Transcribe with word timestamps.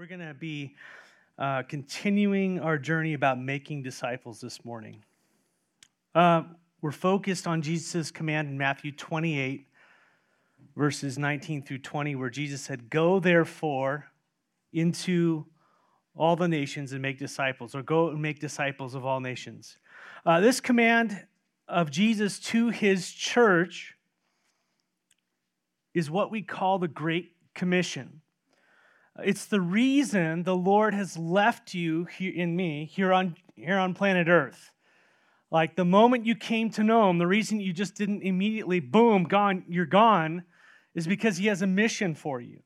We're 0.00 0.06
going 0.06 0.26
to 0.26 0.32
be 0.32 0.76
uh, 1.38 1.62
continuing 1.64 2.58
our 2.58 2.78
journey 2.78 3.12
about 3.12 3.38
making 3.38 3.82
disciples 3.82 4.40
this 4.40 4.64
morning. 4.64 5.04
Uh, 6.14 6.44
we're 6.80 6.90
focused 6.90 7.46
on 7.46 7.60
Jesus' 7.60 8.10
command 8.10 8.48
in 8.48 8.56
Matthew 8.56 8.92
28, 8.92 9.66
verses 10.74 11.18
19 11.18 11.64
through 11.64 11.80
20, 11.80 12.14
where 12.14 12.30
Jesus 12.30 12.62
said, 12.62 12.88
Go 12.88 13.20
therefore 13.20 14.06
into 14.72 15.44
all 16.16 16.34
the 16.34 16.48
nations 16.48 16.92
and 16.92 17.02
make 17.02 17.18
disciples, 17.18 17.74
or 17.74 17.82
go 17.82 18.08
and 18.08 18.22
make 18.22 18.40
disciples 18.40 18.94
of 18.94 19.04
all 19.04 19.20
nations. 19.20 19.76
Uh, 20.24 20.40
this 20.40 20.62
command 20.62 21.26
of 21.68 21.90
Jesus 21.90 22.38
to 22.38 22.70
his 22.70 23.12
church 23.12 23.96
is 25.92 26.10
what 26.10 26.30
we 26.30 26.40
call 26.40 26.78
the 26.78 26.88
Great 26.88 27.34
Commission. 27.54 28.22
It's 29.24 29.46
the 29.46 29.60
reason 29.60 30.42
the 30.42 30.56
Lord 30.56 30.94
has 30.94 31.16
left 31.16 31.74
you 31.74 32.04
here 32.04 32.32
in 32.34 32.56
me 32.56 32.86
here 32.86 33.12
on 33.12 33.36
here 33.54 33.78
on 33.78 33.94
planet 33.94 34.28
Earth. 34.28 34.72
Like 35.50 35.76
the 35.76 35.84
moment 35.84 36.26
you 36.26 36.36
came 36.36 36.70
to 36.70 36.84
know 36.84 37.10
him, 37.10 37.18
the 37.18 37.26
reason 37.26 37.60
you 37.60 37.72
just 37.72 37.96
didn't 37.96 38.22
immediately 38.22 38.78
boom, 38.80 39.24
gone, 39.24 39.64
you're 39.68 39.84
gone, 39.84 40.44
is 40.94 41.06
because 41.06 41.38
he 41.38 41.46
has 41.48 41.60
a 41.60 41.66
mission 41.66 42.14
for 42.14 42.40
you. 42.40 42.60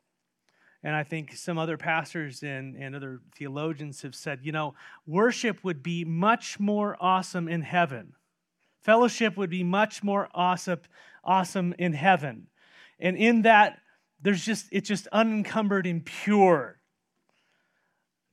And 0.82 0.94
I 0.94 1.02
think 1.02 1.34
some 1.34 1.56
other 1.56 1.78
pastors 1.78 2.42
and, 2.42 2.76
and 2.76 2.94
other 2.94 3.20
theologians 3.38 4.02
have 4.02 4.14
said, 4.14 4.40
you 4.42 4.52
know, 4.52 4.74
worship 5.06 5.64
would 5.64 5.82
be 5.82 6.04
much 6.04 6.60
more 6.60 6.96
awesome 7.00 7.48
in 7.48 7.62
heaven. 7.62 8.12
Fellowship 8.82 9.38
would 9.38 9.48
be 9.48 9.64
much 9.64 10.04
more 10.04 10.28
awesome, 10.34 10.80
awesome 11.24 11.74
in 11.78 11.94
heaven. 11.94 12.48
And 13.00 13.16
in 13.16 13.42
that 13.42 13.78
there's 14.24 14.44
just 14.44 14.66
it's 14.72 14.88
just 14.88 15.06
unencumbered 15.12 15.86
and 15.86 16.04
pure 16.04 16.80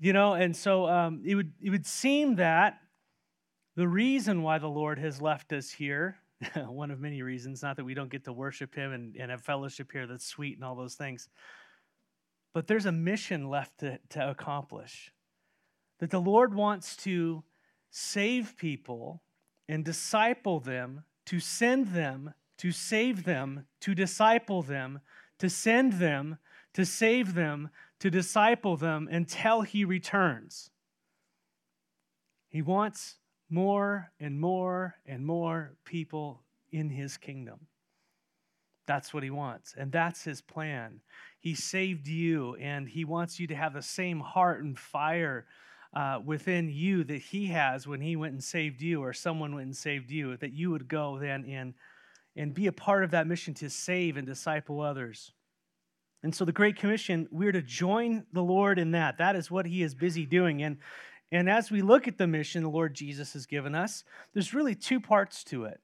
you 0.02 0.14
know? 0.14 0.34
And 0.34 0.56
so 0.56 0.90
um, 0.90 1.22
it 1.24 1.36
would 1.36 1.54
it 1.62 1.70
would 1.70 1.86
seem 1.86 2.36
that 2.38 2.80
the 3.76 3.88
reason 3.88 4.42
why 4.42 4.58
the 4.58 4.68
lord 4.68 5.00
has 5.00 5.22
left 5.22 5.54
us 5.54 5.70
here 5.70 6.18
one 6.68 6.92
of 6.92 7.00
many 7.00 7.22
reasons 7.22 7.64
not 7.64 7.78
that 7.78 7.86
we 7.86 7.94
don't 7.94 8.10
get 8.10 8.26
to 8.26 8.34
worship 8.34 8.76
him 8.76 8.92
and, 8.92 9.16
and 9.16 9.32
have 9.32 9.42
fellowship 9.42 9.92
here 9.92 10.08
that's 10.08 10.26
sweet 10.26 10.58
and 10.58 10.66
all 10.66 10.76
those 10.76 10.96
things 10.96 11.30
but 12.54 12.68
there's 12.68 12.86
a 12.86 12.92
mission 12.92 13.50
left 13.50 13.80
to, 13.80 13.98
to 14.10 14.30
accomplish 14.30 15.12
that 16.00 16.10
the 16.10 16.20
lord 16.20 16.54
wants 16.54 16.96
to 16.98 17.44
save 17.92 18.58
people 18.58 19.22
and 19.70 19.86
disciple 19.86 20.60
them 20.60 21.04
to 21.26 21.40
send 21.40 21.88
them 21.88 22.34
to 22.58 22.72
save 22.72 23.24
them 23.24 23.66
to 23.80 23.96
disciple 23.96 24.62
them 24.62 25.00
to 25.42 25.50
send 25.50 25.94
them, 25.94 26.38
to 26.72 26.86
save 26.86 27.34
them, 27.34 27.72
to 28.00 28.12
disciple 28.12 28.78
them 28.78 29.10
until 29.10 29.62
he 29.62 29.84
returns. 29.84 30.70
He 32.48 32.62
wants 32.62 33.18
more 33.50 34.12
and 34.20 34.40
more 34.40 34.98
and 35.04 35.26
more 35.26 35.74
people 35.84 36.44
in 36.72 36.92
his 36.92 37.18
kingdom. 37.18 37.62
That's 38.86 39.16
what 39.16 39.24
he 39.24 39.32
wants, 39.32 39.74
and 39.76 39.92
that's 39.92 40.24
his 40.24 40.42
plan. 40.42 41.02
He 41.40 41.56
saved 41.56 42.08
you, 42.08 42.56
and 42.58 42.88
he 42.88 43.04
wants 43.04 43.40
you 43.40 43.48
to 43.48 43.56
have 43.56 43.74
the 43.74 43.82
same 43.82 44.20
heart 44.20 44.64
and 44.64 44.78
fire 44.78 45.48
uh, 45.96 46.20
within 46.24 46.70
you 46.70 47.04
that 47.06 47.22
he 47.22 47.48
has 47.48 47.88
when 47.88 48.02
he 48.02 48.16
went 48.16 48.34
and 48.34 48.44
saved 48.44 48.80
you, 48.80 49.02
or 49.02 49.12
someone 49.12 49.56
went 49.56 49.66
and 49.66 49.76
saved 49.76 50.12
you, 50.12 50.38
that 50.38 50.54
you 50.54 50.70
would 50.70 50.88
go 50.88 51.18
then 51.18 51.46
and 51.46 51.74
and 52.36 52.54
be 52.54 52.68
a 52.68 52.72
part 52.72 53.04
of 53.04 53.12
that 53.12 53.28
mission 53.28 53.54
to 53.56 53.70
save 53.70 54.18
and 54.18 54.26
disciple 54.26 54.82
others. 54.82 55.34
And 56.24 56.34
so 56.34 56.46
the 56.46 56.52
Great 56.52 56.76
Commission, 56.76 57.28
we're 57.32 57.52
to 57.52 57.62
join 57.62 58.26
the 58.32 58.44
Lord 58.44 58.78
in 58.78 58.92
that. 58.92 59.18
That 59.18 59.36
is 59.36 59.50
what 59.50 59.66
he 59.66 59.82
is 59.82 59.96
busy 59.96 60.26
doing. 60.26 60.62
And, 60.62 60.78
and 61.32 61.50
as 61.50 61.72
we 61.72 61.82
look 61.82 62.08
at 62.08 62.18
the 62.18 62.28
mission 62.28 62.64
the 62.64 62.70
Lord 62.70 62.94
Jesus 62.94 63.34
has 63.34 63.46
given 63.46 63.74
us, 63.74 64.04
there's 64.34 64.54
really 64.54 64.76
two 64.76 65.00
parts 65.00 65.44
to 65.46 65.66
it. 65.66 65.80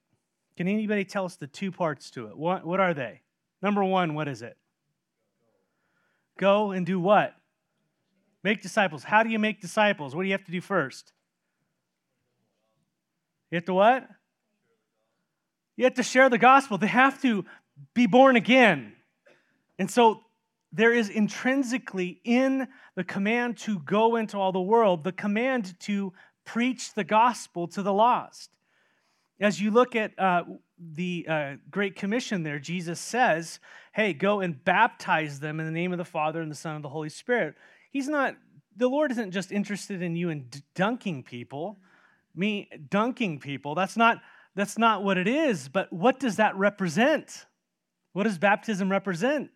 Can 0.56 0.68
anybody 0.68 1.04
tell 1.04 1.24
us 1.24 1.36
the 1.36 1.46
two 1.46 1.72
parts 1.72 2.10
to 2.12 2.26
it? 2.26 2.36
What, 2.36 2.64
what 2.64 2.80
are 2.80 2.94
they? 2.94 3.22
Number 3.62 3.82
one, 3.82 4.14
what 4.14 4.28
is 4.28 4.42
it? 4.42 4.56
Go 6.38 6.70
and 6.70 6.86
do 6.86 7.00
what? 7.00 7.34
Make 8.44 8.62
disciples. 8.62 9.02
How 9.02 9.24
do 9.24 9.30
you 9.30 9.38
make 9.38 9.60
disciples? 9.60 10.14
What 10.14 10.22
do 10.22 10.28
you 10.28 10.34
have 10.34 10.44
to 10.44 10.52
do 10.52 10.60
first? 10.60 11.12
You 13.50 13.56
have 13.56 13.64
to 13.64 13.74
what? 13.74 14.08
Have 15.84 15.94
to 15.94 16.02
share 16.02 16.28
the 16.28 16.38
gospel. 16.38 16.78
They 16.78 16.86
have 16.86 17.20
to 17.22 17.44
be 17.94 18.06
born 18.06 18.36
again. 18.36 18.94
And 19.78 19.90
so 19.90 20.24
there 20.72 20.92
is 20.92 21.08
intrinsically 21.08 22.20
in 22.24 22.68
the 22.94 23.04
command 23.04 23.58
to 23.58 23.78
go 23.80 24.16
into 24.16 24.36
all 24.36 24.52
the 24.52 24.60
world 24.60 25.04
the 25.04 25.12
command 25.12 25.78
to 25.80 26.12
preach 26.44 26.94
the 26.94 27.04
gospel 27.04 27.68
to 27.68 27.82
the 27.82 27.92
lost. 27.92 28.50
As 29.40 29.60
you 29.60 29.70
look 29.70 29.94
at 29.94 30.18
uh, 30.18 30.42
the 30.78 31.26
uh, 31.28 31.52
Great 31.70 31.94
Commission 31.94 32.42
there, 32.42 32.58
Jesus 32.58 32.98
says, 32.98 33.60
Hey, 33.92 34.12
go 34.12 34.40
and 34.40 34.62
baptize 34.64 35.40
them 35.40 35.60
in 35.60 35.66
the 35.66 35.72
name 35.72 35.92
of 35.92 35.98
the 35.98 36.04
Father 36.04 36.40
and 36.40 36.50
the 36.50 36.56
Son 36.56 36.74
and 36.74 36.84
the 36.84 36.88
Holy 36.88 37.08
Spirit. 37.08 37.54
He's 37.90 38.08
not, 38.08 38.34
the 38.76 38.88
Lord 38.88 39.10
isn't 39.12 39.30
just 39.30 39.52
interested 39.52 40.02
in 40.02 40.16
you 40.16 40.30
in 40.30 40.48
dunking 40.74 41.22
people, 41.22 41.78
me 42.34 42.68
dunking 42.90 43.38
people. 43.38 43.74
That's 43.74 43.96
not 43.96 44.18
that's 44.58 44.76
not 44.76 45.04
what 45.04 45.18
it 45.18 45.28
is, 45.28 45.68
but 45.68 45.92
what 45.92 46.18
does 46.18 46.36
that 46.36 46.56
represent? 46.56 47.46
What 48.12 48.24
does 48.24 48.38
baptism 48.38 48.90
represent? 48.90 49.50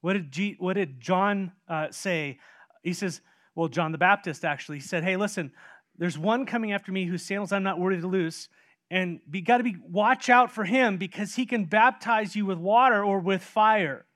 What 0.00 0.14
did, 0.14 0.32
G, 0.32 0.56
what 0.58 0.74
did 0.74 0.98
John 0.98 1.52
uh, 1.68 1.88
say? 1.90 2.38
He 2.82 2.94
says, 2.94 3.20
well, 3.54 3.68
John 3.68 3.92
the 3.92 3.98
Baptist 3.98 4.42
actually 4.46 4.78
he 4.78 4.82
said, 4.82 5.04
hey, 5.04 5.18
listen, 5.18 5.52
there's 5.98 6.16
one 6.16 6.46
coming 6.46 6.72
after 6.72 6.90
me 6.90 7.04
whose 7.04 7.22
sandals 7.22 7.52
I'm 7.52 7.62
not 7.62 7.78
worthy 7.78 8.00
to 8.00 8.06
loose. 8.06 8.48
And 8.90 9.20
you 9.30 9.42
got 9.42 9.58
to 9.58 9.62
be 9.62 9.76
watch 9.86 10.30
out 10.30 10.50
for 10.50 10.64
him 10.64 10.96
because 10.96 11.34
he 11.34 11.44
can 11.44 11.66
baptize 11.66 12.34
you 12.34 12.46
with 12.46 12.56
water 12.56 13.04
or 13.04 13.20
with 13.20 13.42
fire. 13.42 14.06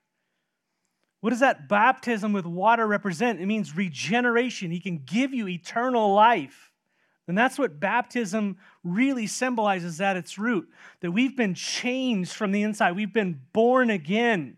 What 1.21 1.29
does 1.29 1.41
that 1.41 1.69
baptism 1.69 2.33
with 2.33 2.47
water 2.47 2.87
represent? 2.87 3.39
It 3.39 3.45
means 3.45 3.77
regeneration. 3.77 4.71
He 4.71 4.79
can 4.79 5.03
give 5.05 5.35
you 5.35 5.47
eternal 5.47 6.15
life. 6.15 6.71
And 7.27 7.37
that's 7.37 7.57
what 7.57 7.79
baptism 7.79 8.57
really 8.83 9.25
symbolizes 9.25 9.99
at 9.99 10.17
its 10.17 10.37
root 10.37 10.69
that 10.99 11.11
we've 11.11 11.35
been 11.35 11.55
changed 11.55 12.33
from 12.33 12.51
the 12.51 12.63
inside, 12.63 12.95
we've 12.95 13.13
been 13.13 13.41
born 13.51 13.89
again. 13.89 14.57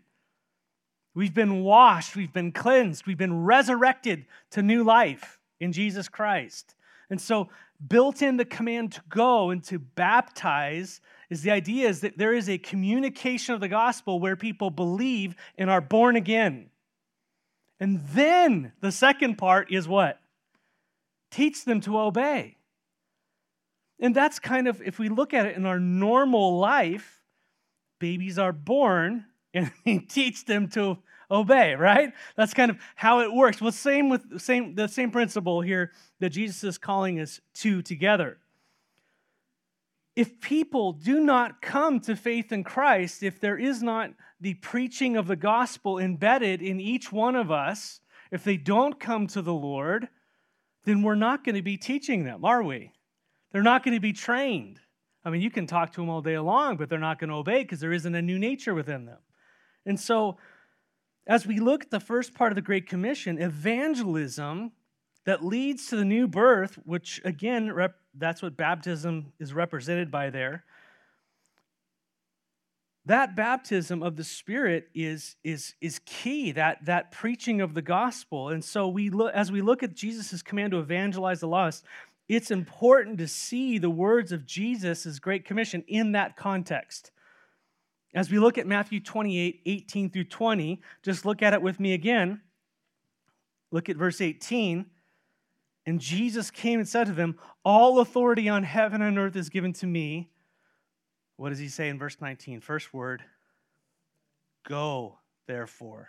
We've 1.14 1.34
been 1.34 1.64
washed, 1.64 2.14
we've 2.14 2.32
been 2.32 2.52
cleansed, 2.52 3.06
we've 3.06 3.18
been 3.18 3.44
resurrected 3.44 4.26
to 4.50 4.62
new 4.62 4.84
life 4.84 5.38
in 5.58 5.72
Jesus 5.72 6.08
Christ. 6.08 6.74
And 7.10 7.20
so, 7.20 7.48
built 7.86 8.22
in 8.22 8.36
the 8.36 8.44
command 8.44 8.92
to 8.92 9.00
go 9.08 9.50
and 9.50 9.62
to 9.64 9.78
baptize 9.78 11.00
is 11.30 11.42
the 11.42 11.50
idea 11.50 11.88
is 11.88 12.00
that 12.00 12.18
there 12.18 12.34
is 12.34 12.48
a 12.48 12.58
communication 12.58 13.54
of 13.54 13.60
the 13.60 13.68
gospel 13.68 14.20
where 14.20 14.36
people 14.36 14.70
believe 14.70 15.34
and 15.56 15.70
are 15.70 15.80
born 15.80 16.16
again. 16.16 16.70
And 17.80 18.00
then 18.08 18.72
the 18.80 18.92
second 18.92 19.38
part 19.38 19.72
is 19.72 19.86
what? 19.86 20.20
Teach 21.30 21.64
them 21.64 21.80
to 21.82 21.98
obey. 21.98 22.57
And 24.00 24.14
that's 24.14 24.38
kind 24.38 24.68
of, 24.68 24.80
if 24.82 24.98
we 24.98 25.08
look 25.08 25.34
at 25.34 25.46
it 25.46 25.56
in 25.56 25.66
our 25.66 25.80
normal 25.80 26.58
life, 26.58 27.22
babies 27.98 28.38
are 28.38 28.52
born 28.52 29.24
and 29.54 29.70
we 29.84 29.98
teach 29.98 30.44
them 30.44 30.68
to 30.68 30.98
obey, 31.30 31.74
right? 31.74 32.12
That's 32.36 32.54
kind 32.54 32.70
of 32.70 32.78
how 32.94 33.20
it 33.20 33.32
works. 33.32 33.60
Well, 33.60 33.72
same 33.72 34.08
with 34.08 34.40
same 34.40 34.74
the 34.74 34.88
same 34.88 35.10
principle 35.10 35.60
here 35.60 35.92
that 36.20 36.30
Jesus 36.30 36.64
is 36.64 36.78
calling 36.78 37.20
us 37.20 37.40
to 37.54 37.82
together. 37.82 38.38
If 40.16 40.40
people 40.40 40.92
do 40.92 41.20
not 41.20 41.62
come 41.62 42.00
to 42.00 42.16
faith 42.16 42.52
in 42.52 42.64
Christ, 42.64 43.22
if 43.22 43.40
there 43.40 43.56
is 43.56 43.82
not 43.82 44.10
the 44.40 44.54
preaching 44.54 45.16
of 45.16 45.26
the 45.26 45.36
gospel 45.36 45.98
embedded 45.98 46.60
in 46.60 46.80
each 46.80 47.12
one 47.12 47.36
of 47.36 47.50
us, 47.50 48.00
if 48.30 48.44
they 48.44 48.56
don't 48.56 48.98
come 48.98 49.26
to 49.28 49.42
the 49.42 49.54
Lord, 49.54 50.08
then 50.84 51.02
we're 51.02 51.14
not 51.14 51.44
going 51.44 51.54
to 51.54 51.62
be 51.62 51.76
teaching 51.76 52.24
them, 52.24 52.44
are 52.44 52.62
we? 52.62 52.92
They're 53.52 53.62
not 53.62 53.82
going 53.84 53.94
to 53.94 54.00
be 54.00 54.12
trained. 54.12 54.80
I 55.24 55.30
mean, 55.30 55.40
you 55.40 55.50
can 55.50 55.66
talk 55.66 55.92
to 55.92 56.00
them 56.00 56.08
all 56.08 56.22
day 56.22 56.38
long, 56.38 56.76
but 56.76 56.88
they're 56.88 56.98
not 56.98 57.18
going 57.18 57.30
to 57.30 57.36
obey 57.36 57.62
because 57.62 57.80
there 57.80 57.92
isn't 57.92 58.14
a 58.14 58.22
new 58.22 58.38
nature 58.38 58.74
within 58.74 59.06
them. 59.06 59.18
And 59.84 59.98
so, 59.98 60.38
as 61.26 61.46
we 61.46 61.58
look 61.58 61.84
at 61.84 61.90
the 61.90 62.00
first 62.00 62.34
part 62.34 62.52
of 62.52 62.56
the 62.56 62.62
Great 62.62 62.86
Commission, 62.86 63.40
evangelism 63.40 64.72
that 65.26 65.44
leads 65.44 65.88
to 65.88 65.96
the 65.96 66.04
new 66.04 66.26
birth, 66.26 66.78
which 66.84 67.20
again, 67.24 67.72
rep- 67.72 67.96
that's 68.14 68.40
what 68.40 68.56
baptism 68.56 69.32
is 69.38 69.52
represented 69.52 70.10
by 70.10 70.30
there. 70.30 70.64
That 73.04 73.36
baptism 73.36 74.02
of 74.02 74.16
the 74.16 74.24
Spirit 74.24 74.88
is, 74.94 75.36
is, 75.42 75.74
is 75.80 76.00
key, 76.04 76.52
that, 76.52 76.84
that 76.84 77.10
preaching 77.10 77.60
of 77.60 77.72
the 77.72 77.82
gospel. 77.82 78.50
And 78.50 78.64
so, 78.64 78.88
we 78.88 79.10
look, 79.10 79.32
as 79.34 79.50
we 79.50 79.62
look 79.62 79.82
at 79.82 79.94
Jesus' 79.94 80.42
command 80.42 80.72
to 80.72 80.78
evangelize 80.78 81.40
the 81.40 81.48
lost, 81.48 81.84
it's 82.28 82.50
important 82.50 83.18
to 83.18 83.28
see 83.28 83.78
the 83.78 83.90
words 83.90 84.32
of 84.32 84.46
Jesus' 84.46 85.18
Great 85.18 85.44
Commission 85.44 85.82
in 85.88 86.12
that 86.12 86.36
context. 86.36 87.10
As 88.14 88.30
we 88.30 88.38
look 88.38 88.58
at 88.58 88.66
Matthew 88.66 89.00
28 89.00 89.62
18 89.64 90.10
through 90.10 90.24
20, 90.24 90.80
just 91.02 91.24
look 91.24 91.42
at 91.42 91.54
it 91.54 91.62
with 91.62 91.80
me 91.80 91.94
again. 91.94 92.40
Look 93.70 93.88
at 93.88 93.96
verse 93.96 94.20
18. 94.20 94.86
And 95.86 96.00
Jesus 96.00 96.50
came 96.50 96.80
and 96.80 96.88
said 96.88 97.06
to 97.06 97.12
them, 97.12 97.38
All 97.64 98.00
authority 98.00 98.48
on 98.48 98.62
heaven 98.62 99.00
and 99.00 99.18
earth 99.18 99.36
is 99.36 99.48
given 99.48 99.72
to 99.74 99.86
me. 99.86 100.30
What 101.36 101.50
does 101.50 101.58
he 101.58 101.68
say 101.68 101.88
in 101.88 101.98
verse 101.98 102.16
19? 102.20 102.60
First 102.60 102.92
word 102.92 103.22
Go, 104.66 105.18
therefore. 105.46 106.08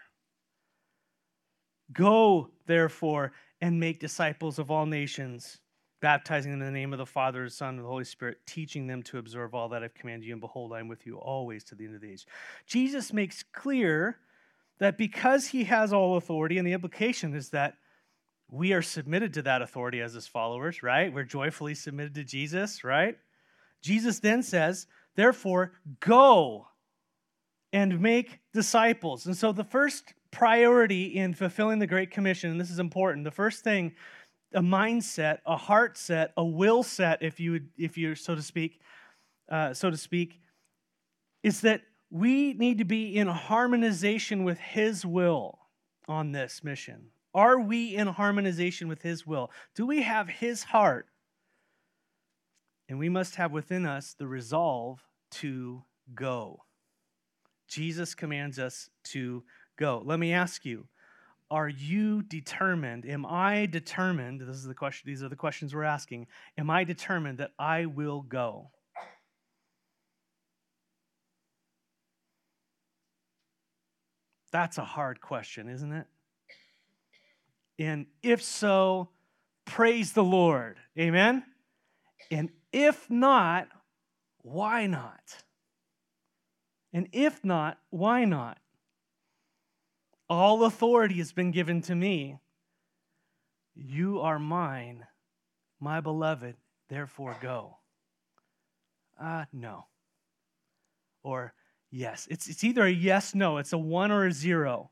Go, 1.94 2.50
therefore, 2.66 3.32
and 3.62 3.80
make 3.80 4.00
disciples 4.00 4.60
of 4.60 4.70
all 4.70 4.86
nations, 4.86 5.60
baptizing 6.02 6.52
them 6.52 6.62
in 6.62 6.74
the 6.74 6.80
name 6.80 6.94
of 6.94 7.00
the 7.00 7.06
Father, 7.06 7.44
the 7.44 7.50
Son, 7.50 7.76
and 7.76 7.84
the 7.84 7.90
Holy 7.90 8.04
Spirit, 8.04 8.38
teaching 8.46 8.88
them 8.88 9.04
to 9.04 9.18
observe 9.18 9.54
all 9.54 9.70
that 9.70 9.84
I've 9.84 9.94
commanded 9.94 10.26
you. 10.26 10.34
And 10.34 10.42
behold, 10.42 10.74
I 10.74 10.80
am 10.80 10.88
with 10.88 11.06
you 11.06 11.18
always 11.18 11.64
to 11.66 11.76
the 11.76 11.86
end 11.86 11.96
of 11.96 12.02
the 12.02 12.12
age. 12.12 12.26
Jesus 12.66 13.12
makes 13.12 13.44
clear 13.44 14.18
that 14.80 14.98
because 14.98 15.48
he 15.48 15.66
has 15.66 15.92
all 15.92 16.18
authority, 16.18 16.58
and 16.58 16.66
the 16.66 16.74
implication 16.74 17.36
is 17.36 17.50
that 17.50 17.76
we 18.50 18.74
are 18.74 18.82
submitted 18.82 19.34
to 19.34 19.42
that 19.44 19.62
authority 19.62 20.02
as 20.02 20.14
his 20.14 20.26
followers, 20.26 20.82
right? 20.82 21.14
We're 21.14 21.24
joyfully 21.24 21.76
submitted 21.76 22.16
to 22.16 22.24
Jesus, 22.24 22.84
right? 22.84 23.18
Jesus 23.82 24.20
then 24.20 24.42
says, 24.42 24.88
therefore, 25.16 25.74
go 26.00 26.68
and 27.72 28.00
make 28.00 28.40
disciples. 28.54 29.26
And 29.26 29.38
so 29.38 29.52
the 29.52 29.64
first 29.64 30.14
priority 30.32 31.16
in 31.16 31.34
fulfilling 31.34 31.80
the 31.80 31.88
Great 31.88 32.10
Commission, 32.10 32.50
and 32.50 32.60
this 32.60 32.72
is 32.72 32.80
important, 32.80 33.26
the 33.26 33.32
first 33.32 33.64
thing, 33.64 33.94
a 34.54 34.62
mindset, 34.62 35.40
a 35.46 35.56
heart 35.56 35.98
set, 35.98 36.34
a 36.38 36.44
will 36.44 36.84
set, 36.84 37.22
if 37.22 37.40
you 37.40 37.52
would, 37.52 37.70
if 37.78 37.98
you're 37.98 38.16
so 38.16 38.36
to 38.36 38.42
speak, 38.42 38.80
uh, 39.50 39.74
so 39.74 39.90
to 39.90 39.98
speak, 39.98 40.40
is 41.44 41.62
that 41.62 41.82
we 42.10 42.54
need 42.54 42.80
to 42.80 42.86
be 42.86 43.16
in 43.16 43.28
harmonization 43.28 44.44
with 44.44 44.60
His 44.60 45.06
will 45.06 45.60
on 46.08 46.32
this 46.32 46.64
mission. 46.64 47.08
Are 47.34 47.60
we 47.60 47.96
in 47.96 48.08
harmonization 48.08 48.88
with 48.88 49.04
His 49.04 49.26
will? 49.28 49.52
Do 49.76 49.86
we 49.86 50.02
have 50.02 50.28
His 50.28 50.64
heart? 50.64 51.08
And 52.88 52.98
we 52.98 53.10
must 53.10 53.36
have 53.36 53.52
within 53.52 53.86
us 53.86 54.16
the 54.18 54.28
resolve 54.28 55.06
to 55.32 55.84
go. 56.16 56.64
Jesus 57.68 58.16
commands 58.16 58.58
us 58.58 58.90
to 59.06 59.44
go. 59.78 60.02
Let 60.04 60.20
me 60.20 60.34
ask 60.34 60.66
you, 60.66 60.88
are 61.52 61.70
you 61.70 62.22
determined? 62.22 63.06
Am 63.06 63.26
I 63.26 63.66
determined? 63.66 64.42
This 64.42 64.58
is 64.58 64.66
the 64.66 64.76
question, 64.76 65.10
these 65.10 65.24
are 65.24 65.30
the 65.30 65.36
questions 65.36 65.74
we're 65.74 65.84
asking. 65.84 66.28
Am 66.58 66.70
I 66.70 66.84
determined 66.84 67.40
that 67.40 67.52
I 67.58 67.86
will 67.86 68.22
go? 68.22 68.70
That's 74.52 74.78
a 74.78 74.84
hard 74.84 75.22
question, 75.22 75.70
isn't 75.70 75.92
it? 75.92 76.08
And 77.78 78.08
if 78.22 78.44
so, 78.44 79.10
praise 79.66 80.14
the 80.14 80.24
Lord. 80.24 80.78
Amen? 80.98 81.44
And 82.32 82.50
if 82.74 83.10
not, 83.10 83.68
why 84.42 84.88
not? 84.88 85.44
And 86.94 87.08
if 87.12 87.44
not, 87.44 87.80
why 87.90 88.26
not? 88.26 88.58
All 90.30 90.66
authority 90.66 91.16
has 91.16 91.32
been 91.32 91.52
given 91.52 91.82
to 91.84 91.96
me. 91.96 92.38
You 93.76 94.22
are 94.22 94.38
mine, 94.38 95.06
my 95.80 96.02
beloved, 96.02 96.56
therefore 96.90 97.36
go. 97.42 97.78
Ah, 99.20 99.42
uh, 99.42 99.46
no. 99.52 99.86
Or 101.24 101.54
yes. 101.92 102.28
It's, 102.30 102.48
it's 102.48 102.64
either 102.64 102.84
a 102.84 102.92
yes, 102.92 103.34
no. 103.34 103.58
It's 103.58 103.74
a 103.74 103.78
one 103.78 104.12
or 104.12 104.28
a 104.28 104.32
zero. 104.32 104.92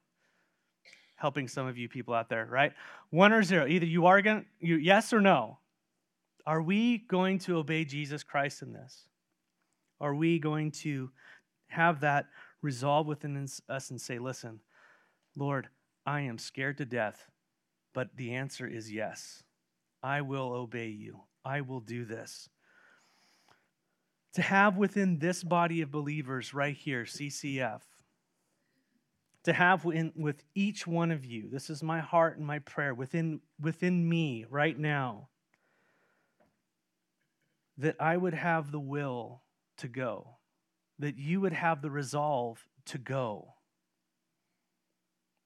Helping 1.16 1.48
some 1.48 1.68
of 1.68 1.78
you 1.78 1.88
people 1.88 2.14
out 2.14 2.30
there, 2.30 2.46
right? 2.46 2.74
One 3.10 3.32
or 3.32 3.44
zero. 3.44 3.68
Either 3.68 3.86
you 3.86 4.06
are 4.06 4.22
going 4.22 4.46
to, 4.62 4.68
yes 4.68 5.14
or 5.14 5.22
no. 5.22 5.60
Are 6.46 6.62
we 6.62 7.00
going 7.00 7.40
to 7.40 7.58
obey 7.58 7.86
Jesus 7.86 8.24
Christ 8.24 8.62
in 8.62 8.72
this? 8.72 9.08
Are 10.00 10.16
we 10.16 10.40
going 10.40 10.72
to 10.72 11.12
have 11.68 12.02
that 12.02 12.28
resolve 12.62 13.08
within 13.08 13.48
us 13.70 13.90
and 13.90 14.00
say, 14.00 14.20
listen, 14.20 14.60
Lord, 15.38 15.70
I 16.04 16.22
am 16.22 16.40
scared 16.40 16.80
to 16.80 16.86
death, 16.86 17.30
but 17.94 18.10
the 18.18 18.34
answer 18.34 18.66
is 18.66 18.92
yes. 18.92 19.44
I 20.02 20.22
will 20.22 20.52
obey 20.52 20.88
you. 20.88 21.22
I 21.46 21.62
will 21.62 21.80
do 21.80 22.06
this. 22.06 22.50
To 24.34 24.42
have 24.42 24.78
within 24.78 25.20
this 25.20 25.44
body 25.44 25.82
of 25.82 25.92
believers 25.92 26.54
right 26.56 26.76
here, 26.76 27.04
CCF, 27.04 27.82
to 29.44 29.54
have 29.54 29.86
in, 29.86 30.12
with 30.16 30.44
each 30.56 30.88
one 30.88 31.12
of 31.12 31.24
you, 31.24 31.50
this 31.52 31.70
is 31.70 31.84
my 31.84 32.00
heart 32.00 32.38
and 32.38 32.46
my 32.46 32.60
prayer 32.60 32.96
within, 32.96 33.40
within 33.62 34.08
me 34.08 34.46
right 34.50 34.78
now, 34.78 35.30
that 37.78 37.96
I 38.00 38.18
would 38.18 38.34
have 38.34 38.72
the 38.72 38.80
will 38.80 39.44
to 39.78 39.88
go, 39.88 40.38
that 40.98 41.18
you 41.18 41.42
would 41.42 41.54
have 41.54 41.84
the 41.84 41.92
resolve 41.92 42.66
to 42.86 42.98
go 42.98 43.54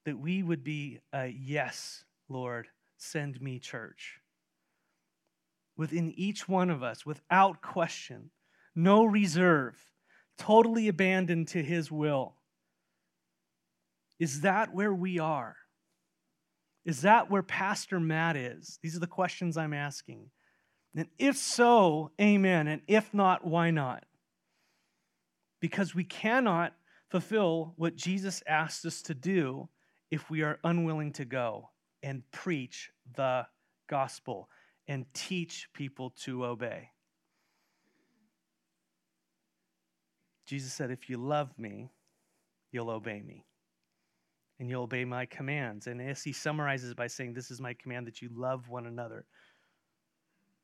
that 0.04 0.18
we 0.18 0.42
would 0.42 0.64
be 0.64 1.00
a 1.12 1.26
yes, 1.26 2.04
Lord, 2.28 2.68
send 2.96 3.40
me 3.40 3.58
church. 3.58 4.18
Within 5.76 6.12
each 6.16 6.48
one 6.48 6.70
of 6.70 6.82
us, 6.82 7.06
without 7.06 7.62
question, 7.62 8.30
no 8.74 9.04
reserve, 9.04 9.76
totally 10.38 10.88
abandoned 10.88 11.48
to 11.48 11.62
his 11.62 11.90
will. 11.90 12.34
Is 14.18 14.42
that 14.42 14.74
where 14.74 14.94
we 14.94 15.18
are? 15.18 15.56
Is 16.84 17.02
that 17.02 17.30
where 17.30 17.42
Pastor 17.42 18.00
Matt 18.00 18.36
is? 18.36 18.78
These 18.82 18.96
are 18.96 19.00
the 19.00 19.06
questions 19.06 19.56
I'm 19.56 19.72
asking. 19.72 20.30
And 20.94 21.06
if 21.18 21.36
so, 21.36 22.10
amen. 22.20 22.68
And 22.68 22.82
if 22.86 23.14
not, 23.14 23.46
why 23.46 23.70
not? 23.70 24.04
Because 25.60 25.94
we 25.94 26.04
cannot 26.04 26.74
fulfill 27.08 27.74
what 27.76 27.96
Jesus 27.96 28.42
asked 28.46 28.84
us 28.84 29.02
to 29.02 29.14
do 29.14 29.68
if 30.12 30.28
we 30.28 30.42
are 30.42 30.60
unwilling 30.62 31.10
to 31.10 31.24
go 31.24 31.70
and 32.02 32.22
preach 32.32 32.90
the 33.16 33.46
gospel 33.88 34.50
and 34.86 35.06
teach 35.14 35.68
people 35.72 36.10
to 36.10 36.44
obey. 36.44 36.90
Jesus 40.44 40.74
said, 40.74 40.90
If 40.90 41.08
you 41.08 41.16
love 41.16 41.58
me, 41.58 41.92
you'll 42.72 42.90
obey 42.90 43.22
me. 43.22 43.46
And 44.60 44.68
you'll 44.68 44.82
obey 44.82 45.06
my 45.06 45.24
commands. 45.24 45.86
And 45.86 46.00
as 46.02 46.22
he 46.22 46.32
summarizes 46.34 46.92
by 46.92 47.06
saying, 47.06 47.32
This 47.32 47.50
is 47.50 47.58
my 47.58 47.72
command 47.72 48.06
that 48.06 48.20
you 48.20 48.28
love 48.34 48.68
one 48.68 48.86
another. 48.86 49.24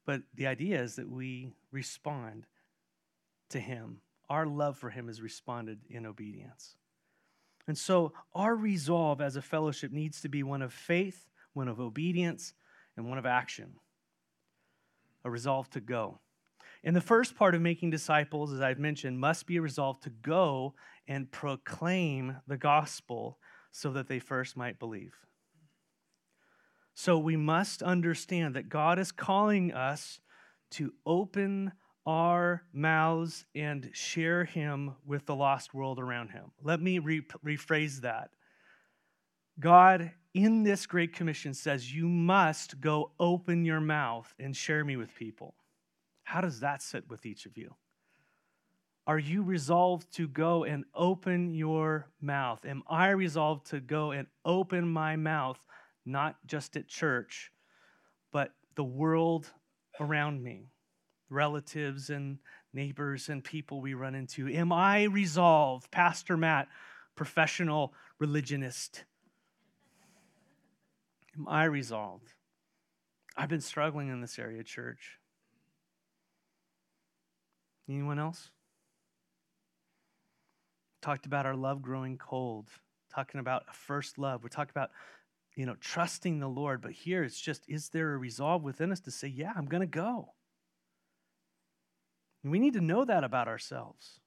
But 0.05 0.23
the 0.35 0.47
idea 0.47 0.83
is 0.83 0.97
that 0.97 1.09
we 1.09 1.55
respond 1.73 2.47
to 3.49 3.59
him. 3.59 4.03
Our 4.29 4.47
love 4.47 4.77
for 4.77 4.91
him 4.91 5.09
is 5.09 5.23
responded 5.23 5.79
in 5.89 6.05
obedience. 6.05 6.77
And 7.69 7.79
so 7.79 8.15
our 8.35 8.57
resolve 8.57 9.21
as 9.21 9.37
a 9.37 9.43
fellowship 9.43 9.93
needs 9.93 10.23
to 10.23 10.29
be 10.29 10.43
one 10.43 10.63
of 10.63 10.73
faith, 10.73 11.29
one 11.53 11.69
of 11.69 11.79
obedience, 11.79 12.55
and 12.97 13.09
one 13.09 13.19
of 13.19 13.27
action. 13.27 13.75
A 15.25 15.31
resolve 15.31 15.69
to 15.71 15.81
go. 15.81 16.19
And 16.83 16.97
the 16.97 17.01
first 17.01 17.37
part 17.37 17.55
of 17.55 17.61
making 17.61 17.91
disciples, 17.91 18.53
as 18.53 18.61
I've 18.61 18.79
mentioned, 18.79 19.21
must 19.21 19.47
be 19.47 19.59
a 19.59 19.63
resolve 19.63 20.01
to 20.01 20.11
go 20.11 20.75
and 21.07 21.31
proclaim 21.31 22.37
the 22.47 22.57
gospel 22.57 23.39
so 23.71 23.93
that 23.93 24.09
they 24.09 24.19
first 24.19 24.57
might 24.57 24.79
believe. 24.79 25.15
So 26.95 27.19
we 27.19 27.37
must 27.37 27.83
understand 27.83 28.57
that 28.57 28.69
God 28.69 28.99
is 28.99 29.13
calling 29.13 29.73
us 29.73 30.21
to 30.73 30.95
open 31.05 31.73
our 32.09 32.63
mouths 32.73 33.45
and 33.55 33.91
share 33.93 34.43
him 34.43 34.95
with 35.05 35.27
the 35.27 35.35
lost 35.35 35.75
world 35.75 35.99
around 35.99 36.31
him. 36.31 36.51
Let 36.63 36.81
me 36.81 36.99
re- 37.01 37.21
rephrase 37.45 38.01
that. 38.01 38.31
God, 39.61 40.13
in 40.33 40.63
this 40.63 40.87
Great 40.87 41.13
Commission, 41.13 41.53
says, 41.53 41.95
You 41.95 42.09
must 42.09 42.81
go 42.81 43.11
open 43.21 43.67
your 43.67 43.81
mouth 43.81 44.35
and 44.39 44.57
share 44.57 44.87
me 44.87 44.97
with 44.97 45.15
people. 45.15 45.55
How 46.25 46.41
does 46.41 46.61
that 46.61 46.81
sit 46.81 47.07
with 47.11 47.27
each 47.27 47.45
of 47.45 47.59
you? 47.59 47.75
Are 49.07 49.19
you 49.19 49.43
resolved 49.43 50.11
to 50.15 50.29
go 50.29 50.65
and 50.65 50.87
open 50.95 51.53
your 51.53 52.09
mouth? 52.23 52.65
Am 52.65 52.83
I 52.89 53.11
resolved 53.11 53.67
to 53.67 53.81
go 53.81 54.13
and 54.13 54.29
open 54.47 54.89
my 54.89 55.17
mouth, 55.17 55.59
not 56.07 56.37
just 56.47 56.75
at 56.75 56.89
church, 56.89 57.53
but 58.33 58.55
the 58.77 58.85
world 58.85 59.51
around 60.01 60.43
me? 60.43 60.71
Relatives 61.31 62.11
and 62.11 62.39
neighbors 62.73 63.29
and 63.29 63.43
people 63.43 63.81
we 63.81 63.95
run 63.95 64.15
into? 64.15 64.49
Am 64.49 64.73
I 64.73 65.05
resolved, 65.05 65.91
Pastor 65.91 66.37
Matt, 66.37 66.69
professional 67.15 67.95
religionist? 68.19 69.05
Am 71.37 71.47
I 71.49 71.65
resolved? 71.65 72.33
I've 73.37 73.49
been 73.49 73.61
struggling 73.61 74.09
in 74.09 74.21
this 74.21 74.39
area, 74.39 74.65
church. 74.65 75.19
Anyone 77.89 78.19
else? 78.19 78.51
Talked 81.01 81.27
about 81.27 81.47
our 81.47 81.55
love 81.55 81.81
growing 81.81 82.19
cold, 82.19 82.69
talking 83.15 83.41
about 83.41 83.63
a 83.71 83.73
first 83.73 84.19
love. 84.19 84.43
We 84.43 84.51
talked 84.51 84.73
about 84.73 84.91
you 85.59 85.67
know, 85.67 85.75
trusting 85.81 86.39
the 86.39 86.49
Lord. 86.49 86.81
But 86.81 86.93
here 86.93 87.25
it's 87.25 87.41
just, 87.41 87.65
is 87.67 87.89
there 87.89 88.15
a 88.15 88.17
resolve 88.17 88.63
within 88.63 88.93
us 88.93 89.01
to 89.01 89.11
say, 89.11 89.27
yeah, 89.27 89.53
I'm 89.57 89.67
going 89.67 89.81
to 89.81 89.87
go? 89.87 90.29
And 92.43 92.53
we 92.53 92.59
need 92.59 92.75
to 92.75 92.81
know 92.81 93.05
that 93.05 93.25
about 93.25 93.49
ourselves. 93.49 94.21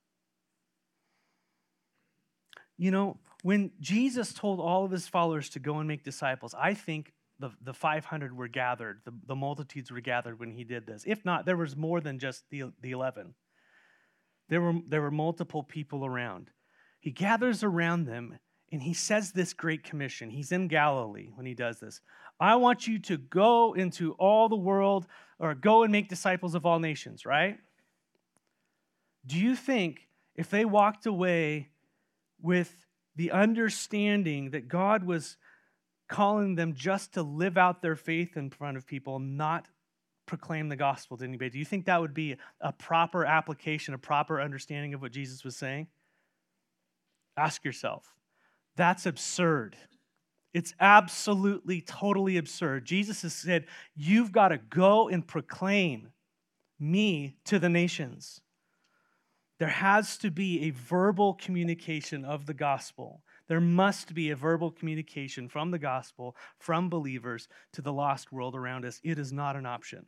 You 2.78 2.92
know, 2.92 3.18
when 3.44 3.72
Jesus 3.80 4.34
told 4.34 4.60
all 4.60 4.86
of 4.86 4.92
his 4.92 5.08
followers 5.08 5.50
to 5.50 5.60
go 5.60 5.78
and 5.78 5.88
make 5.88 6.04
disciples, 6.04 6.54
I 6.58 6.74
think 6.74 7.14
the, 7.40 7.52
the 7.62 7.74
500 7.74 8.36
were 8.36 8.48
gathered, 8.48 9.02
the, 9.06 9.14
the 9.28 9.36
multitudes 9.36 9.92
were 9.92 10.02
gathered 10.02 10.40
when 10.40 10.52
he 10.52 10.64
did 10.64 10.86
this. 10.86 11.04
If 11.06 11.26
not, 11.26 11.46
there 11.46 11.58
was 11.58 11.76
more 11.76 12.02
than 12.02 12.20
just 12.20 12.44
the, 12.50 12.72
the 12.82 12.92
11. 12.92 13.34
There 14.50 14.62
were, 14.62 14.74
there 14.88 15.02
were 15.02 15.12
multiple 15.12 15.64
people 15.64 16.06
around. 16.06 16.52
He 17.00 17.12
gathers 17.12 17.64
around 17.64 18.06
them 18.06 18.38
and 18.72 18.82
he 18.82 18.94
says 18.94 19.32
this 19.32 19.54
great 19.54 19.84
commission. 19.84 20.30
He's 20.30 20.52
in 20.52 20.68
Galilee 20.68 21.30
when 21.34 21.46
he 21.46 21.54
does 21.54 21.80
this. 21.80 22.00
I 22.40 22.56
want 22.56 22.88
you 22.88 23.00
to 23.00 23.18
go 23.18 23.74
into 23.74 24.14
all 24.14 24.48
the 24.48 24.56
world 24.56 25.08
or 25.40 25.54
go 25.56 25.84
and 25.84 25.92
make 25.92 26.10
disciples 26.10 26.56
of 26.56 26.66
all 26.66 26.80
nations, 26.80 27.26
right? 27.26 27.58
Do 29.26 29.38
you 29.38 29.56
think 29.56 30.08
if 30.36 30.50
they 30.50 30.66
walked 30.66 31.06
away 31.06 31.70
with 32.42 32.74
the 33.16 33.32
understanding 33.32 34.52
that 34.52 34.68
God 34.68 35.04
was 35.04 35.38
calling 36.08 36.56
them 36.56 36.74
just 36.74 37.14
to 37.14 37.24
live 37.24 37.58
out 37.58 37.82
their 37.82 37.96
faith 37.96 38.36
in 38.36 38.50
front 38.50 38.78
of 38.78 38.86
people, 38.86 39.20
not 39.20 39.68
proclaim 40.26 40.70
the 40.70 40.76
gospel 40.76 41.18
to 41.18 41.24
anybody, 41.24 41.50
do 41.52 41.60
you 41.60 41.66
think 41.66 41.86
that 41.86 42.02
would 42.02 42.14
be 42.14 42.36
a 42.60 42.72
proper 42.72 43.26
application, 43.26 43.94
a 43.94 43.98
proper 43.98 44.42
understanding 44.42 44.94
of 44.94 45.02
what 45.02 45.12
Jesus 45.12 45.44
was 45.44 45.56
saying? 45.56 45.88
Ask 47.38 47.64
yourself. 47.64 48.14
That's 48.76 49.06
absurd. 49.06 49.76
It's 50.54 50.74
absolutely, 50.80 51.82
totally 51.82 52.38
absurd. 52.38 52.86
Jesus 52.86 53.22
has 53.22 53.34
said, 53.34 53.68
You've 53.96 54.32
got 54.32 54.50
to 54.50 54.58
go 54.58 55.08
and 55.08 55.26
proclaim 55.26 56.10
me 56.80 57.36
to 57.46 57.60
the 57.60 57.70
nations. 57.70 58.42
There 59.62 59.70
has 59.70 60.18
to 60.18 60.32
be 60.32 60.62
a 60.62 60.72
verbal 60.72 61.36
communication 61.36 62.26
of 62.26 62.48
the 62.48 62.54
gospel. 62.56 63.22
There 63.48 63.62
must 63.62 64.16
be 64.16 64.32
a 64.32 64.36
verbal 64.36 64.72
communication 64.72 65.48
from 65.48 65.70
the 65.70 65.78
gospel, 65.78 66.36
from 66.58 66.90
believers 66.90 67.48
to 67.74 67.84
the 67.84 67.94
lost 67.94 68.32
world 68.32 68.56
around 68.56 68.86
us. 68.86 69.00
It 69.04 69.20
is 69.20 69.32
not 69.32 69.56
an 69.56 69.68
option. 69.68 70.08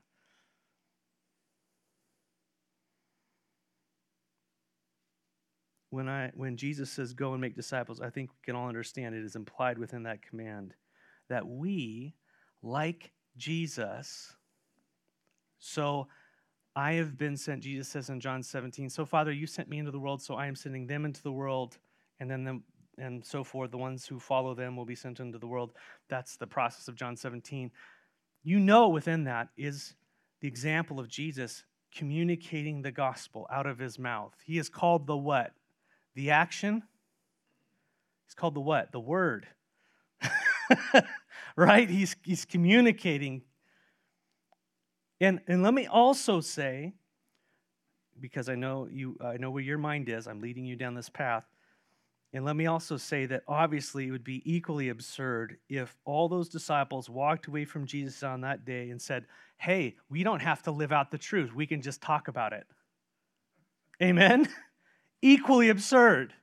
when 5.91 6.09
I 6.09 6.31
when 6.33 6.57
Jesus 6.57 6.89
says 6.89 7.13
go 7.13 7.33
and 7.33 7.41
make 7.41 7.55
disciples, 7.55 8.01
I 8.01 8.09
think 8.09 8.31
we 8.31 8.43
can 8.43 8.55
all 8.55 8.67
understand 8.67 9.13
it 9.13 9.23
is 9.23 9.35
implied 9.35 9.77
within 9.77 10.01
that 10.03 10.23
command 10.23 10.73
that 11.29 11.45
we 11.45 12.15
like 12.63 13.11
Jesus 13.37 14.35
so 15.59 16.07
I 16.75 16.93
have 16.93 17.17
been 17.17 17.37
sent 17.37 17.61
Jesus 17.61 17.87
says 17.87 18.09
in 18.09 18.19
John 18.19 18.43
17 18.43 18.89
so 18.89 19.05
father 19.05 19.31
you 19.31 19.47
sent 19.47 19.69
me 19.69 19.79
into 19.79 19.91
the 19.91 19.99
world 19.99 20.21
so 20.21 20.35
I 20.35 20.47
am 20.47 20.55
sending 20.55 20.87
them 20.87 21.05
into 21.05 21.21
the 21.21 21.31
world 21.31 21.77
and 22.19 22.29
then 22.29 22.43
them 22.43 22.63
and 22.97 23.25
so 23.25 23.43
forth 23.43 23.71
the 23.71 23.77
ones 23.77 24.05
who 24.05 24.19
follow 24.19 24.53
them 24.53 24.75
will 24.75 24.85
be 24.85 24.95
sent 24.95 25.19
into 25.19 25.37
the 25.37 25.47
world 25.47 25.73
that's 26.09 26.37
the 26.37 26.47
process 26.47 26.87
of 26.87 26.95
John 26.95 27.15
17 27.15 27.71
you 28.43 28.59
know 28.59 28.89
within 28.89 29.23
that 29.25 29.49
is 29.57 29.95
the 30.41 30.47
example 30.47 30.99
of 30.99 31.07
Jesus 31.07 31.63
communicating 31.95 32.81
the 32.81 32.91
gospel 32.91 33.47
out 33.51 33.65
of 33.65 33.77
his 33.77 33.99
mouth 33.99 34.35
he 34.45 34.57
is 34.57 34.69
called 34.69 35.07
the 35.07 35.17
what 35.17 35.53
the 36.15 36.31
action, 36.31 36.83
he's 38.25 38.35
called 38.35 38.53
the 38.53 38.61
what? 38.61 38.91
The 38.91 38.99
word. 38.99 39.47
right? 41.55 41.89
He's, 41.89 42.15
he's 42.23 42.45
communicating. 42.45 43.41
And, 45.23 45.39
and 45.47 45.63
let 45.63 45.73
me 45.73 45.87
also 45.87 46.41
say, 46.41 46.91
because 48.19 48.49
I 48.49 48.55
know 48.55 48.89
you 48.91 49.17
I 49.23 49.37
know 49.37 49.51
where 49.51 49.63
your 49.63 49.77
mind 49.77 50.09
is, 50.09 50.27
I'm 50.27 50.41
leading 50.41 50.65
you 50.65 50.75
down 50.75 50.95
this 50.95 51.07
path. 51.07 51.45
And 52.33 52.43
let 52.43 52.57
me 52.57 52.65
also 52.65 52.97
say 52.97 53.25
that 53.27 53.43
obviously 53.47 54.07
it 54.07 54.11
would 54.11 54.25
be 54.25 54.41
equally 54.43 54.89
absurd 54.89 55.59
if 55.69 55.95
all 56.03 56.27
those 56.27 56.49
disciples 56.49 57.09
walked 57.09 57.47
away 57.47 57.63
from 57.63 57.85
Jesus 57.85 58.21
on 58.21 58.41
that 58.41 58.65
day 58.65 58.89
and 58.89 59.01
said, 59.01 59.25
Hey, 59.55 59.95
we 60.09 60.23
don't 60.23 60.41
have 60.41 60.61
to 60.63 60.71
live 60.71 60.91
out 60.91 61.09
the 61.09 61.17
truth. 61.17 61.55
We 61.55 61.67
can 61.67 61.81
just 61.81 62.01
talk 62.01 62.27
about 62.27 62.51
it. 62.51 62.67
Amen? 64.01 64.49
equally 65.21 65.69
absurd. 65.69 66.33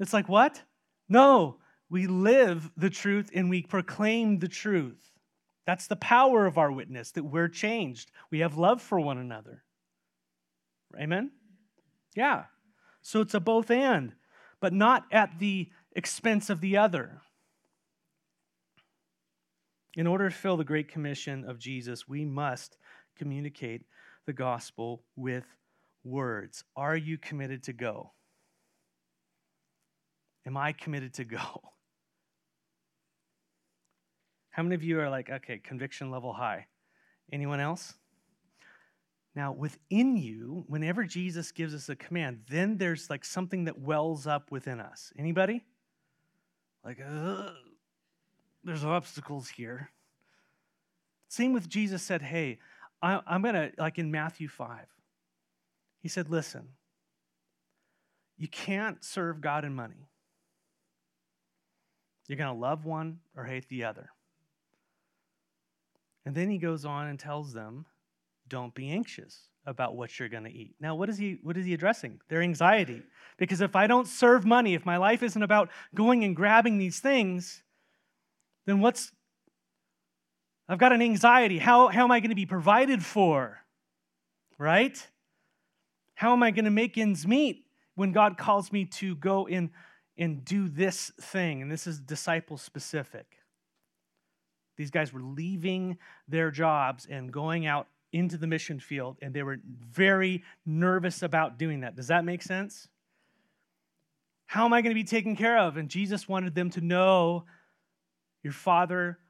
It's 0.00 0.12
like, 0.12 0.28
what? 0.28 0.60
No, 1.08 1.58
we 1.88 2.08
live 2.08 2.72
the 2.76 2.90
truth 2.90 3.30
and 3.32 3.48
we 3.48 3.62
proclaim 3.62 4.40
the 4.40 4.48
truth. 4.48 5.11
That's 5.66 5.86
the 5.86 5.96
power 5.96 6.46
of 6.46 6.58
our 6.58 6.72
witness, 6.72 7.12
that 7.12 7.24
we're 7.24 7.48
changed. 7.48 8.10
We 8.30 8.40
have 8.40 8.56
love 8.56 8.82
for 8.82 8.98
one 8.98 9.18
another. 9.18 9.62
Amen? 10.98 11.30
Yeah. 12.14 12.44
So 13.00 13.20
it's 13.20 13.34
a 13.34 13.40
both 13.40 13.70
and, 13.70 14.14
but 14.60 14.72
not 14.72 15.04
at 15.12 15.38
the 15.38 15.70
expense 15.94 16.50
of 16.50 16.60
the 16.60 16.76
other. 16.76 17.22
In 19.94 20.06
order 20.06 20.30
to 20.30 20.34
fill 20.34 20.56
the 20.56 20.64
Great 20.64 20.88
Commission 20.88 21.44
of 21.44 21.58
Jesus, 21.58 22.08
we 22.08 22.24
must 22.24 22.76
communicate 23.16 23.82
the 24.26 24.32
gospel 24.32 25.02
with 25.16 25.44
words. 26.04 26.64
Are 26.76 26.96
you 26.96 27.18
committed 27.18 27.64
to 27.64 27.72
go? 27.72 28.12
Am 30.46 30.56
I 30.56 30.72
committed 30.72 31.14
to 31.14 31.24
go? 31.24 31.38
How 34.52 34.62
many 34.62 34.74
of 34.74 34.82
you 34.82 35.00
are 35.00 35.10
like, 35.10 35.28
okay, 35.30 35.58
conviction 35.58 36.10
level 36.10 36.32
high? 36.32 36.66
Anyone 37.32 37.60
else? 37.60 37.94
Now, 39.34 39.52
within 39.52 40.16
you, 40.16 40.64
whenever 40.68 41.04
Jesus 41.04 41.52
gives 41.52 41.74
us 41.74 41.88
a 41.88 41.96
command, 41.96 42.42
then 42.48 42.76
there's 42.76 43.08
like 43.08 43.24
something 43.24 43.64
that 43.64 43.78
wells 43.78 44.26
up 44.26 44.50
within 44.50 44.78
us. 44.78 45.12
Anybody? 45.18 45.64
Like, 46.84 46.98
there's 48.62 48.84
obstacles 48.84 49.48
here. 49.48 49.90
Same 51.28 51.54
with 51.54 51.68
Jesus 51.68 52.02
said, 52.02 52.20
hey, 52.20 52.58
I, 53.00 53.20
am 53.26 53.42
going 53.42 53.54
to, 53.54 53.72
like 53.78 53.98
in 53.98 54.10
Matthew 54.10 54.48
5, 54.48 54.86
he 56.00 56.08
said, 56.08 56.30
Listen, 56.30 56.68
you 58.36 58.48
can't 58.48 59.02
serve 59.04 59.40
God 59.40 59.64
and 59.64 59.74
money. 59.74 60.08
You're 62.28 62.38
going 62.38 62.54
to 62.54 62.60
love 62.60 62.84
one 62.84 63.20
or 63.36 63.44
hate 63.44 63.68
the 63.68 63.84
other. 63.84 64.10
And 66.24 66.34
then 66.34 66.50
he 66.50 66.58
goes 66.58 66.84
on 66.84 67.08
and 67.08 67.18
tells 67.18 67.52
them, 67.52 67.86
Don't 68.48 68.74
be 68.74 68.90
anxious 68.90 69.48
about 69.64 69.96
what 69.96 70.18
you're 70.18 70.28
going 70.28 70.44
to 70.44 70.52
eat. 70.52 70.74
Now, 70.80 70.94
what 70.94 71.08
is 71.08 71.18
he 71.18 71.38
what 71.42 71.56
is 71.56 71.66
he 71.66 71.74
addressing? 71.74 72.20
Their 72.28 72.42
anxiety. 72.42 73.02
Because 73.38 73.60
if 73.60 73.76
I 73.76 73.86
don't 73.86 74.06
serve 74.06 74.44
money, 74.44 74.74
if 74.74 74.84
my 74.84 74.96
life 74.96 75.22
isn't 75.22 75.42
about 75.42 75.70
going 75.94 76.24
and 76.24 76.34
grabbing 76.34 76.78
these 76.78 77.00
things, 77.00 77.62
then 78.66 78.80
what's 78.80 79.12
I've 80.68 80.78
got 80.78 80.92
an 80.92 81.02
anxiety. 81.02 81.58
How, 81.58 81.88
how 81.88 82.04
am 82.04 82.10
I 82.10 82.20
going 82.20 82.30
to 82.30 82.36
be 82.36 82.46
provided 82.46 83.04
for? 83.04 83.58
Right? 84.58 85.06
How 86.14 86.32
am 86.32 86.42
I 86.42 86.50
going 86.50 86.64
to 86.64 86.70
make 86.70 86.96
ends 86.96 87.26
meet 87.26 87.66
when 87.94 88.12
God 88.12 88.38
calls 88.38 88.72
me 88.72 88.84
to 88.86 89.14
go 89.16 89.46
in 89.46 89.70
and 90.16 90.44
do 90.44 90.68
this 90.68 91.12
thing? 91.20 91.62
And 91.62 91.70
this 91.70 91.86
is 91.86 92.00
disciple 92.00 92.56
specific. 92.56 93.26
These 94.82 94.90
guys 94.90 95.12
were 95.12 95.22
leaving 95.22 95.96
their 96.26 96.50
jobs 96.50 97.06
and 97.08 97.32
going 97.32 97.66
out 97.66 97.86
into 98.12 98.36
the 98.36 98.48
mission 98.48 98.80
field, 98.80 99.16
and 99.22 99.32
they 99.32 99.44
were 99.44 99.60
very 99.64 100.42
nervous 100.66 101.22
about 101.22 101.56
doing 101.56 101.82
that. 101.82 101.94
Does 101.94 102.08
that 102.08 102.24
make 102.24 102.42
sense? 102.42 102.88
How 104.46 104.64
am 104.64 104.72
I 104.72 104.82
going 104.82 104.90
to 104.90 105.00
be 105.00 105.04
taken 105.04 105.36
care 105.36 105.56
of? 105.56 105.76
And 105.76 105.88
Jesus 105.88 106.28
wanted 106.28 106.56
them 106.56 106.68
to 106.70 106.80
know 106.80 107.44
your 108.42 108.52
father 108.52 109.20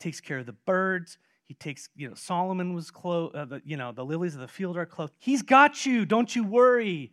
takes 0.00 0.20
care 0.20 0.38
of 0.38 0.46
the 0.46 0.52
birds, 0.52 1.18
he 1.44 1.54
takes, 1.54 1.88
you 1.94 2.08
know, 2.08 2.14
Solomon 2.14 2.74
was 2.74 2.90
clothed, 2.90 3.36
uh, 3.36 3.60
you 3.64 3.76
know, 3.76 3.92
the 3.92 4.04
lilies 4.04 4.34
of 4.34 4.40
the 4.40 4.48
field 4.48 4.76
are 4.76 4.86
clothed. 4.86 5.12
He's 5.18 5.42
got 5.42 5.86
you. 5.86 6.04
Don't 6.04 6.34
you 6.34 6.42
worry. 6.42 7.12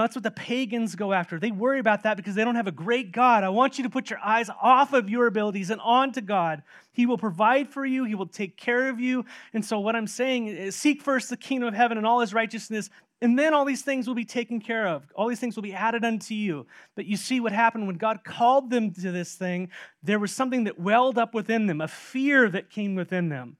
That's 0.00 0.16
what 0.16 0.22
the 0.22 0.30
pagans 0.30 0.94
go 0.94 1.12
after. 1.12 1.38
They 1.38 1.50
worry 1.50 1.78
about 1.78 2.02
that 2.04 2.16
because 2.16 2.34
they 2.34 2.44
don't 2.44 2.54
have 2.54 2.66
a 2.66 2.72
great 2.72 3.12
God. 3.12 3.44
I 3.44 3.48
want 3.48 3.78
you 3.78 3.84
to 3.84 3.90
put 3.90 4.10
your 4.10 4.18
eyes 4.18 4.50
off 4.60 4.92
of 4.92 5.10
your 5.10 5.26
abilities 5.26 5.70
and 5.70 5.80
onto 5.80 6.20
God. 6.20 6.62
He 6.92 7.06
will 7.06 7.18
provide 7.18 7.68
for 7.68 7.84
you, 7.84 8.04
He 8.04 8.14
will 8.14 8.26
take 8.26 8.56
care 8.56 8.88
of 8.88 9.00
you. 9.00 9.24
And 9.52 9.64
so, 9.64 9.80
what 9.80 9.96
I'm 9.96 10.06
saying 10.06 10.48
is 10.48 10.76
seek 10.76 11.02
first 11.02 11.30
the 11.30 11.36
kingdom 11.36 11.68
of 11.68 11.74
heaven 11.74 11.98
and 11.98 12.06
all 12.06 12.20
His 12.20 12.34
righteousness, 12.34 12.90
and 13.20 13.38
then 13.38 13.54
all 13.54 13.64
these 13.64 13.82
things 13.82 14.06
will 14.06 14.14
be 14.14 14.24
taken 14.24 14.60
care 14.60 14.86
of. 14.86 15.04
All 15.14 15.28
these 15.28 15.40
things 15.40 15.56
will 15.56 15.62
be 15.62 15.72
added 15.72 16.04
unto 16.04 16.34
you. 16.34 16.66
But 16.94 17.06
you 17.06 17.16
see 17.16 17.40
what 17.40 17.52
happened 17.52 17.86
when 17.86 17.96
God 17.96 18.24
called 18.24 18.70
them 18.70 18.92
to 18.92 19.12
this 19.12 19.34
thing, 19.34 19.70
there 20.02 20.18
was 20.18 20.32
something 20.32 20.64
that 20.64 20.78
welled 20.78 21.16
up 21.16 21.32
within 21.32 21.66
them, 21.66 21.80
a 21.80 21.88
fear 21.88 22.50
that 22.50 22.70
came 22.70 22.94
within 22.94 23.28
them. 23.28 23.56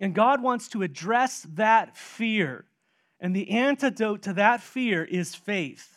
And 0.00 0.14
God 0.14 0.42
wants 0.42 0.68
to 0.68 0.82
address 0.82 1.46
that 1.54 1.96
fear. 1.96 2.64
And 3.20 3.34
the 3.34 3.50
antidote 3.50 4.22
to 4.22 4.34
that 4.34 4.60
fear 4.60 5.04
is 5.04 5.34
faith. 5.34 5.96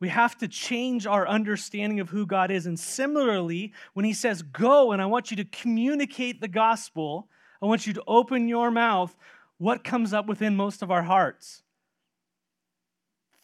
We 0.00 0.08
have 0.08 0.36
to 0.38 0.48
change 0.48 1.06
our 1.06 1.28
understanding 1.28 2.00
of 2.00 2.08
who 2.08 2.26
God 2.26 2.50
is. 2.50 2.66
And 2.66 2.78
similarly, 2.78 3.72
when 3.92 4.04
He 4.04 4.14
says, 4.14 4.42
Go, 4.42 4.92
and 4.92 5.00
I 5.00 5.06
want 5.06 5.30
you 5.30 5.36
to 5.38 5.44
communicate 5.44 6.40
the 6.40 6.48
gospel, 6.48 7.28
I 7.62 7.66
want 7.66 7.86
you 7.86 7.92
to 7.94 8.02
open 8.06 8.48
your 8.48 8.70
mouth, 8.70 9.14
what 9.58 9.84
comes 9.84 10.14
up 10.14 10.26
within 10.26 10.56
most 10.56 10.80
of 10.80 10.90
our 10.90 11.02
hearts? 11.02 11.62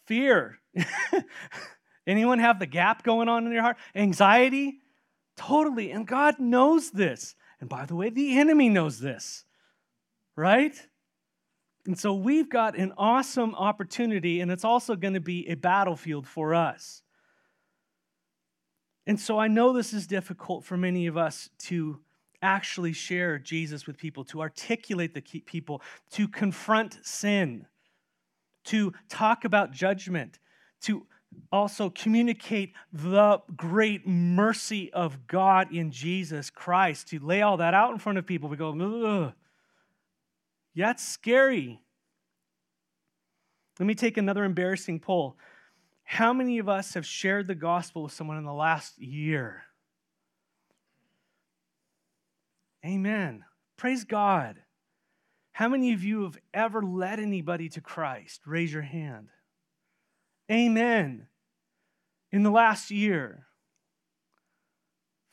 Fear. 0.06 0.58
Anyone 2.06 2.38
have 2.38 2.58
the 2.58 2.66
gap 2.66 3.02
going 3.02 3.28
on 3.28 3.46
in 3.46 3.52
your 3.52 3.62
heart? 3.62 3.76
Anxiety? 3.94 4.78
Totally. 5.36 5.90
And 5.90 6.06
God 6.06 6.38
knows 6.38 6.90
this. 6.90 7.34
And 7.60 7.68
by 7.68 7.84
the 7.84 7.96
way, 7.96 8.08
the 8.08 8.38
enemy 8.38 8.68
knows 8.70 8.98
this, 8.98 9.44
right? 10.36 10.74
And 11.86 11.98
so 11.98 12.14
we've 12.14 12.50
got 12.50 12.76
an 12.76 12.92
awesome 12.98 13.54
opportunity, 13.54 14.40
and 14.40 14.50
it's 14.50 14.64
also 14.64 14.96
going 14.96 15.14
to 15.14 15.20
be 15.20 15.48
a 15.48 15.54
battlefield 15.54 16.26
for 16.26 16.54
us. 16.54 17.02
And 19.06 19.20
so 19.20 19.38
I 19.38 19.46
know 19.46 19.72
this 19.72 19.92
is 19.92 20.06
difficult 20.06 20.64
for 20.64 20.76
many 20.76 21.06
of 21.06 21.16
us 21.16 21.48
to 21.58 22.00
actually 22.42 22.92
share 22.92 23.38
Jesus 23.38 23.86
with 23.86 23.96
people, 23.96 24.24
to 24.24 24.40
articulate 24.40 25.14
the 25.14 25.20
people, 25.20 25.80
to 26.10 26.26
confront 26.26 26.98
sin, 27.02 27.66
to 28.64 28.92
talk 29.08 29.44
about 29.44 29.70
judgment, 29.70 30.38
to 30.82 31.06
also 31.52 31.90
communicate 31.90 32.72
the 32.92 33.40
great 33.56 34.06
mercy 34.06 34.92
of 34.92 35.26
God 35.26 35.72
in 35.72 35.90
Jesus 35.90 36.50
Christ, 36.50 37.08
to 37.08 37.18
lay 37.20 37.42
all 37.42 37.56
that 37.58 37.74
out 37.74 37.92
in 37.92 37.98
front 37.98 38.18
of 38.18 38.26
people. 38.26 38.48
We 38.48 38.56
go, 38.56 38.70
Ugh. 38.70 39.32
Yeah, 40.76 40.90
it's 40.90 41.08
scary. 41.08 41.80
Let 43.80 43.86
me 43.86 43.94
take 43.94 44.18
another 44.18 44.44
embarrassing 44.44 45.00
poll. 45.00 45.38
How 46.04 46.34
many 46.34 46.58
of 46.58 46.68
us 46.68 46.92
have 46.92 47.06
shared 47.06 47.48
the 47.48 47.54
gospel 47.54 48.02
with 48.02 48.12
someone 48.12 48.36
in 48.36 48.44
the 48.44 48.52
last 48.52 48.98
year? 48.98 49.62
Amen. 52.84 53.42
Praise 53.78 54.04
God. 54.04 54.56
How 55.52 55.70
many 55.70 55.94
of 55.94 56.04
you 56.04 56.24
have 56.24 56.36
ever 56.52 56.82
led 56.82 57.20
anybody 57.20 57.70
to 57.70 57.80
Christ? 57.80 58.42
Raise 58.46 58.70
your 58.70 58.82
hand. 58.82 59.28
Amen. 60.52 61.26
In 62.30 62.42
the 62.42 62.50
last 62.50 62.90
year. 62.90 63.45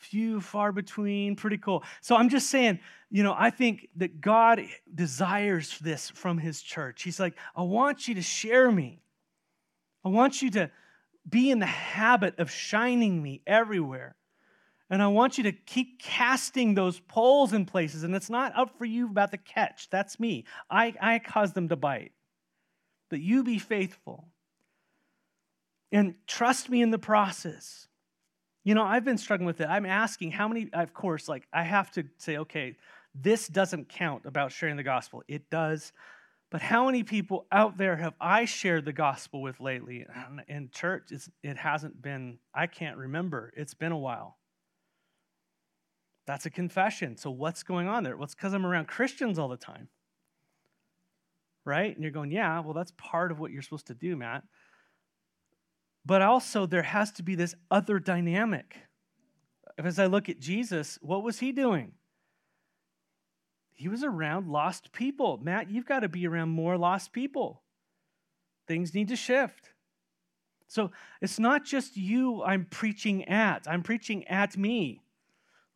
Few, 0.03 0.41
far 0.41 0.72
between, 0.72 1.36
pretty 1.36 1.57
cool. 1.57 1.83
So 2.01 2.15
I'm 2.15 2.29
just 2.29 2.50
saying, 2.50 2.79
you 3.10 3.24
know, 3.24 3.33
I 3.38 3.50
think 3.50 3.88
that 3.95 4.19
God 4.19 4.62
desires 4.93 5.79
this 5.79 6.10
from 6.10 6.38
His 6.38 6.62
church. 6.62 7.03
He's 7.03 7.19
like, 7.19 7.36
I 7.55 7.62
want 7.63 8.07
you 8.07 8.15
to 8.15 8.22
share 8.22 8.69
me. 8.69 9.01
I 10.03 10.10
want 10.10 10.41
you 10.41 10.51
to 10.51 10.69
be 11.27 11.50
in 11.50 11.60
the 11.60 11.65
habit 11.65 12.38
of 12.38 12.51
shining 12.51 13.24
me 13.24 13.41
everywhere. 13.48 14.15
And 14.89 15.01
I 15.01 15.07
want 15.07 15.38
you 15.38 15.45
to 15.45 15.53
keep 15.53 16.01
casting 16.01 16.74
those 16.74 17.00
poles 17.00 17.53
in 17.53 17.65
places. 17.65 18.03
And 18.03 18.13
it's 18.13 18.29
not 18.29 18.51
up 18.57 18.77
for 18.77 18.86
you 18.86 19.07
about 19.07 19.31
the 19.31 19.38
catch. 19.38 19.89
That's 19.89 20.19
me. 20.19 20.43
I, 20.69 20.93
I 21.01 21.19
cause 21.19 21.53
them 21.53 21.69
to 21.69 21.75
bite. 21.75 22.12
But 23.10 23.22
you 23.22 23.43
be 23.43 23.57
faithful. 23.57 24.27
And 25.91 26.15
trust 26.27 26.69
me 26.69 26.81
in 26.81 26.91
the 26.91 27.00
process. 27.00 27.88
You 28.63 28.75
know, 28.75 28.84
I've 28.84 29.03
been 29.03 29.17
struggling 29.17 29.46
with 29.46 29.60
it. 29.62 29.67
I'm 29.67 29.86
asking 29.86 30.32
how 30.32 30.48
many, 30.48 30.70
of 30.74 30.93
course, 30.93 31.27
like 31.27 31.48
I 31.51 31.63
have 31.63 31.91
to 31.91 32.05
say, 32.17 32.38
okay, 32.38 32.77
this 33.13 33.48
doesn't 33.48 33.89
count 33.89 34.25
about 34.25 34.51
sharing 34.51 34.77
the 34.77 34.84
gospel. 34.84 35.22
It 35.27 35.50
does. 35.50 35.91
But 36.50 36.62
how 36.62 36.86
many 36.86 37.03
people 37.03 37.46
out 37.51 37.77
there 37.77 37.96
have 37.98 38.13
I 38.22 38.46
shared 38.46 38.86
the 38.86 38.93
gospel 38.93 39.41
with 39.41 39.60
lately? 39.60 40.05
In 40.48 40.70
church, 40.72 41.12
it 41.43 41.58
hasn't 41.58 42.01
been, 42.01 42.38
I 42.53 42.67
can't 42.67 42.98
remember. 42.98 43.51
It's 43.58 43.74
been 43.74 43.91
a 43.91 43.98
while. 43.98 44.38
That's 46.25 46.46
a 46.46 46.50
confession. 46.50 47.17
So 47.17 47.32
what's 47.32 47.63
going 47.63 47.88
on 47.88 48.03
there? 48.03 48.15
Well, 48.15 48.25
it's 48.25 48.36
because 48.36 48.53
I'm 48.53 48.65
around 48.65 48.88
Christians 48.88 49.38
all 49.38 49.50
the 49.50 49.58
time. 49.58 49.89
Right? 51.65 51.93
And 51.93 52.04
you're 52.04 52.12
going, 52.12 52.32
yeah, 52.32 52.60
well, 52.60 52.73
that's 52.73 52.93
part 52.97 53.32
of 53.32 53.39
what 53.39 53.52
you're 53.52 53.62
supposed 53.62 53.88
to 53.88 53.93
do, 53.93 54.15
Matt. 54.15 54.43
But 56.06 56.22
also, 56.22 56.66
there 56.66 56.84
has 56.84 57.12
to 57.13 57.24
be 57.24 57.36
this 57.36 57.56
other 57.72 58.00
dynamic. 58.00 58.76
As 59.78 60.00
I 60.00 60.06
look 60.06 60.30
at 60.30 60.39
Jesus, 60.39 61.00
what 61.02 61.24
was 61.24 61.39
he 61.39 61.52
doing? 61.52 61.94
He 63.72 63.88
was 63.88 64.04
around 64.04 64.48
lost 64.48 64.92
people. 64.92 65.39
Matt, 65.42 65.70
you've 65.70 65.86
got 65.86 66.02
to 66.02 66.10
be 66.10 66.28
around 66.28 66.50
more 66.50 66.78
lost 66.78 67.12
people. 67.12 67.63
Things 68.68 68.94
need 68.94 69.08
to 69.10 69.16
shift. 69.16 69.74
So 70.68 70.92
it's 71.22 71.39
not 71.39 71.66
just 71.66 71.98
you 71.98 72.44
I'm 72.44 72.66
preaching 72.66 73.26
at, 73.26 73.68
I'm 73.68 73.84
preaching 73.84 74.28
at 74.28 74.58
me 74.58 75.03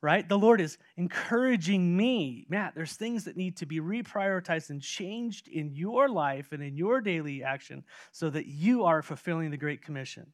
right? 0.02 0.28
The 0.28 0.38
Lord 0.38 0.62
is 0.62 0.78
encouraging 0.96 1.98
me, 1.98 2.46
Matt, 2.50 2.76
there's 2.76 2.94
things 2.94 3.24
that 3.24 3.36
need 3.36 3.58
to 3.58 3.66
be 3.66 3.80
reprioritized 3.80 4.70
and 4.70 4.82
changed 4.82 5.48
in 5.48 5.72
your 5.74 6.08
life 6.08 6.52
and 6.52 6.62
in 6.62 6.78
your 6.78 7.02
daily 7.02 7.44
action 7.44 7.84
so 8.12 8.30
that 8.30 8.46
you 8.46 8.84
are 8.84 9.02
fulfilling 9.02 9.50
the 9.50 9.58
Great 9.58 9.82
Commission. 9.82 10.28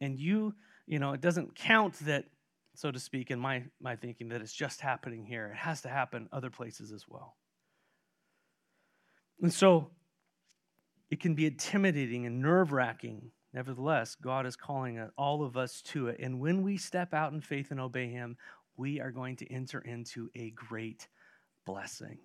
And 0.00 0.18
you, 0.18 0.54
you 0.86 0.98
know, 1.00 1.12
it 1.12 1.20
doesn't 1.20 1.56
count 1.56 1.94
that, 2.06 2.26
so 2.74 2.92
to 2.92 3.00
speak, 3.00 3.32
in 3.32 3.40
my, 3.40 3.64
my 3.80 3.96
thinking, 3.96 4.28
that 4.28 4.40
it's 4.40 4.52
just 4.52 4.80
happening 4.80 5.24
here. 5.24 5.50
It 5.52 5.58
has 5.58 5.80
to 5.82 5.88
happen 5.88 6.28
other 6.32 6.50
places 6.50 6.92
as 6.92 7.06
well. 7.08 7.36
And 9.42 9.52
so 9.52 9.90
it 11.10 11.18
can 11.20 11.34
be 11.34 11.46
intimidating 11.46 12.26
and 12.26 12.40
nerve 12.40 12.72
wracking 12.72 13.32
Nevertheless, 13.58 14.14
God 14.14 14.46
is 14.46 14.54
calling 14.54 15.00
uh, 15.00 15.08
all 15.18 15.42
of 15.42 15.56
us 15.56 15.82
to 15.86 16.06
it. 16.06 16.20
And 16.20 16.38
when 16.38 16.62
we 16.62 16.76
step 16.76 17.12
out 17.12 17.32
in 17.32 17.40
faith 17.40 17.72
and 17.72 17.80
obey 17.80 18.06
Him, 18.06 18.36
we 18.76 19.00
are 19.00 19.10
going 19.10 19.34
to 19.34 19.52
enter 19.52 19.80
into 19.80 20.30
a 20.36 20.50
great 20.50 21.08
blessing. 21.66 22.18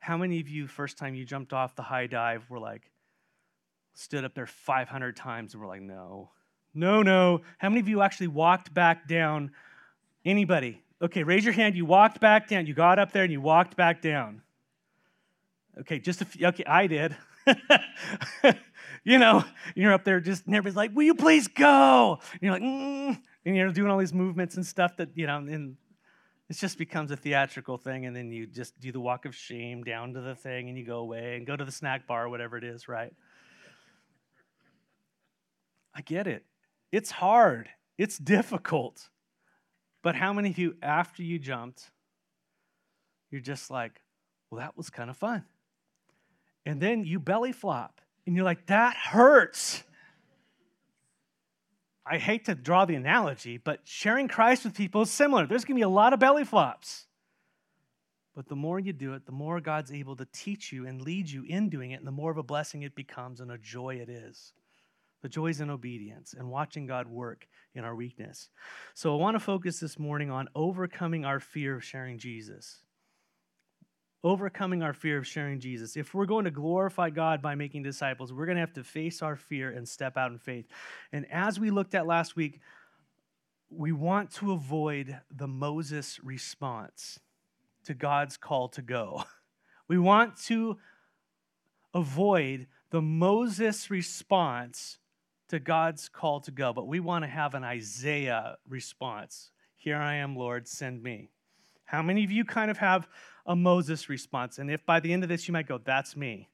How 0.00 0.16
many 0.16 0.40
of 0.40 0.48
you, 0.48 0.66
first 0.66 0.98
time 0.98 1.14
you 1.14 1.24
jumped 1.24 1.52
off 1.52 1.76
the 1.76 1.82
high 1.82 2.08
dive, 2.08 2.50
were 2.50 2.58
like, 2.58 2.90
stood 3.94 4.24
up 4.24 4.34
there 4.34 4.48
500 4.48 5.14
times 5.14 5.54
and 5.54 5.62
were 5.62 5.68
like, 5.68 5.80
no, 5.80 6.32
no, 6.74 7.04
no? 7.04 7.42
How 7.58 7.68
many 7.68 7.78
of 7.78 7.88
you 7.88 8.02
actually 8.02 8.26
walked 8.26 8.74
back 8.74 9.06
down? 9.06 9.52
Anybody? 10.24 10.82
Okay, 11.00 11.22
raise 11.22 11.44
your 11.44 11.54
hand. 11.54 11.76
You 11.76 11.84
walked 11.84 12.18
back 12.18 12.48
down. 12.48 12.66
You 12.66 12.74
got 12.74 12.98
up 12.98 13.12
there 13.12 13.22
and 13.22 13.30
you 13.30 13.40
walked 13.40 13.76
back 13.76 14.02
down. 14.02 14.42
Okay, 15.78 16.00
just 16.00 16.20
a 16.20 16.24
few. 16.24 16.48
Okay, 16.48 16.64
I 16.64 16.88
did. 16.88 17.16
you 19.08 19.18
know, 19.18 19.42
you're 19.74 19.94
up 19.94 20.04
there 20.04 20.20
just, 20.20 20.44
and 20.44 20.54
everybody's 20.54 20.76
like, 20.76 20.94
will 20.94 21.04
you 21.04 21.14
please 21.14 21.48
go? 21.48 22.18
And 22.32 22.42
you're 22.42 22.52
like, 22.52 22.62
mm, 22.62 23.18
and 23.46 23.56
you're 23.56 23.72
doing 23.72 23.90
all 23.90 23.96
these 23.96 24.12
movements 24.12 24.56
and 24.56 24.66
stuff 24.66 24.98
that, 24.98 25.08
you 25.14 25.26
know, 25.26 25.38
and 25.38 25.78
it 26.50 26.58
just 26.58 26.76
becomes 26.76 27.10
a 27.10 27.16
theatrical 27.16 27.78
thing. 27.78 28.04
And 28.04 28.14
then 28.14 28.30
you 28.30 28.46
just 28.46 28.78
do 28.78 28.92
the 28.92 29.00
walk 29.00 29.24
of 29.24 29.34
shame 29.34 29.82
down 29.82 30.12
to 30.12 30.20
the 30.20 30.34
thing 30.34 30.68
and 30.68 30.76
you 30.76 30.84
go 30.84 30.98
away 30.98 31.36
and 31.36 31.46
go 31.46 31.56
to 31.56 31.64
the 31.64 31.72
snack 31.72 32.06
bar 32.06 32.28
whatever 32.28 32.58
it 32.58 32.64
is, 32.64 32.86
right? 32.86 33.14
I 35.94 36.02
get 36.02 36.26
it. 36.26 36.44
It's 36.92 37.10
hard, 37.10 37.70
it's 37.96 38.18
difficult. 38.18 39.08
But 40.02 40.16
how 40.16 40.34
many 40.34 40.50
of 40.50 40.58
you, 40.58 40.76
after 40.82 41.22
you 41.22 41.38
jumped, 41.38 41.90
you're 43.30 43.40
just 43.40 43.70
like, 43.70 44.02
well, 44.50 44.60
that 44.60 44.76
was 44.76 44.90
kind 44.90 45.08
of 45.08 45.16
fun. 45.16 45.44
And 46.66 46.78
then 46.78 47.04
you 47.04 47.18
belly 47.18 47.52
flop 47.52 48.02
and 48.28 48.36
you're 48.36 48.44
like, 48.44 48.66
that 48.66 48.94
hurts. 48.94 49.82
I 52.04 52.18
hate 52.18 52.44
to 52.44 52.54
draw 52.54 52.84
the 52.84 52.94
analogy, 52.94 53.56
but 53.56 53.80
sharing 53.84 54.28
Christ 54.28 54.64
with 54.64 54.74
people 54.74 55.00
is 55.00 55.10
similar. 55.10 55.46
There's 55.46 55.64
going 55.64 55.76
to 55.76 55.78
be 55.78 55.82
a 55.82 55.88
lot 55.88 56.12
of 56.12 56.20
belly 56.20 56.44
flops. 56.44 57.06
But 58.36 58.46
the 58.46 58.54
more 58.54 58.78
you 58.78 58.92
do 58.92 59.14
it, 59.14 59.24
the 59.24 59.32
more 59.32 59.62
God's 59.62 59.92
able 59.92 60.14
to 60.16 60.26
teach 60.30 60.72
you 60.72 60.86
and 60.86 61.00
lead 61.00 61.30
you 61.30 61.42
in 61.44 61.70
doing 61.70 61.92
it, 61.92 62.00
and 62.00 62.06
the 62.06 62.12
more 62.12 62.30
of 62.30 62.36
a 62.36 62.42
blessing 62.42 62.82
it 62.82 62.94
becomes 62.94 63.40
and 63.40 63.50
a 63.50 63.56
joy 63.56 63.94
it 63.94 64.10
is. 64.10 64.52
The 65.22 65.30
joy 65.30 65.46
is 65.46 65.62
in 65.62 65.70
obedience 65.70 66.34
and 66.38 66.50
watching 66.50 66.86
God 66.86 67.08
work 67.08 67.48
in 67.74 67.82
our 67.82 67.94
weakness. 67.94 68.50
So 68.92 69.14
I 69.14 69.18
want 69.18 69.36
to 69.36 69.40
focus 69.40 69.80
this 69.80 69.98
morning 69.98 70.30
on 70.30 70.48
overcoming 70.54 71.24
our 71.24 71.40
fear 71.40 71.76
of 71.76 71.82
sharing 71.82 72.18
Jesus 72.18 72.80
overcoming 74.24 74.82
our 74.82 74.92
fear 74.92 75.18
of 75.18 75.26
sharing 75.26 75.60
Jesus. 75.60 75.96
If 75.96 76.14
we're 76.14 76.26
going 76.26 76.44
to 76.44 76.50
glorify 76.50 77.10
God 77.10 77.40
by 77.40 77.54
making 77.54 77.82
disciples, 77.82 78.32
we're 78.32 78.46
going 78.46 78.56
to 78.56 78.60
have 78.60 78.72
to 78.74 78.84
face 78.84 79.22
our 79.22 79.36
fear 79.36 79.70
and 79.70 79.88
step 79.88 80.16
out 80.16 80.32
in 80.32 80.38
faith. 80.38 80.66
And 81.12 81.26
as 81.30 81.60
we 81.60 81.70
looked 81.70 81.94
at 81.94 82.06
last 82.06 82.36
week, 82.36 82.60
we 83.70 83.92
want 83.92 84.30
to 84.32 84.52
avoid 84.52 85.20
the 85.30 85.46
Moses 85.46 86.18
response 86.22 87.20
to 87.84 87.94
God's 87.94 88.36
call 88.36 88.68
to 88.70 88.82
go. 88.82 89.24
We 89.88 89.96
want 89.96 90.36
to 90.44 90.76
avoid 91.94 92.66
the 92.90 93.00
Moses 93.00 93.90
response 93.90 94.98
to 95.48 95.58
God's 95.58 96.10
call 96.10 96.40
to 96.40 96.50
go, 96.50 96.74
but 96.74 96.86
we 96.86 97.00
want 97.00 97.24
to 97.24 97.28
have 97.30 97.54
an 97.54 97.64
Isaiah 97.64 98.58
response. 98.68 99.50
Here 99.76 99.96
I 99.96 100.16
am, 100.16 100.36
Lord, 100.36 100.68
send 100.68 101.02
me. 101.02 101.30
How 101.88 102.02
many 102.02 102.22
of 102.22 102.30
you 102.30 102.44
kind 102.44 102.70
of 102.70 102.76
have 102.76 103.08
a 103.46 103.56
Moses 103.56 104.10
response? 104.10 104.58
And 104.58 104.70
if 104.70 104.84
by 104.84 105.00
the 105.00 105.10
end 105.10 105.22
of 105.22 105.30
this 105.30 105.48
you 105.48 105.52
might 105.52 105.66
go, 105.66 105.78
that's 105.78 106.14
me. 106.14 106.50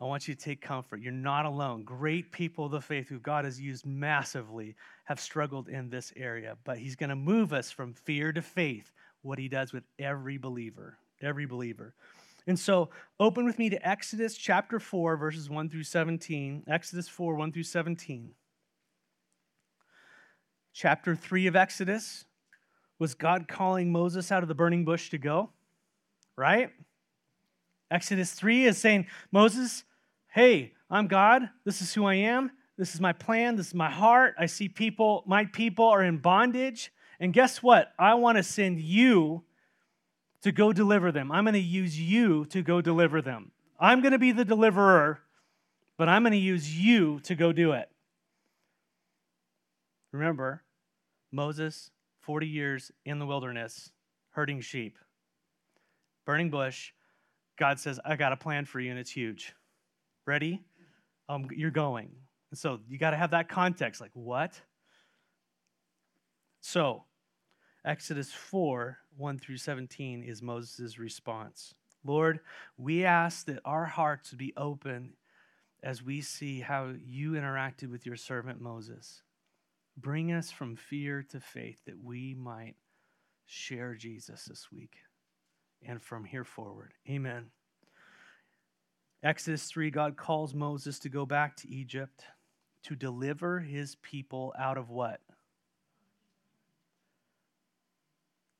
I 0.00 0.04
want 0.04 0.28
you 0.28 0.36
to 0.36 0.40
take 0.40 0.60
comfort. 0.60 1.00
You're 1.00 1.10
not 1.10 1.46
alone. 1.46 1.82
Great 1.82 2.30
people 2.30 2.66
of 2.66 2.70
the 2.70 2.80
faith 2.80 3.08
who 3.08 3.18
God 3.18 3.44
has 3.44 3.60
used 3.60 3.84
massively 3.84 4.76
have 5.06 5.18
struggled 5.18 5.68
in 5.68 5.90
this 5.90 6.12
area, 6.14 6.56
but 6.62 6.78
He's 6.78 6.94
going 6.94 7.10
to 7.10 7.16
move 7.16 7.52
us 7.52 7.72
from 7.72 7.92
fear 7.92 8.32
to 8.32 8.40
faith, 8.40 8.92
what 9.22 9.40
He 9.40 9.48
does 9.48 9.72
with 9.72 9.82
every 9.98 10.38
believer. 10.38 10.96
Every 11.20 11.46
believer. 11.46 11.94
And 12.46 12.56
so, 12.56 12.90
open 13.18 13.44
with 13.44 13.58
me 13.58 13.68
to 13.70 13.88
Exodus 13.88 14.36
chapter 14.36 14.78
4, 14.78 15.16
verses 15.16 15.50
1 15.50 15.70
through 15.70 15.82
17. 15.82 16.62
Exodus 16.68 17.08
4, 17.08 17.34
1 17.34 17.50
through 17.50 17.64
17. 17.64 18.30
Chapter 20.72 21.16
3 21.16 21.48
of 21.48 21.56
Exodus 21.56 22.24
was 22.98 23.14
God 23.14 23.48
calling 23.48 23.92
Moses 23.92 24.32
out 24.32 24.42
of 24.42 24.48
the 24.48 24.54
burning 24.54 24.84
bush 24.84 25.10
to 25.10 25.18
go, 25.18 25.50
right? 26.36 26.70
Exodus 27.90 28.32
3 28.32 28.66
is 28.66 28.78
saying, 28.78 29.06
Moses, 29.32 29.84
hey, 30.28 30.72
I'm 30.90 31.06
God. 31.06 31.48
This 31.64 31.80
is 31.80 31.94
who 31.94 32.04
I 32.04 32.14
am. 32.14 32.50
This 32.76 32.94
is 32.94 33.00
my 33.00 33.12
plan. 33.12 33.56
This 33.56 33.68
is 33.68 33.74
my 33.74 33.90
heart. 33.90 34.34
I 34.38 34.46
see 34.46 34.68
people, 34.68 35.24
my 35.26 35.44
people 35.46 35.86
are 35.86 36.02
in 36.02 36.18
bondage. 36.18 36.92
And 37.20 37.32
guess 37.32 37.62
what? 37.62 37.92
I 37.98 38.14
want 38.14 38.36
to 38.38 38.42
send 38.42 38.80
you 38.80 39.42
to 40.42 40.52
go 40.52 40.72
deliver 40.72 41.10
them. 41.10 41.32
I'm 41.32 41.44
going 41.44 41.54
to 41.54 41.60
use 41.60 41.98
you 41.98 42.44
to 42.46 42.62
go 42.62 42.80
deliver 42.80 43.20
them. 43.20 43.50
I'm 43.80 44.00
going 44.00 44.12
to 44.12 44.18
be 44.18 44.32
the 44.32 44.44
deliverer, 44.44 45.20
but 45.96 46.08
I'm 46.08 46.22
going 46.22 46.32
to 46.32 46.38
use 46.38 46.76
you 46.76 47.20
to 47.20 47.34
go 47.34 47.52
do 47.52 47.72
it. 47.72 47.90
Remember, 50.12 50.62
Moses, 51.30 51.90
40 52.28 52.46
years 52.46 52.92
in 53.06 53.18
the 53.18 53.24
wilderness, 53.24 53.90
herding 54.32 54.60
sheep, 54.60 54.98
burning 56.26 56.50
bush. 56.50 56.92
God 57.58 57.80
says, 57.80 57.98
I 58.04 58.16
got 58.16 58.34
a 58.34 58.36
plan 58.36 58.66
for 58.66 58.80
you, 58.80 58.90
and 58.90 59.00
it's 59.00 59.10
huge. 59.10 59.54
Ready? 60.26 60.62
Um, 61.30 61.48
you're 61.56 61.70
going. 61.70 62.10
So 62.52 62.80
you 62.86 62.98
got 62.98 63.12
to 63.12 63.16
have 63.16 63.30
that 63.30 63.48
context. 63.48 64.02
Like, 64.02 64.10
what? 64.12 64.60
So, 66.60 67.04
Exodus 67.82 68.30
4 68.30 68.98
1 69.16 69.38
through 69.38 69.56
17 69.56 70.22
is 70.22 70.42
Moses' 70.42 70.98
response. 70.98 71.72
Lord, 72.04 72.40
we 72.76 73.06
ask 73.06 73.46
that 73.46 73.60
our 73.64 73.86
hearts 73.86 74.34
be 74.34 74.52
open 74.54 75.14
as 75.82 76.02
we 76.02 76.20
see 76.20 76.60
how 76.60 76.92
you 77.02 77.32
interacted 77.32 77.90
with 77.90 78.04
your 78.04 78.16
servant 78.16 78.60
Moses. 78.60 79.22
Bring 80.00 80.32
us 80.32 80.50
from 80.52 80.76
fear 80.76 81.24
to 81.30 81.40
faith 81.40 81.78
that 81.86 82.02
we 82.02 82.34
might 82.34 82.76
share 83.46 83.94
Jesus 83.94 84.44
this 84.44 84.70
week 84.70 84.96
and 85.84 86.00
from 86.00 86.24
here 86.24 86.44
forward. 86.44 86.92
Amen. 87.08 87.46
Exodus 89.24 89.64
3 89.64 89.90
God 89.90 90.16
calls 90.16 90.54
Moses 90.54 91.00
to 91.00 91.08
go 91.08 91.26
back 91.26 91.56
to 91.56 91.68
Egypt 91.68 92.24
to 92.84 92.94
deliver 92.94 93.58
his 93.58 93.96
people 93.96 94.54
out 94.56 94.78
of 94.78 94.88
what? 94.88 95.20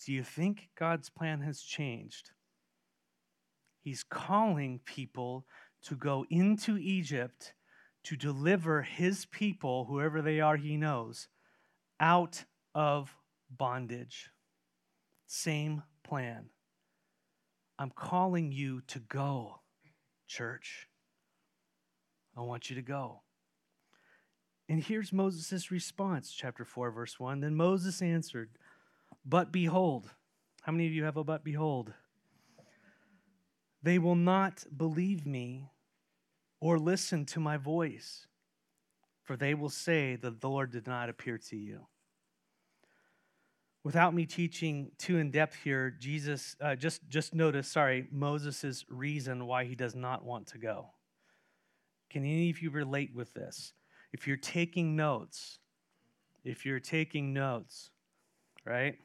Do 0.05 0.13
you 0.13 0.25
think 0.25 0.71
God's 0.77 1.09
plan 1.09 1.41
has 1.43 1.61
changed? 1.61 2.33
He's 3.81 4.03
calling 4.03 4.81
people 4.85 5.47
to 5.83 5.95
go 5.95 6.27
into 6.31 6.79
Egypt 6.79 7.55
to 8.09 8.17
deliver 8.17 8.81
his 8.81 9.27
people, 9.27 9.85
whoever 9.85 10.23
they 10.23 10.41
are, 10.41 10.57
he 10.57 10.79
knows, 10.79 11.29
out 12.01 12.43
of 12.75 13.15
bondage. 13.51 14.31
Same 15.27 15.83
plan. 16.03 16.49
I'm 17.79 17.91
calling 17.91 18.51
you 18.51 18.81
to 18.87 18.99
go, 18.99 19.61
church. 20.27 20.89
I 22.35 22.41
want 22.41 22.71
you 22.71 22.77
to 22.77 22.83
go. 22.83 23.21
And 24.71 24.83
here's 24.83 25.13
Moses' 25.13 25.71
response, 25.71 26.33
chapter 26.33 26.65
4, 26.65 26.91
verse 26.91 27.21
1. 27.21 27.41
Then 27.41 27.55
Moses 27.55 28.01
answered, 28.01 28.49
But 29.27 29.53
behold, 29.53 30.09
how 30.63 30.73
many 30.73 30.87
of 30.87 30.95
you 30.95 31.05
have 31.05 31.19
a 31.19 31.25
but 31.25 31.45
behold? 31.45 31.93
They 33.83 33.99
will 33.99 34.17
not 34.17 34.65
believe 34.75 35.27
me 35.27 35.69
or 36.61 36.79
listen 36.79 37.25
to 37.25 37.41
my 37.41 37.57
voice, 37.57 38.27
for 39.23 39.37
they 39.37 39.55
will 39.55 39.69
say 39.69 40.17
that 40.17 40.41
the 40.41 40.49
Lord 40.49 40.73
did 40.73 40.87
not 40.87 41.09
appear 41.09 41.39
to 41.51 41.57
you. 41.57 41.87
Without 43.85 44.13
me 44.13 44.27
teaching 44.27 44.91
too 44.99 45.19
in 45.19 45.31
depth 45.31 45.57
here, 45.63 45.91
Jesus, 45.99 46.57
uh, 46.61 46.75
just, 46.75 47.09
just 47.09 47.35
notice, 47.35 47.69
sorry, 47.69 48.09
Moses' 48.11 48.85
reason 48.91 49.47
why 49.47 49.65
he 49.65 49.75
does 49.75 49.95
not 49.95 50.25
want 50.25 50.49
to 50.49 50.59
go. 50.59 50.91
Can 52.11 52.25
any 52.25 52.51
of 52.51 52.61
you 52.61 52.71
relate 52.71 53.15
with 53.15 53.33
this? 53.35 53.73
If 54.13 54.27
you're 54.27 54.37
taking 54.37 54.97
notes, 54.97 55.59
if 56.45 56.67
you're 56.67 56.81
taking 56.81 57.33
notes, 57.33 57.91
right? 58.65 58.97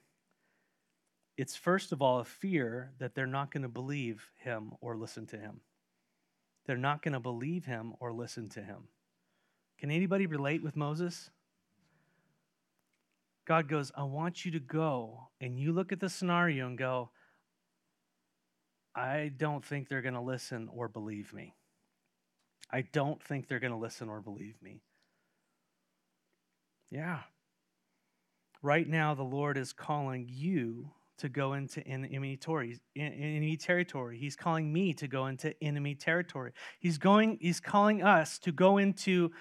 It's 1.38 1.56
first 1.56 1.92
of 1.92 2.02
all 2.02 2.20
a 2.20 2.26
fear 2.26 2.94
that 3.00 3.14
they're 3.14 3.28
not 3.28 3.52
going 3.52 3.64
to 3.64 3.70
believe 3.70 4.30
him 4.38 4.72
or 4.82 4.96
listen 4.96 5.26
to 5.28 5.38
him 5.38 5.62
they're 6.66 6.78
not 6.78 7.02
going 7.02 7.14
to 7.14 7.20
believe 7.20 7.66
him 7.66 7.94
or 8.00 8.14
listen 8.14 8.50
to 8.50 8.62
him. 8.62 8.88
Can 9.80 9.92
anybody 9.92 10.26
relate 10.26 10.64
with 10.64 10.76
Moses? 10.76 11.30
God 13.46 13.68
goes, 13.68 13.92
I 13.96 14.04
want 14.04 14.46
you 14.46 14.52
to 14.52 14.60
go. 14.60 15.28
And 15.42 15.60
you 15.60 15.74
look 15.74 15.92
at 15.92 16.00
the 16.00 16.10
scenario 16.10 16.66
and 16.66 16.78
go, 16.78 17.10
I 18.96 19.32
don't 19.36 19.66
think 19.66 19.90
they're 19.90 20.02
going 20.02 20.14
to 20.14 20.22
listen 20.22 20.70
or 20.72 20.88
believe 20.88 21.34
me. 21.34 21.56
I 22.72 22.82
don't 22.82 23.22
think 23.22 23.48
they're 23.48 23.60
going 23.60 23.74
to 23.74 23.78
listen 23.78 24.08
or 24.08 24.22
believe 24.22 24.56
me. 24.62 24.82
Yeah. 26.90 27.20
Right 28.62 28.88
now, 28.88 29.14
the 29.14 29.24
Lord 29.24 29.58
is 29.58 29.74
calling 29.74 30.30
you 30.32 30.92
to 31.18 31.30
go 31.30 31.54
into 31.54 31.86
enemy 31.88 32.38
territory. 33.58 34.18
He's 34.18 34.36
calling 34.36 34.72
me 34.72 34.94
to 34.96 35.08
go 35.08 35.28
into 35.28 35.54
enemy 35.64 35.96
territory. 35.96 36.52
He's 36.80 36.98
going. 36.98 37.38
He's 37.42 37.60
calling 37.60 38.02
us 38.04 38.40
to 38.40 38.52
go 38.52 38.78
into 38.78 39.32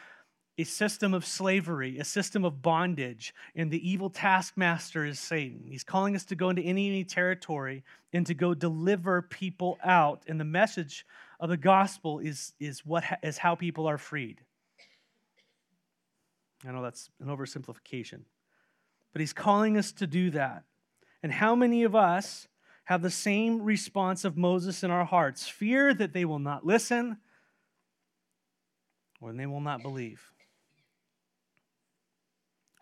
a 0.58 0.64
system 0.64 1.14
of 1.14 1.24
slavery, 1.24 1.98
a 1.98 2.04
system 2.04 2.44
of 2.44 2.60
bondage, 2.60 3.34
and 3.56 3.70
the 3.70 3.88
evil 3.88 4.10
taskmaster 4.10 5.04
is 5.04 5.18
Satan. 5.18 5.62
He's 5.66 5.84
calling 5.84 6.14
us 6.14 6.26
to 6.26 6.34
go 6.34 6.50
into 6.50 6.62
enemy 6.62 7.04
territory 7.04 7.84
and 8.12 8.26
to 8.26 8.34
go 8.34 8.52
deliver 8.52 9.22
people 9.22 9.78
out. 9.82 10.24
And 10.28 10.38
the 10.38 10.44
message 10.44 11.06
of 11.40 11.48
the 11.48 11.56
gospel 11.56 12.18
is 12.18 12.52
is 12.60 12.84
what 12.84 13.04
is 13.22 13.38
how 13.38 13.54
people 13.54 13.86
are 13.88 13.98
freed. 13.98 14.42
I 16.66 16.70
know 16.70 16.82
that's 16.82 17.10
an 17.20 17.26
oversimplification, 17.26 18.20
but 19.12 19.20
he's 19.20 19.32
calling 19.32 19.76
us 19.76 19.90
to 19.92 20.06
do 20.06 20.30
that. 20.30 20.64
And 21.22 21.32
how 21.32 21.54
many 21.54 21.84
of 21.84 21.94
us 21.94 22.48
have 22.84 23.02
the 23.02 23.10
same 23.10 23.62
response 23.62 24.24
of 24.24 24.36
Moses 24.36 24.82
in 24.82 24.90
our 24.90 25.04
hearts 25.04 25.48
fear 25.48 25.94
that 25.94 26.12
they 26.12 26.24
will 26.24 26.38
not 26.38 26.66
listen 26.66 27.18
or 29.20 29.32
they 29.32 29.46
will 29.46 29.60
not 29.60 29.82
believe? 29.82 30.32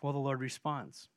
Well, 0.02 0.12
the 0.12 0.18
Lord 0.18 0.40
responds. 0.40 1.08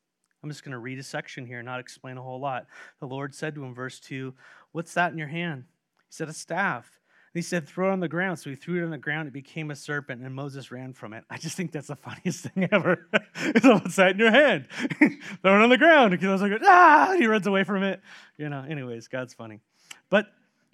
I'm 0.43 0.49
just 0.49 0.65
going 0.65 0.73
to 0.73 0.77
read 0.77 0.99
a 0.99 1.03
section 1.03 1.45
here, 1.45 1.63
not 1.63 1.79
explain 1.79 2.17
a 2.17 2.21
whole 2.21 2.41
lot. 2.41 2.67
The 2.99 3.07
Lord 3.07 3.33
said 3.33 3.55
to 3.55 3.63
him, 3.63 3.73
verse 3.73 3.99
2, 4.01 4.33
What's 4.73 4.93
that 4.95 5.13
in 5.13 5.17
your 5.17 5.29
hand? 5.29 5.63
He 5.99 6.11
said, 6.11 6.27
A 6.27 6.33
staff 6.33 6.99
he 7.33 7.41
said, 7.41 7.67
throw 7.67 7.89
it 7.89 7.93
on 7.93 7.99
the 7.99 8.07
ground. 8.07 8.37
So 8.37 8.51
he 8.51 8.55
threw 8.55 8.81
it 8.81 8.85
on 8.85 8.91
the 8.91 8.97
ground. 8.97 9.27
It 9.27 9.33
became 9.33 9.71
a 9.71 9.75
serpent, 9.75 10.21
and 10.21 10.35
Moses 10.35 10.71
ran 10.71 10.93
from 10.93 11.13
it. 11.13 11.23
I 11.29 11.37
just 11.37 11.57
think 11.57 11.71
that's 11.71 11.87
the 11.87 11.95
funniest 12.07 12.45
thing 12.45 12.69
ever. 12.71 13.07
what's 13.63 13.95
that 13.95 14.11
in 14.11 14.19
your 14.19 14.31
hand? 14.31 14.67
throw 15.41 15.59
it 15.59 15.63
on 15.63 15.69
the 15.69 15.77
ground. 15.77 16.11
Because 16.11 16.41
I 16.41 16.47
like, 16.47 16.61
ah, 16.63 17.15
he 17.17 17.25
runs 17.25 17.47
away 17.47 17.63
from 17.63 17.83
it. 17.83 18.01
You 18.37 18.49
know, 18.49 18.63
anyways, 18.67 19.07
God's 19.07 19.33
funny. 19.33 19.61
But 20.09 20.27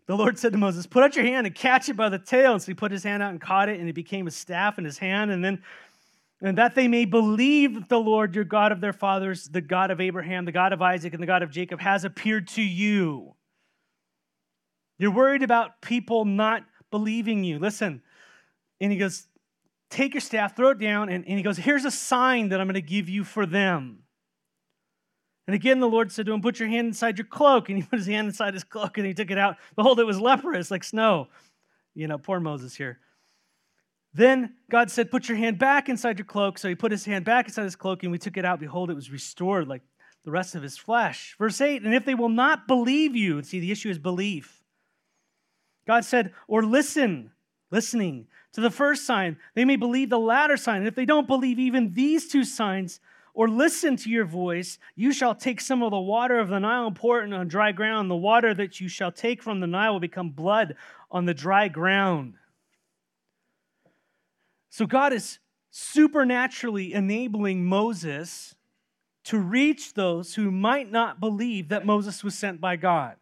the 0.05 0.15
Lord 0.15 0.37
said 0.37 0.51
to 0.51 0.57
Moses, 0.57 0.85
put 0.85 1.03
out 1.03 1.15
your 1.15 1.25
hand 1.25 1.47
and 1.47 1.55
catch 1.55 1.87
it 1.87 1.95
by 1.95 2.09
the 2.09 2.19
tail. 2.19 2.53
And 2.53 2.61
so 2.61 2.67
he 2.67 2.73
put 2.73 2.91
his 2.91 3.03
hand 3.03 3.23
out 3.23 3.29
and 3.29 3.39
caught 3.39 3.69
it, 3.69 3.79
and 3.79 3.87
it 3.87 3.93
became 3.93 4.27
a 4.27 4.31
staff 4.31 4.77
in 4.77 4.83
his 4.83 4.97
hand. 4.97 5.31
And 5.31 5.43
then 5.43 5.63
and 6.41 6.57
that 6.57 6.73
they 6.75 6.87
may 6.87 7.05
believe 7.05 7.75
that 7.75 7.89
the 7.89 7.99
Lord, 7.99 8.33
your 8.33 8.45
God 8.45 8.71
of 8.71 8.79
their 8.79 8.93
fathers, 8.93 9.49
the 9.49 9.61
God 9.61 9.91
of 9.91 9.99
Abraham, 9.99 10.45
the 10.45 10.53
God 10.53 10.71
of 10.71 10.81
Isaac, 10.81 11.13
and 11.13 11.21
the 11.21 11.27
God 11.27 11.43
of 11.43 11.51
Jacob, 11.51 11.81
has 11.81 12.05
appeared 12.05 12.47
to 12.49 12.61
you. 12.61 13.33
You're 14.99 15.11
worried 15.11 15.41
about 15.41 15.81
people 15.81 16.25
not 16.25 16.63
believing 16.91 17.43
you. 17.43 17.57
Listen. 17.57 18.03
And 18.79 18.91
he 18.91 18.97
goes, 18.97 19.25
Take 19.89 20.13
your 20.13 20.21
staff, 20.21 20.55
throw 20.55 20.69
it 20.69 20.79
down. 20.79 21.09
And, 21.09 21.25
and 21.25 21.37
he 21.37 21.41
goes, 21.41 21.57
Here's 21.57 21.85
a 21.85 21.91
sign 21.91 22.49
that 22.49 22.61
I'm 22.61 22.67
going 22.67 22.75
to 22.75 22.81
give 22.81 23.09
you 23.09 23.23
for 23.23 23.47
them. 23.47 24.03
And 25.47 25.55
again, 25.55 25.79
the 25.79 25.89
Lord 25.89 26.11
said 26.11 26.27
to 26.27 26.33
him, 26.33 26.41
Put 26.41 26.59
your 26.59 26.69
hand 26.69 26.87
inside 26.87 27.17
your 27.17 27.25
cloak. 27.25 27.69
And 27.69 27.77
he 27.79 27.83
put 27.89 27.97
his 27.97 28.07
hand 28.07 28.27
inside 28.27 28.53
his 28.53 28.63
cloak 28.63 28.97
and 28.97 29.07
he 29.07 29.15
took 29.15 29.31
it 29.31 29.37
out. 29.37 29.55
Behold, 29.75 29.99
it 29.99 30.05
was 30.05 30.19
leprous 30.19 30.69
like 30.69 30.83
snow. 30.83 31.27
You 31.95 32.07
know, 32.07 32.17
poor 32.19 32.39
Moses 32.39 32.75
here. 32.75 32.99
Then 34.13 34.55
God 34.69 34.91
said, 34.91 35.09
Put 35.09 35.29
your 35.29 35.37
hand 35.37 35.57
back 35.57 35.89
inside 35.89 36.19
your 36.19 36.25
cloak. 36.25 36.57
So 36.57 36.67
he 36.67 36.75
put 36.75 36.91
his 36.91 37.05
hand 37.05 37.25
back 37.25 37.47
inside 37.47 37.63
his 37.63 37.75
cloak 37.75 38.03
and 38.03 38.11
we 38.11 38.17
took 38.17 38.37
it 38.37 38.45
out. 38.45 38.59
Behold, 38.59 38.91
it 38.91 38.95
was 38.95 39.09
restored 39.09 39.67
like 39.67 39.81
the 40.25 40.31
rest 40.31 40.55
of 40.55 40.61
his 40.61 40.77
flesh. 40.77 41.35
Verse 41.39 41.61
8, 41.61 41.83
and 41.83 41.95
if 41.95 42.05
they 42.05 42.15
will 42.15 42.29
not 42.29 42.67
believe 42.67 43.15
you, 43.15 43.41
see, 43.41 43.59
the 43.59 43.71
issue 43.71 43.89
is 43.89 43.97
belief. 43.97 44.58
God 45.89 46.05
said, 46.05 46.33
or 46.47 46.61
listen, 46.61 47.31
listening 47.71 48.27
to 48.53 48.61
the 48.61 48.69
first 48.69 49.07
sign, 49.07 49.37
they 49.55 49.65
may 49.65 49.75
believe 49.75 50.11
the 50.11 50.19
latter 50.19 50.55
sign. 50.55 50.81
And 50.81 50.87
if 50.87 50.93
they 50.93 51.03
don't 51.03 51.25
believe 51.25 51.57
even 51.57 51.93
these 51.93 52.27
two 52.27 52.43
signs 52.43 52.99
or 53.33 53.49
listen 53.49 53.95
to 53.95 54.09
your 54.11 54.25
voice, 54.25 54.77
you 54.95 55.11
shall 55.11 55.33
take 55.33 55.59
some 55.59 55.81
of 55.81 55.89
the 55.89 55.99
water 55.99 56.37
of 56.37 56.49
the 56.49 56.59
Nile 56.59 56.85
and 56.85 56.95
pour 56.95 57.23
it 57.23 57.33
on 57.33 57.47
dry 57.47 57.71
ground. 57.71 58.11
The 58.11 58.15
water 58.15 58.53
that 58.53 58.79
you 58.79 58.87
shall 58.87 59.11
take 59.11 59.41
from 59.41 59.61
the 59.61 59.65
Nile 59.65 59.93
will 59.93 59.99
become 59.99 60.29
blood 60.29 60.75
on 61.09 61.25
the 61.25 61.33
dry 61.33 61.69
ground. 61.69 62.35
So 64.69 64.85
God 64.85 65.11
is 65.11 65.39
supernaturally 65.71 66.93
enabling 66.93 67.65
Moses 67.65 68.53
to 69.23 69.39
reach 69.39 69.95
those 69.95 70.35
who 70.35 70.51
might 70.51 70.91
not 70.91 71.19
believe 71.19 71.69
that 71.69 71.83
Moses 71.83 72.23
was 72.23 72.35
sent 72.35 72.61
by 72.61 72.75
God. 72.75 73.15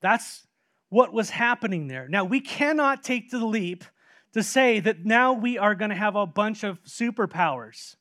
That's 0.00 0.46
what 0.90 1.12
was 1.12 1.30
happening 1.30 1.88
there. 1.88 2.08
Now, 2.08 2.24
we 2.24 2.40
cannot 2.40 3.02
take 3.02 3.30
the 3.30 3.44
leap 3.44 3.84
to 4.34 4.42
say 4.42 4.80
that 4.80 5.04
now 5.04 5.32
we 5.32 5.56
are 5.56 5.74
going 5.74 5.90
to 5.90 5.96
have 5.96 6.16
a 6.16 6.26
bunch 6.26 6.62
of 6.62 6.82
superpowers. 6.84 7.96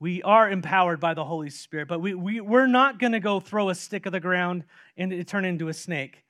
We 0.00 0.22
are 0.22 0.48
empowered 0.48 1.00
by 1.00 1.14
the 1.14 1.24
Holy 1.24 1.50
Spirit, 1.50 1.88
but 1.88 2.00
we, 2.00 2.14
we, 2.14 2.40
we're 2.40 2.68
not 2.68 3.00
going 3.00 3.12
to 3.12 3.20
go 3.20 3.40
throw 3.40 3.68
a 3.68 3.74
stick 3.74 4.06
of 4.06 4.12
the 4.12 4.20
ground 4.20 4.64
and 4.96 5.12
it 5.12 5.26
turn 5.26 5.44
into 5.44 5.68
a 5.68 5.74
snake 5.74 6.24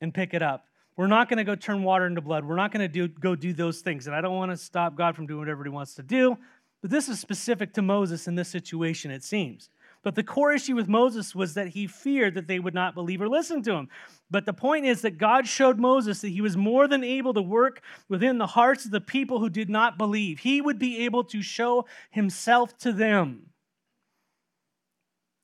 and 0.00 0.14
pick 0.14 0.32
it 0.32 0.42
up. 0.42 0.66
We're 0.96 1.06
not 1.06 1.28
going 1.28 1.38
to 1.38 1.44
go 1.44 1.54
turn 1.54 1.82
water 1.82 2.06
into 2.06 2.20
blood. 2.20 2.44
We're 2.44 2.56
not 2.56 2.72
going 2.72 2.80
to 2.80 2.88
do, 2.88 3.08
go 3.08 3.34
do 3.34 3.52
those 3.52 3.80
things. 3.80 4.06
And 4.06 4.16
I 4.16 4.20
don't 4.20 4.36
want 4.36 4.52
to 4.52 4.56
stop 4.56 4.96
God 4.96 5.16
from 5.16 5.26
doing 5.26 5.38
whatever 5.38 5.64
he 5.64 5.70
wants 5.70 5.94
to 5.94 6.02
do, 6.02 6.36
but 6.80 6.90
this 6.90 7.08
is 7.08 7.20
specific 7.20 7.74
to 7.74 7.82
Moses 7.82 8.26
in 8.26 8.34
this 8.34 8.48
situation, 8.48 9.10
it 9.10 9.22
seems. 9.22 9.68
But 10.02 10.14
the 10.14 10.22
core 10.22 10.52
issue 10.52 10.74
with 10.74 10.88
Moses 10.88 11.34
was 11.34 11.54
that 11.54 11.68
he 11.68 11.86
feared 11.86 12.34
that 12.34 12.46
they 12.46 12.58
would 12.58 12.72
not 12.72 12.94
believe 12.94 13.20
or 13.20 13.28
listen 13.28 13.62
to 13.64 13.74
him. 13.74 13.88
But 14.30 14.46
the 14.46 14.54
point 14.54 14.86
is 14.86 15.02
that 15.02 15.18
God 15.18 15.46
showed 15.46 15.78
Moses 15.78 16.22
that 16.22 16.28
he 16.28 16.40
was 16.40 16.56
more 16.56 16.88
than 16.88 17.04
able 17.04 17.34
to 17.34 17.42
work 17.42 17.82
within 18.08 18.38
the 18.38 18.46
hearts 18.46 18.86
of 18.86 18.92
the 18.92 19.00
people 19.00 19.40
who 19.40 19.50
did 19.50 19.68
not 19.68 19.98
believe. 19.98 20.38
He 20.38 20.62
would 20.62 20.78
be 20.78 21.04
able 21.04 21.24
to 21.24 21.42
show 21.42 21.84
himself 22.10 22.78
to 22.78 22.92
them. 22.92 23.50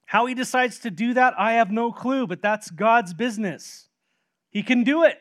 How 0.07 0.25
he 0.25 0.35
decides 0.35 0.79
to 0.81 0.91
do 0.91 1.15
that, 1.15 1.35
I 1.37 1.55
have 1.55 1.71
no 1.71 1.93
clue, 1.93 2.27
but 2.27 2.41
that's 2.41 2.71
God's 2.71 3.13
business. 3.13 3.89
He 4.51 4.63
can 4.63 4.85
do 4.85 5.05
it. 5.05 5.19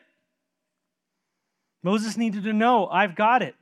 Moses 1.82 2.16
needed 2.16 2.44
to 2.44 2.52
know, 2.52 2.86
I've 2.86 3.14
got 3.14 3.42
it. 3.42 3.54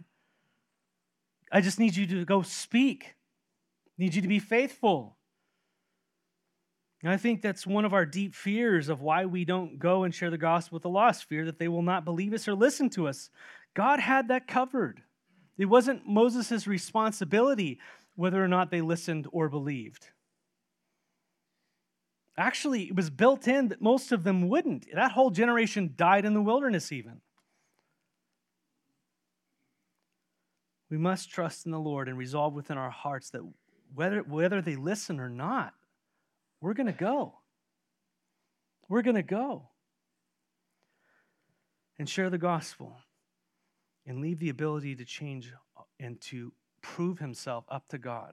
I 1.50 1.60
just 1.60 1.80
need 1.80 1.96
you 1.96 2.06
to 2.06 2.24
go 2.24 2.42
speak. 2.42 3.14
Need 3.98 4.14
you 4.14 4.22
to 4.22 4.28
be 4.28 4.38
faithful. 4.38 5.16
And 7.04 7.12
I 7.12 7.18
think 7.18 7.42
that's 7.42 7.66
one 7.66 7.84
of 7.84 7.92
our 7.92 8.06
deep 8.06 8.34
fears 8.34 8.88
of 8.88 9.02
why 9.02 9.26
we 9.26 9.44
don't 9.44 9.78
go 9.78 10.04
and 10.04 10.14
share 10.14 10.30
the 10.30 10.38
gospel 10.38 10.76
with 10.76 10.84
the 10.84 10.88
lost 10.88 11.28
fear 11.28 11.44
that 11.44 11.58
they 11.58 11.68
will 11.68 11.82
not 11.82 12.06
believe 12.06 12.32
us 12.32 12.48
or 12.48 12.54
listen 12.54 12.88
to 12.90 13.06
us. 13.08 13.28
God 13.74 14.00
had 14.00 14.28
that 14.28 14.48
covered. 14.48 15.02
It 15.58 15.66
wasn't 15.66 16.08
Moses' 16.08 16.66
responsibility 16.66 17.78
whether 18.16 18.42
or 18.42 18.48
not 18.48 18.70
they 18.70 18.80
listened 18.80 19.26
or 19.32 19.50
believed. 19.50 20.08
Actually, 22.38 22.84
it 22.84 22.96
was 22.96 23.10
built 23.10 23.46
in 23.46 23.68
that 23.68 23.82
most 23.82 24.10
of 24.10 24.24
them 24.24 24.48
wouldn't. 24.48 24.86
That 24.94 25.12
whole 25.12 25.30
generation 25.30 25.92
died 25.94 26.24
in 26.24 26.32
the 26.32 26.40
wilderness, 26.40 26.90
even. 26.90 27.20
We 30.88 30.96
must 30.96 31.30
trust 31.30 31.66
in 31.66 31.72
the 31.72 31.78
Lord 31.78 32.08
and 32.08 32.16
resolve 32.16 32.54
within 32.54 32.78
our 32.78 32.90
hearts 32.90 33.28
that 33.30 33.42
whether, 33.94 34.22
whether 34.22 34.62
they 34.62 34.76
listen 34.76 35.20
or 35.20 35.28
not, 35.28 35.74
we're 36.64 36.72
going 36.72 36.86
to 36.86 36.92
go. 36.92 37.34
We're 38.88 39.02
going 39.02 39.16
to 39.16 39.22
go 39.22 39.68
and 41.98 42.08
share 42.08 42.30
the 42.30 42.38
gospel 42.38 42.96
and 44.06 44.22
leave 44.22 44.38
the 44.38 44.48
ability 44.48 44.96
to 44.96 45.04
change 45.04 45.52
and 46.00 46.18
to 46.22 46.54
prove 46.80 47.18
himself 47.18 47.66
up 47.68 47.86
to 47.88 47.98
God. 47.98 48.32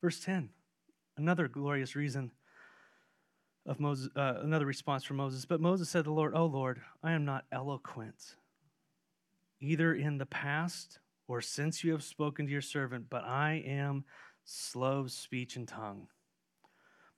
Verse 0.00 0.20
10, 0.20 0.50
another 1.16 1.48
glorious 1.48 1.96
reason 1.96 2.30
of 3.66 3.80
Moses, 3.80 4.08
uh, 4.14 4.34
another 4.42 4.66
response 4.66 5.02
from 5.02 5.16
Moses. 5.16 5.44
But 5.44 5.60
Moses 5.60 5.88
said 5.88 6.04
to 6.04 6.10
the 6.10 6.12
Lord, 6.12 6.32
Oh 6.36 6.46
Lord, 6.46 6.80
I 7.02 7.10
am 7.10 7.24
not 7.24 7.44
eloquent, 7.50 8.36
either 9.60 9.94
in 9.94 10.18
the 10.18 10.26
past 10.26 11.00
or 11.26 11.40
since 11.40 11.82
you 11.82 11.90
have 11.90 12.04
spoken 12.04 12.46
to 12.46 12.52
your 12.52 12.60
servant, 12.60 13.06
but 13.10 13.24
I 13.24 13.64
am 13.66 14.04
slow 14.44 15.06
speech 15.06 15.56
and 15.56 15.66
tongue. 15.68 16.08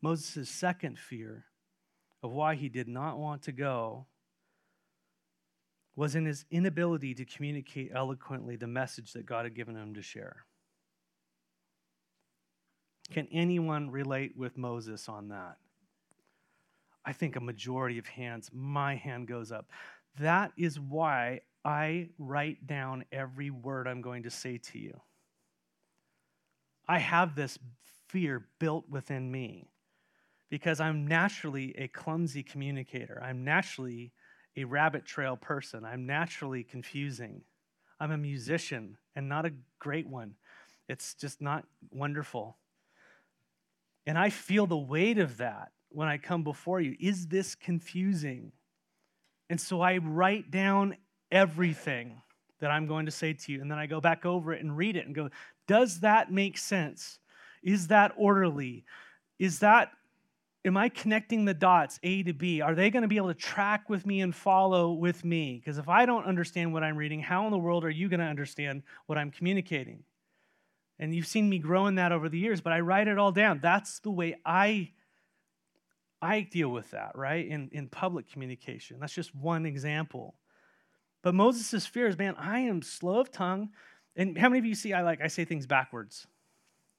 Moses' 0.02 0.50
second 0.50 0.98
fear 0.98 1.46
of 2.22 2.32
why 2.32 2.54
he 2.54 2.68
did 2.68 2.88
not 2.88 3.18
want 3.18 3.42
to 3.42 3.52
go 3.52 4.06
was 5.96 6.14
in 6.14 6.24
his 6.24 6.44
inability 6.50 7.14
to 7.14 7.24
communicate 7.24 7.92
eloquently 7.94 8.56
the 8.56 8.66
message 8.66 9.12
that 9.12 9.26
God 9.26 9.44
had 9.44 9.54
given 9.54 9.76
him 9.76 9.94
to 9.94 10.02
share. 10.02 10.44
Can 13.12 13.28
anyone 13.30 13.90
relate 13.90 14.36
with 14.36 14.56
Moses 14.56 15.08
on 15.08 15.28
that? 15.28 15.56
I 17.04 17.12
think 17.12 17.36
a 17.36 17.40
majority 17.40 17.98
of 17.98 18.06
hands, 18.06 18.50
my 18.52 18.96
hand 18.96 19.28
goes 19.28 19.52
up. 19.52 19.70
That 20.18 20.52
is 20.56 20.80
why 20.80 21.40
I 21.64 22.08
write 22.18 22.66
down 22.66 23.04
every 23.12 23.50
word 23.50 23.86
I'm 23.86 24.00
going 24.00 24.22
to 24.24 24.30
say 24.30 24.58
to 24.58 24.78
you. 24.78 25.00
I 26.86 26.98
have 26.98 27.34
this 27.34 27.58
fear 28.08 28.46
built 28.58 28.88
within 28.88 29.30
me 29.30 29.68
because 30.50 30.80
I'm 30.80 31.06
naturally 31.06 31.74
a 31.76 31.88
clumsy 31.88 32.42
communicator. 32.42 33.20
I'm 33.22 33.44
naturally 33.44 34.12
a 34.56 34.64
rabbit 34.64 35.04
trail 35.04 35.36
person. 35.36 35.84
I'm 35.84 36.06
naturally 36.06 36.62
confusing. 36.62 37.42
I'm 37.98 38.10
a 38.10 38.18
musician 38.18 38.98
and 39.16 39.28
not 39.28 39.46
a 39.46 39.52
great 39.78 40.06
one. 40.06 40.34
It's 40.88 41.14
just 41.14 41.40
not 41.40 41.64
wonderful. 41.90 42.58
And 44.06 44.18
I 44.18 44.30
feel 44.30 44.66
the 44.66 44.76
weight 44.76 45.18
of 45.18 45.38
that 45.38 45.72
when 45.88 46.08
I 46.08 46.18
come 46.18 46.44
before 46.44 46.80
you. 46.80 46.94
Is 47.00 47.28
this 47.28 47.54
confusing? 47.54 48.52
And 49.48 49.60
so 49.60 49.80
I 49.80 49.98
write 49.98 50.50
down 50.50 50.96
everything 51.30 52.20
that 52.60 52.70
I'm 52.70 52.86
going 52.86 53.06
to 53.06 53.12
say 53.12 53.32
to 53.32 53.52
you. 53.52 53.60
And 53.60 53.70
then 53.70 53.78
I 53.78 53.86
go 53.86 54.00
back 54.00 54.24
over 54.24 54.52
it 54.52 54.62
and 54.62 54.76
read 54.76 54.96
it 54.96 55.06
and 55.06 55.14
go, 55.14 55.28
does 55.66 56.00
that 56.00 56.32
make 56.32 56.58
sense? 56.58 57.18
Is 57.62 57.88
that 57.88 58.12
orderly? 58.16 58.84
Is 59.38 59.58
that, 59.60 59.90
am 60.64 60.76
I 60.76 60.88
connecting 60.88 61.44
the 61.44 61.54
dots 61.54 61.98
A 62.02 62.22
to 62.22 62.32
B? 62.32 62.60
Are 62.60 62.74
they 62.74 62.90
going 62.90 63.02
to 63.02 63.08
be 63.08 63.16
able 63.16 63.28
to 63.28 63.34
track 63.34 63.88
with 63.88 64.06
me 64.06 64.20
and 64.20 64.34
follow 64.34 64.92
with 64.92 65.24
me? 65.24 65.60
Because 65.62 65.78
if 65.78 65.88
I 65.88 66.06
don't 66.06 66.26
understand 66.26 66.72
what 66.72 66.84
I'm 66.84 66.96
reading, 66.96 67.20
how 67.20 67.46
in 67.46 67.50
the 67.50 67.58
world 67.58 67.84
are 67.84 67.90
you 67.90 68.08
going 68.08 68.20
to 68.20 68.26
understand 68.26 68.82
what 69.06 69.18
I'm 69.18 69.30
communicating? 69.30 70.04
And 70.98 71.14
you've 71.14 71.26
seen 71.26 71.48
me 71.48 71.58
grow 71.58 71.86
in 71.86 71.96
that 71.96 72.12
over 72.12 72.28
the 72.28 72.38
years, 72.38 72.60
but 72.60 72.72
I 72.72 72.80
write 72.80 73.08
it 73.08 73.18
all 73.18 73.32
down. 73.32 73.60
That's 73.60 73.98
the 74.00 74.10
way 74.10 74.36
I 74.44 74.90
I 76.22 76.40
deal 76.40 76.70
with 76.70 76.90
that, 76.92 77.12
right? 77.16 77.46
In 77.46 77.68
in 77.72 77.88
public 77.88 78.30
communication. 78.30 78.98
That's 79.00 79.12
just 79.12 79.34
one 79.34 79.66
example. 79.66 80.36
But 81.24 81.34
Moses' 81.34 81.86
fear 81.86 82.06
is, 82.06 82.18
man, 82.18 82.34
I 82.36 82.60
am 82.60 82.82
slow 82.82 83.18
of 83.18 83.32
tongue. 83.32 83.70
And 84.14 84.36
how 84.36 84.50
many 84.50 84.58
of 84.58 84.66
you 84.66 84.74
see 84.74 84.92
I 84.92 85.00
like 85.00 85.22
I 85.22 85.26
say 85.28 85.46
things 85.46 85.66
backwards? 85.66 86.26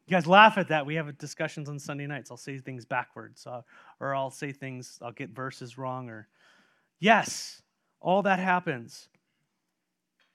You 0.07 0.15
guys 0.15 0.25
laugh 0.25 0.57
at 0.57 0.69
that. 0.69 0.88
We 0.88 0.95
have 0.95 1.15
discussions 1.19 1.69
on 1.69 1.77
Sunday 1.77 2.07
nights. 2.07 2.31
I'll 2.31 2.38
say 2.38 2.57
things 2.57 2.85
backwards, 2.85 3.45
uh, 3.45 3.61
or 3.99 4.15
I'll 4.15 4.31
say 4.31 4.51
things, 4.51 4.97
I'll 4.99 5.11
get 5.11 5.29
verses 5.29 5.77
wrong, 5.77 6.09
or 6.09 6.27
yes, 6.99 7.61
all 8.01 8.23
that 8.23 8.39
happens. 8.39 9.09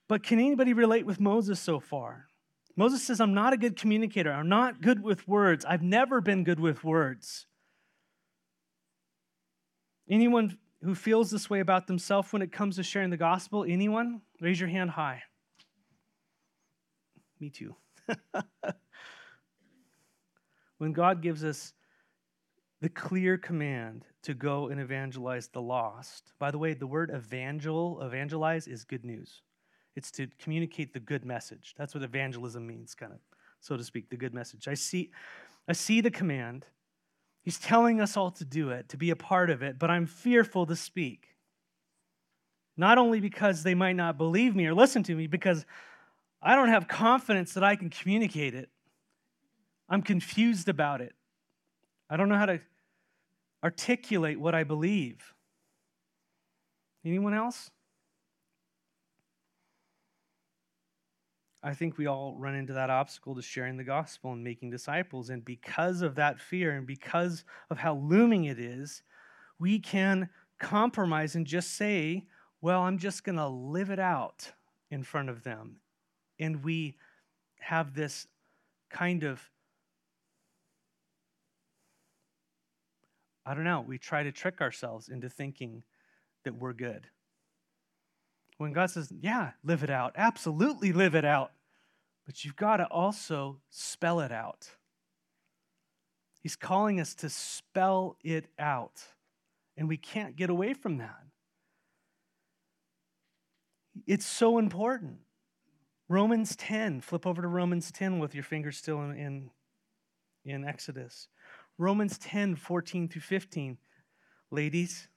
But 0.07 0.23
can 0.23 0.39
anybody 0.39 0.73
relate 0.73 1.05
with 1.05 1.19
Moses 1.19 1.59
so 1.59 1.81
far? 1.81 2.27
Moses 2.77 3.03
says, 3.03 3.21
I'm 3.21 3.35
not 3.35 3.53
a 3.53 3.57
good 3.57 3.77
communicator. 3.77 4.33
I'm 4.33 4.49
not 4.49 4.81
good 4.81 5.03
with 5.03 5.27
words. 5.27 5.65
I've 5.65 5.83
never 5.83 6.21
been 6.21 6.45
good 6.45 6.61
with 6.61 6.85
words. 6.85 7.47
Anyone 10.09 10.59
who 10.83 10.95
feels 10.95 11.31
this 11.31 11.51
way 11.51 11.61
about 11.61 11.87
themselves 11.87 12.33
when 12.33 12.43
it 12.43 12.53
comes 12.53 12.77
to 12.77 12.83
sharing 12.83 13.11
the 13.11 13.17
gospel? 13.17 13.65
Anyone? 13.69 14.23
Raise 14.41 14.59
your 14.59 14.69
hand 14.69 14.91
high. 14.91 15.23
Me 17.39 17.51
too. 17.51 17.75
when 20.79 20.93
God 20.93 21.23
gives 21.23 21.45
us 21.45 21.75
the 22.81 22.89
clear 22.89 23.37
command 23.37 24.07
to 24.23 24.35
go 24.35 24.69
and 24.69 24.81
evangelize 24.81 25.49
the 25.49 25.61
lost. 25.61 26.33
By 26.39 26.51
the 26.51 26.59
way, 26.59 26.75
the 26.75 26.87
word 26.87 27.11
evangel, 27.15 28.01
evangelize 28.03 28.67
is 28.67 28.85
good 28.85 29.05
news. 29.05 29.43
It's 29.97 30.11
to 30.13 30.29
communicate 30.39 30.95
the 30.95 31.01
good 31.01 31.25
message. 31.25 31.75
That's 31.77 31.95
what 31.95 32.03
evangelism 32.03 32.67
means, 32.67 32.95
kind 32.95 33.13
of, 33.13 33.19
so 33.61 33.77
to 33.77 33.85
speak, 33.85 34.09
the 34.09 34.17
good 34.17 34.33
message. 34.33 34.69
I 34.69 34.75
see, 34.75 35.11
I 35.69 35.73
see 35.73 36.01
the 36.01 36.11
command. 36.11 36.65
He's 37.51 37.59
telling 37.59 38.01
us 38.01 38.17
all 38.17 38.31
to 38.31 38.45
do 38.45 38.71
it, 38.71 38.91
to 38.91 38.97
be 38.97 39.11
a 39.11 39.17
part 39.17 39.51
of 39.51 39.61
it, 39.61 39.77
but 39.77 39.91
I'm 39.91 40.07
fearful 40.07 40.67
to 40.67 40.77
speak. 40.77 41.35
Not 42.77 42.97
only 42.97 43.19
because 43.19 43.65
they 43.65 43.75
might 43.75 43.97
not 43.97 44.17
believe 44.17 44.55
me 44.55 44.69
or 44.69 44.73
listen 44.73 45.03
to 45.03 45.17
me, 45.17 45.27
because 45.27 45.67
I 46.41 46.55
don't 46.55 46.69
have 46.69 46.87
confidence 46.87 47.55
that 47.55 47.65
I 47.65 47.75
can 47.75 47.91
communicate 47.91 48.55
it. 48.55 48.71
I'm 49.89 50.01
confused 50.01 50.69
about 50.69 51.01
it. 51.01 51.13
I 52.09 52.17
don't 52.17 52.29
know 52.29 52.39
how 52.39 52.47
to 52.47 52.61
articulate 53.65 54.39
what 54.39 54.55
I 54.55 54.63
believe. 54.63 55.35
Anyone 57.05 57.35
else? 57.35 57.69
I 61.63 61.75
think 61.75 61.99
we 61.99 62.07
all 62.07 62.35
run 62.39 62.55
into 62.55 62.73
that 62.73 62.89
obstacle 62.89 63.35
to 63.35 63.43
sharing 63.43 63.77
the 63.77 63.85
gospel 63.85 64.33
and 64.33 64.43
making 64.43 64.71
disciples. 64.71 65.29
And 65.29 65.45
because 65.45 66.01
of 66.01 66.15
that 66.15 66.41
fear 66.41 66.73
and 66.73 66.87
because 66.87 67.45
of 67.69 67.79
how 67.79 67.97
looming 67.97 68.45
it 68.45 68.59
is, 68.59 69.03
we 69.59 69.79
can 69.79 70.31
compromise 70.59 71.35
and 71.35 71.47
just 71.47 71.77
say, 71.77 72.27
well, 72.63 72.83
I'm 72.83 72.99
just 72.99 73.25
going 73.25 73.37
to 73.37 73.49
live 73.49 73.91
it 73.91 73.99
out 73.99 74.53
in 74.91 75.03
front 75.03 75.29
of 75.29 75.43
them. 75.43 75.77
And 76.39 76.65
we 76.65 76.97
have 77.59 77.95
this 77.95 78.27
kind 78.89 79.23
of, 79.23 79.41
I 83.45 83.55
don't 83.55 83.65
know, 83.65 83.85
we 83.87 83.99
try 83.99 84.23
to 84.23 84.33
trick 84.33 84.63
ourselves 84.63 85.11
into 85.11 85.29
thinking 85.29 85.83
that 86.45 86.55
we're 86.55 86.73
good. 86.73 87.07
When 88.61 88.75
God 88.75 88.91
says, 88.91 89.11
yeah, 89.23 89.53
live 89.65 89.83
it 89.83 89.89
out, 89.89 90.13
absolutely 90.17 90.93
live 90.93 91.15
it 91.15 91.25
out. 91.25 91.53
But 92.27 92.45
you've 92.45 92.57
got 92.57 92.77
to 92.77 92.85
also 92.85 93.57
spell 93.71 94.21
it 94.21 94.31
out. 94.31 94.69
He's 96.43 96.57
calling 96.57 97.01
us 97.01 97.15
to 97.15 97.31
spell 97.31 98.19
it 98.23 98.49
out. 98.59 99.01
And 99.79 99.89
we 99.89 99.97
can't 99.97 100.37
get 100.37 100.51
away 100.51 100.75
from 100.75 100.99
that. 100.99 101.23
It's 104.07 104.27
so 104.27 104.59
important. 104.59 105.21
Romans 106.11 106.55
10, 106.55 107.01
flip 107.01 107.27
over 107.27 107.41
to 107.41 107.49
Romans 107.49 107.91
10 107.91 108.19
with 108.19 108.35
your 108.35 108.45
finger 108.45 108.73
still 108.73 109.01
in, 109.01 109.17
in, 109.17 109.51
in 110.45 110.65
Exodus. 110.67 111.29
Romans 111.79 112.19
10, 112.19 112.57
14 112.57 113.09
through 113.09 113.23
15. 113.23 113.79
Ladies, 114.51 115.09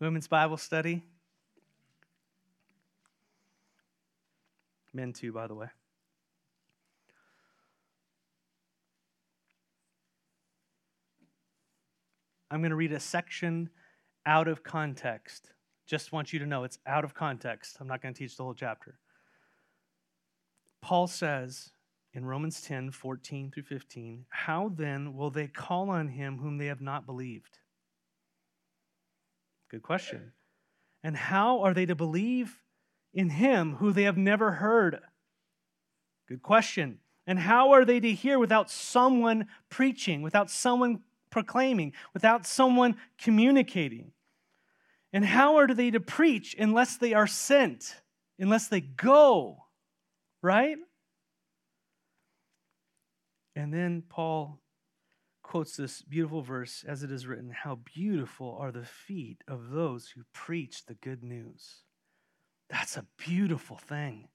women's 0.00 0.26
Bible 0.26 0.56
study. 0.56 1.04
Men, 4.98 5.12
too, 5.12 5.32
by 5.32 5.46
the 5.46 5.54
way. 5.54 5.68
I'm 12.50 12.62
going 12.62 12.70
to 12.70 12.76
read 12.76 12.90
a 12.90 12.98
section 12.98 13.70
out 14.26 14.48
of 14.48 14.64
context. 14.64 15.52
Just 15.86 16.10
want 16.10 16.32
you 16.32 16.40
to 16.40 16.46
know 16.46 16.64
it's 16.64 16.80
out 16.84 17.04
of 17.04 17.14
context. 17.14 17.76
I'm 17.78 17.86
not 17.86 18.02
going 18.02 18.12
to 18.12 18.18
teach 18.18 18.36
the 18.36 18.42
whole 18.42 18.54
chapter. 18.54 18.98
Paul 20.82 21.06
says 21.06 21.70
in 22.12 22.24
Romans 22.24 22.60
10 22.62 22.90
14 22.90 23.52
through 23.52 23.62
15, 23.62 24.24
How 24.30 24.72
then 24.74 25.14
will 25.14 25.30
they 25.30 25.46
call 25.46 25.90
on 25.90 26.08
him 26.08 26.38
whom 26.38 26.58
they 26.58 26.66
have 26.66 26.80
not 26.80 27.06
believed? 27.06 27.60
Good 29.70 29.84
question. 29.84 30.32
And 31.04 31.16
how 31.16 31.60
are 31.60 31.72
they 31.72 31.86
to 31.86 31.94
believe 31.94 32.64
in 33.12 33.30
him 33.30 33.76
who 33.76 33.92
they 33.92 34.04
have 34.04 34.16
never 34.16 34.52
heard? 34.52 35.00
Good 36.28 36.42
question. 36.42 36.98
And 37.26 37.38
how 37.38 37.72
are 37.72 37.84
they 37.84 38.00
to 38.00 38.12
hear 38.12 38.38
without 38.38 38.70
someone 38.70 39.48
preaching, 39.68 40.22
without 40.22 40.50
someone 40.50 41.00
proclaiming, 41.30 41.92
without 42.14 42.46
someone 42.46 42.96
communicating? 43.18 44.12
And 45.12 45.24
how 45.24 45.56
are 45.56 45.66
they 45.66 45.90
to 45.90 46.00
preach 46.00 46.54
unless 46.58 46.96
they 46.96 47.14
are 47.14 47.26
sent, 47.26 47.96
unless 48.38 48.68
they 48.68 48.80
go? 48.80 49.64
Right? 50.42 50.76
And 53.56 53.74
then 53.74 54.02
Paul 54.08 54.60
quotes 55.42 55.76
this 55.76 56.02
beautiful 56.02 56.42
verse 56.42 56.84
as 56.86 57.02
it 57.02 57.10
is 57.10 57.26
written 57.26 57.50
How 57.50 57.80
beautiful 57.94 58.56
are 58.60 58.70
the 58.70 58.84
feet 58.84 59.42
of 59.48 59.70
those 59.70 60.08
who 60.08 60.22
preach 60.32 60.84
the 60.86 60.94
good 60.94 61.22
news. 61.22 61.82
That's 62.68 62.96
a 62.96 63.06
beautiful 63.16 63.76
thing. 63.76 64.28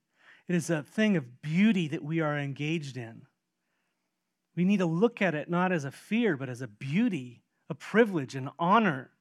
It 0.47 0.55
is 0.55 0.69
a 0.69 0.83
thing 0.83 1.15
of 1.17 1.41
beauty 1.41 1.87
that 1.89 2.03
we 2.03 2.19
are 2.19 2.37
engaged 2.37 2.97
in. 2.97 3.23
We 4.55 4.65
need 4.65 4.77
to 4.77 4.85
look 4.85 5.21
at 5.21 5.35
it 5.35 5.49
not 5.49 5.71
as 5.71 5.85
a 5.85 5.91
fear, 5.91 6.37
but 6.37 6.49
as 6.49 6.61
a 6.61 6.67
beauty, 6.67 7.43
a 7.69 7.75
privilege, 7.75 8.35
an 8.35 8.49
honor 8.59 9.11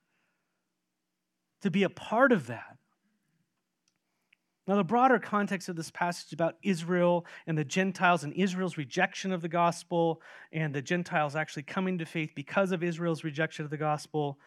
to 1.62 1.70
be 1.70 1.84
a 1.84 1.90
part 1.90 2.32
of 2.32 2.48
that. 2.48 2.76
Now, 4.66 4.76
the 4.76 4.84
broader 4.84 5.18
context 5.18 5.68
of 5.68 5.74
this 5.74 5.90
passage 5.90 6.32
about 6.32 6.56
Israel 6.62 7.26
and 7.46 7.58
the 7.58 7.64
Gentiles 7.64 8.22
and 8.22 8.32
Israel's 8.34 8.76
rejection 8.76 9.32
of 9.32 9.42
the 9.42 9.48
gospel, 9.48 10.22
and 10.52 10.72
the 10.72 10.82
Gentiles 10.82 11.34
actually 11.34 11.64
coming 11.64 11.98
to 11.98 12.06
faith 12.06 12.30
because 12.36 12.70
of 12.70 12.82
Israel's 12.82 13.24
rejection 13.24 13.64
of 13.64 13.70
the 13.70 13.76
gospel, 13.76 14.38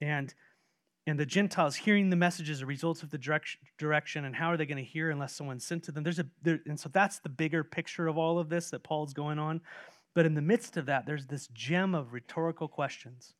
and 0.00 0.34
and 1.06 1.18
the 1.18 1.26
Gentiles 1.26 1.74
hearing 1.74 2.10
the 2.10 2.16
message 2.16 2.48
as 2.48 2.62
a 2.62 2.66
result 2.66 3.02
of 3.02 3.10
the 3.10 3.18
direction, 3.78 4.24
and 4.24 4.36
how 4.36 4.52
are 4.52 4.56
they 4.56 4.66
going 4.66 4.78
to 4.78 4.84
hear 4.84 5.10
unless 5.10 5.34
someone's 5.34 5.64
sent 5.64 5.82
to 5.84 5.92
them? 5.92 6.04
There's 6.04 6.20
a 6.20 6.26
there, 6.42 6.60
and 6.66 6.78
so 6.78 6.88
that's 6.92 7.18
the 7.18 7.28
bigger 7.28 7.64
picture 7.64 8.06
of 8.06 8.16
all 8.16 8.38
of 8.38 8.48
this 8.48 8.70
that 8.70 8.84
Paul's 8.84 9.12
going 9.12 9.38
on. 9.38 9.60
But 10.14 10.26
in 10.26 10.34
the 10.34 10.42
midst 10.42 10.76
of 10.76 10.86
that, 10.86 11.06
there's 11.06 11.26
this 11.26 11.48
gem 11.48 11.94
of 11.94 12.12
rhetorical 12.12 12.68
questions 12.68 13.34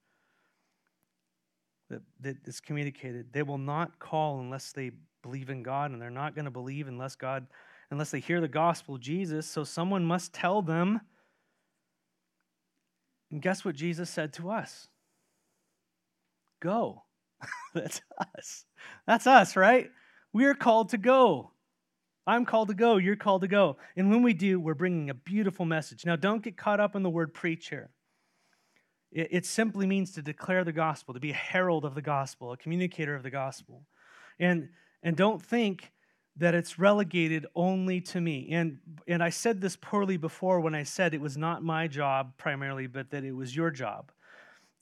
that, 1.90 2.00
that 2.20 2.36
is 2.46 2.60
communicated. 2.60 3.32
They 3.32 3.42
will 3.42 3.58
not 3.58 3.98
call 3.98 4.40
unless 4.40 4.72
they 4.72 4.90
believe 5.22 5.50
in 5.50 5.62
God, 5.62 5.92
and 5.92 6.02
they're 6.02 6.10
not 6.10 6.34
going 6.34 6.46
to 6.46 6.50
believe 6.50 6.88
unless 6.88 7.14
God, 7.14 7.46
unless 7.90 8.10
they 8.10 8.20
hear 8.20 8.40
the 8.40 8.48
gospel 8.48 8.96
of 8.96 9.02
Jesus. 9.02 9.46
So 9.46 9.62
someone 9.62 10.04
must 10.04 10.32
tell 10.32 10.62
them. 10.62 11.02
And 13.30 13.40
guess 13.40 13.64
what 13.64 13.76
Jesus 13.76 14.10
said 14.10 14.32
to 14.34 14.50
us? 14.50 14.88
Go. 16.60 17.02
That's 17.74 18.00
us. 18.18 18.64
That's 19.06 19.26
us, 19.26 19.56
right? 19.56 19.90
We're 20.32 20.54
called 20.54 20.90
to 20.90 20.98
go. 20.98 21.52
I'm 22.26 22.44
called 22.44 22.68
to 22.68 22.74
go. 22.74 22.98
You're 22.98 23.16
called 23.16 23.42
to 23.42 23.48
go. 23.48 23.76
And 23.96 24.10
when 24.10 24.22
we 24.22 24.32
do, 24.32 24.60
we're 24.60 24.74
bringing 24.74 25.10
a 25.10 25.14
beautiful 25.14 25.66
message. 25.66 26.06
Now, 26.06 26.16
don't 26.16 26.42
get 26.42 26.56
caught 26.56 26.80
up 26.80 26.94
in 26.94 27.02
the 27.02 27.10
word 27.10 27.34
preach 27.34 27.68
here. 27.68 27.90
It, 29.10 29.28
it 29.30 29.46
simply 29.46 29.86
means 29.86 30.12
to 30.12 30.22
declare 30.22 30.64
the 30.64 30.72
gospel, 30.72 31.14
to 31.14 31.20
be 31.20 31.30
a 31.30 31.34
herald 31.34 31.84
of 31.84 31.94
the 31.94 32.02
gospel, 32.02 32.52
a 32.52 32.56
communicator 32.56 33.14
of 33.14 33.22
the 33.22 33.30
gospel. 33.30 33.82
And, 34.38 34.68
and 35.02 35.16
don't 35.16 35.42
think 35.42 35.90
that 36.36 36.54
it's 36.54 36.78
relegated 36.78 37.44
only 37.54 38.00
to 38.00 38.20
me. 38.20 38.48
And, 38.52 38.78
and 39.06 39.22
I 39.22 39.30
said 39.30 39.60
this 39.60 39.76
poorly 39.76 40.16
before 40.16 40.60
when 40.60 40.74
I 40.74 40.84
said 40.84 41.12
it 41.12 41.20
was 41.20 41.36
not 41.36 41.62
my 41.62 41.88
job 41.88 42.32
primarily, 42.38 42.86
but 42.86 43.10
that 43.10 43.24
it 43.24 43.32
was 43.32 43.54
your 43.54 43.70
job 43.70 44.12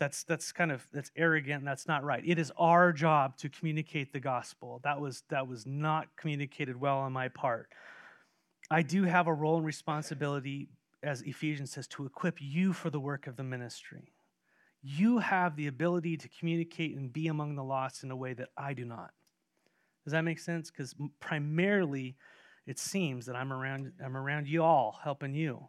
that's 0.01 0.25
that's 0.25 0.51
kind 0.51 0.73
of 0.73 0.89
that's 0.93 1.13
arrogant 1.15 1.65
that's 1.65 1.87
not 1.87 2.03
right. 2.03 2.23
It 2.27 2.39
is 2.39 2.51
our 2.59 2.93
job 2.93 3.37
to 3.37 3.49
communicate 3.49 4.13
the 4.13 4.19
gospel. 4.19 4.81
That 4.83 5.01
was 5.01 5.23
that 5.29 5.47
was 5.47 5.67
not 5.67 6.09
communicated 6.17 6.81
well 6.81 6.99
on 6.99 7.13
my 7.13 7.29
part. 7.29 7.69
I 8.71 8.83
do 8.83 9.05
have 9.05 9.27
a 9.27 9.35
role 9.35 9.59
and 9.59 9.67
responsibility 9.67 10.71
as 11.03 11.23
ephesians 11.23 11.71
says 11.73 11.87
to 11.89 12.07
equip 12.07 12.39
you 12.41 12.73
for 12.73 12.91
the 12.91 12.99
work 12.99 13.27
of 13.27 13.37
the 13.37 13.45
ministry. 13.45 14.13
You 14.83 15.19
have 15.19 15.55
the 15.57 15.67
ability 15.67 16.17
to 16.17 16.29
communicate 16.29 16.97
and 16.97 17.13
be 17.13 17.29
among 17.29 17.55
the 17.55 17.65
lost 17.65 18.03
in 18.03 18.11
a 18.11 18.17
way 18.17 18.33
that 18.33 18.49
i 18.57 18.73
do 18.73 18.87
not. 18.87 19.11
Does 20.05 20.13
that 20.13 20.23
make 20.23 20.39
sense? 20.39 20.71
Because 20.71 20.95
primarily 21.21 22.17
it 22.67 22.79
seems 22.79 23.27
that 23.27 23.37
i'm 23.37 23.53
around 23.53 23.93
i'm 24.05 24.17
around 24.17 24.49
you 24.49 24.63
all 24.63 24.99
helping 25.03 25.35
you 25.35 25.69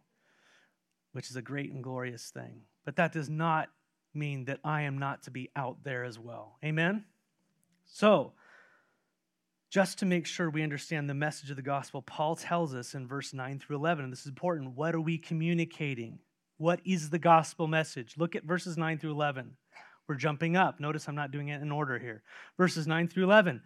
which 1.12 1.30
is 1.30 1.36
a 1.36 1.42
great 1.42 1.72
and 1.72 1.84
glorious 1.84 2.30
thing. 2.30 2.62
But 2.84 2.96
that 2.96 3.12
does 3.12 3.28
not 3.28 3.68
mean 4.14 4.44
that 4.46 4.60
I 4.64 4.82
am 4.82 4.98
not 4.98 5.22
to 5.24 5.30
be 5.30 5.50
out 5.56 5.84
there 5.84 6.04
as 6.04 6.18
well. 6.18 6.58
Amen? 6.64 7.04
So, 7.86 8.32
just 9.70 9.98
to 10.00 10.06
make 10.06 10.26
sure 10.26 10.50
we 10.50 10.62
understand 10.62 11.08
the 11.08 11.14
message 11.14 11.50
of 11.50 11.56
the 11.56 11.62
gospel, 11.62 12.02
Paul 12.02 12.36
tells 12.36 12.74
us 12.74 12.94
in 12.94 13.08
verse 13.08 13.32
9 13.32 13.58
through 13.58 13.76
11, 13.76 14.04
and 14.04 14.12
this 14.12 14.20
is 14.20 14.26
important 14.26 14.76
what 14.76 14.94
are 14.94 15.00
we 15.00 15.16
communicating? 15.16 16.18
What 16.58 16.80
is 16.84 17.10
the 17.10 17.18
gospel 17.18 17.66
message? 17.66 18.14
Look 18.18 18.36
at 18.36 18.44
verses 18.44 18.76
9 18.76 18.98
through 18.98 19.12
11. 19.12 19.56
We're 20.06 20.16
jumping 20.16 20.56
up. 20.56 20.78
Notice 20.78 21.08
I'm 21.08 21.14
not 21.14 21.30
doing 21.30 21.48
it 21.48 21.62
in 21.62 21.72
order 21.72 21.98
here. 21.98 22.22
Verses 22.58 22.86
9 22.86 23.08
through 23.08 23.24
11. 23.24 23.62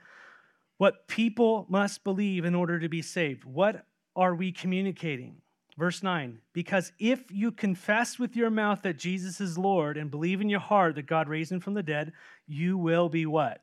What 0.79 1.09
people 1.09 1.67
must 1.69 2.05
believe 2.05 2.45
in 2.45 2.55
order 2.55 2.79
to 2.79 2.89
be 2.89 3.03
saved. 3.03 3.45
What 3.45 3.85
are 4.15 4.35
we 4.35 4.53
communicating? 4.53 5.37
Verse 5.77 6.03
9, 6.03 6.39
because 6.55 6.91
if 6.99 7.31
you 7.31 7.53
confess 7.53 8.19
with 8.19 8.35
your 8.35 8.49
mouth 8.49 8.81
that 8.83 8.99
Jesus 8.99 9.43
is 9.43 9.59
Lord 9.59 9.99
and 9.99 10.11
believe 10.11 10.41
in 10.41 10.49
your 10.49 10.61
heart 10.61 10.95
that 10.95 11.07
God 11.07 11.29
raised 11.29 11.53
him 11.53 11.61
from 11.61 11.75
the 11.75 11.83
dead, 11.83 12.13
you 12.47 12.79
will 12.79 13.11
be 13.11 13.27
what? 13.27 13.63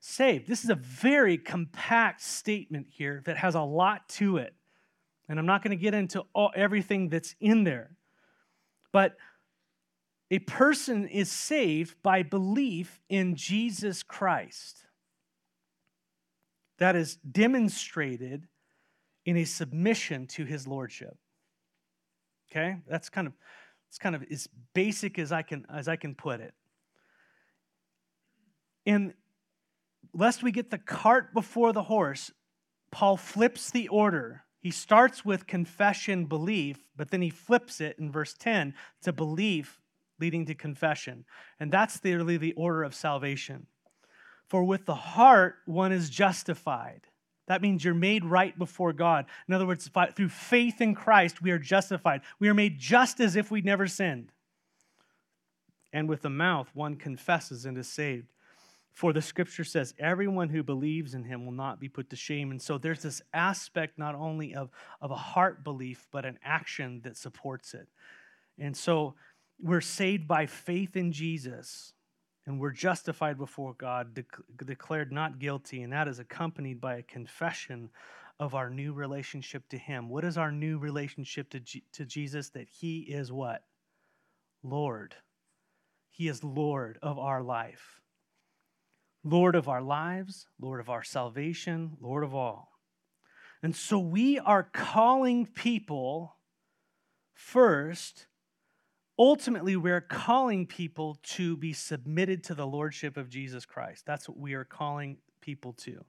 Saved. 0.00 0.48
This 0.48 0.64
is 0.64 0.70
a 0.70 0.74
very 0.74 1.38
compact 1.38 2.20
statement 2.20 2.88
here 2.90 3.22
that 3.26 3.36
has 3.36 3.54
a 3.54 3.60
lot 3.60 4.08
to 4.10 4.38
it. 4.38 4.54
And 5.28 5.38
I'm 5.38 5.46
not 5.46 5.62
going 5.62 5.70
to 5.70 5.82
get 5.82 5.94
into 5.94 6.24
all, 6.34 6.50
everything 6.54 7.08
that's 7.08 7.36
in 7.40 7.62
there. 7.62 7.96
But 8.90 9.16
a 10.32 10.40
person 10.40 11.06
is 11.06 11.30
saved 11.30 11.94
by 12.02 12.24
belief 12.24 13.00
in 13.08 13.36
Jesus 13.36 14.02
Christ. 14.02 14.84
That 16.78 16.96
is 16.96 17.16
demonstrated 17.16 18.48
in 19.24 19.36
a 19.36 19.44
submission 19.44 20.26
to 20.26 20.44
his 20.44 20.66
lordship. 20.66 21.16
Okay? 22.50 22.76
That's 22.88 23.08
kind 23.08 23.26
of 23.26 23.32
it's 23.88 23.98
kind 23.98 24.14
of 24.14 24.24
as 24.30 24.48
basic 24.74 25.18
as 25.18 25.32
I 25.32 25.42
can 25.42 25.66
as 25.72 25.88
I 25.88 25.96
can 25.96 26.14
put 26.14 26.40
it. 26.40 26.54
And 28.86 29.14
lest 30.12 30.42
we 30.42 30.52
get 30.52 30.70
the 30.70 30.78
cart 30.78 31.32
before 31.32 31.72
the 31.72 31.82
horse, 31.82 32.30
Paul 32.90 33.16
flips 33.16 33.70
the 33.70 33.88
order. 33.88 34.44
He 34.60 34.70
starts 34.70 35.24
with 35.24 35.46
confession, 35.46 36.26
belief, 36.26 36.78
but 36.96 37.10
then 37.10 37.22
he 37.22 37.30
flips 37.30 37.80
it 37.80 37.98
in 37.98 38.10
verse 38.10 38.34
10 38.34 38.74
to 39.02 39.12
belief 39.12 39.80
leading 40.18 40.46
to 40.46 40.54
confession. 40.54 41.24
And 41.60 41.70
that's 41.70 42.00
really 42.02 42.36
the 42.36 42.54
order 42.54 42.82
of 42.82 42.94
salvation. 42.94 43.66
For 44.48 44.64
with 44.64 44.86
the 44.86 44.94
heart 44.94 45.56
one 45.66 45.92
is 45.92 46.08
justified. 46.08 47.06
That 47.46 47.62
means 47.62 47.84
you're 47.84 47.94
made 47.94 48.24
right 48.24 48.58
before 48.58 48.92
God. 48.92 49.26
In 49.46 49.54
other 49.54 49.66
words, 49.66 49.90
through 50.16 50.28
faith 50.30 50.80
in 50.80 50.94
Christ, 50.94 51.42
we 51.42 51.50
are 51.50 51.58
justified. 51.58 52.22
We 52.38 52.48
are 52.48 52.54
made 52.54 52.78
just 52.78 53.20
as 53.20 53.36
if 53.36 53.50
we'd 53.50 53.64
never 53.64 53.86
sinned. 53.86 54.32
And 55.92 56.08
with 56.08 56.22
the 56.22 56.30
mouth, 56.30 56.70
one 56.74 56.96
confesses 56.96 57.66
and 57.66 57.76
is 57.76 57.88
saved. 57.88 58.32
For 58.92 59.12
the 59.12 59.22
scripture 59.22 59.64
says, 59.64 59.92
everyone 59.98 60.48
who 60.48 60.62
believes 60.62 61.14
in 61.14 61.24
him 61.24 61.44
will 61.44 61.52
not 61.52 61.80
be 61.80 61.88
put 61.88 62.10
to 62.10 62.16
shame. 62.16 62.50
And 62.50 62.62
so 62.62 62.78
there's 62.78 63.02
this 63.02 63.20
aspect 63.32 63.98
not 63.98 64.14
only 64.14 64.54
of, 64.54 64.70
of 65.00 65.10
a 65.10 65.16
heart 65.16 65.64
belief, 65.64 66.06
but 66.12 66.24
an 66.24 66.38
action 66.44 67.00
that 67.04 67.16
supports 67.16 67.74
it. 67.74 67.88
And 68.58 68.76
so 68.76 69.14
we're 69.60 69.80
saved 69.80 70.28
by 70.28 70.46
faith 70.46 70.96
in 70.96 71.12
Jesus 71.12 71.92
and 72.46 72.60
we're 72.60 72.70
justified 72.70 73.38
before 73.38 73.74
God, 73.74 74.14
de- 74.14 74.64
declared 74.64 75.12
not 75.12 75.38
guilty, 75.38 75.82
and 75.82 75.92
that 75.92 76.08
is 76.08 76.18
accompanied 76.18 76.80
by 76.80 76.96
a 76.96 77.02
confession 77.02 77.90
of 78.38 78.54
our 78.54 78.68
new 78.68 78.92
relationship 78.92 79.68
to 79.70 79.78
Him. 79.78 80.08
What 80.08 80.24
is 80.24 80.36
our 80.36 80.52
new 80.52 80.78
relationship 80.78 81.50
to, 81.50 81.60
G- 81.60 81.84
to 81.92 82.04
Jesus? 82.04 82.50
That 82.50 82.68
He 82.68 83.00
is 83.00 83.32
what? 83.32 83.62
Lord. 84.62 85.14
He 86.10 86.28
is 86.28 86.44
Lord 86.44 86.98
of 87.02 87.18
our 87.18 87.42
life, 87.42 88.00
Lord 89.24 89.56
of 89.56 89.68
our 89.68 89.82
lives, 89.82 90.46
Lord 90.60 90.80
of 90.80 90.88
our 90.88 91.02
salvation, 91.02 91.96
Lord 92.00 92.22
of 92.22 92.34
all. 92.34 92.70
And 93.64 93.74
so 93.74 93.98
we 93.98 94.38
are 94.38 94.62
calling 94.62 95.46
people 95.46 96.36
first 97.34 98.26
ultimately 99.18 99.76
we're 99.76 100.00
calling 100.00 100.66
people 100.66 101.18
to 101.22 101.56
be 101.56 101.72
submitted 101.72 102.44
to 102.44 102.54
the 102.54 102.66
lordship 102.66 103.16
of 103.16 103.28
Jesus 103.28 103.64
Christ. 103.64 104.04
That's 104.06 104.28
what 104.28 104.38
we 104.38 104.54
are 104.54 104.64
calling 104.64 105.18
people 105.40 105.72
to, 105.74 106.04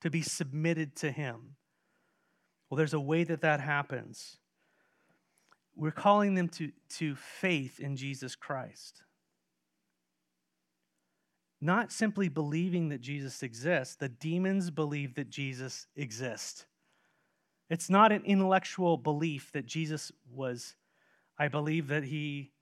to 0.00 0.10
be 0.10 0.22
submitted 0.22 0.96
to 0.96 1.10
him. 1.10 1.56
Well, 2.68 2.76
there's 2.76 2.94
a 2.94 3.00
way 3.00 3.24
that 3.24 3.42
that 3.42 3.60
happens. 3.60 4.38
We're 5.74 5.90
calling 5.90 6.34
them 6.34 6.48
to, 6.50 6.72
to 6.96 7.14
faith 7.14 7.78
in 7.78 7.96
Jesus 7.96 8.34
Christ. 8.34 9.02
Not 11.60 11.92
simply 11.92 12.28
believing 12.28 12.88
that 12.90 13.00
Jesus 13.00 13.42
exists, 13.42 13.96
the 13.96 14.08
demons 14.08 14.70
believe 14.70 15.14
that 15.14 15.30
Jesus 15.30 15.86
exists. 15.96 16.66
It's 17.70 17.90
not 17.90 18.12
an 18.12 18.22
intellectual 18.24 18.96
belief 18.96 19.50
that 19.52 19.66
Jesus 19.66 20.12
was 20.32 20.76
I 21.38 21.48
believe 21.48 21.88
that 21.88 22.04
he 22.04 22.52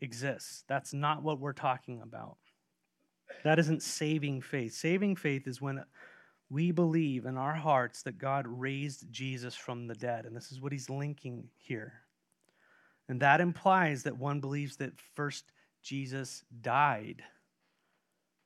exists. 0.00 0.64
That's 0.68 0.92
not 0.92 1.22
what 1.22 1.40
we're 1.40 1.52
talking 1.52 2.00
about. 2.00 2.36
That 3.44 3.58
isn't 3.58 3.82
saving 3.82 4.42
faith. 4.42 4.74
Saving 4.74 5.16
faith 5.16 5.46
is 5.46 5.60
when 5.60 5.84
we 6.50 6.70
believe 6.70 7.26
in 7.26 7.36
our 7.36 7.54
hearts 7.54 8.02
that 8.02 8.18
God 8.18 8.46
raised 8.46 9.10
Jesus 9.10 9.54
from 9.54 9.86
the 9.86 9.94
dead. 9.94 10.24
And 10.24 10.36
this 10.36 10.52
is 10.52 10.60
what 10.60 10.72
he's 10.72 10.90
linking 10.90 11.48
here. 11.58 11.94
And 13.08 13.20
that 13.20 13.40
implies 13.40 14.02
that 14.04 14.16
one 14.16 14.40
believes 14.40 14.76
that 14.76 14.92
first 15.14 15.52
Jesus 15.82 16.42
died. 16.62 17.22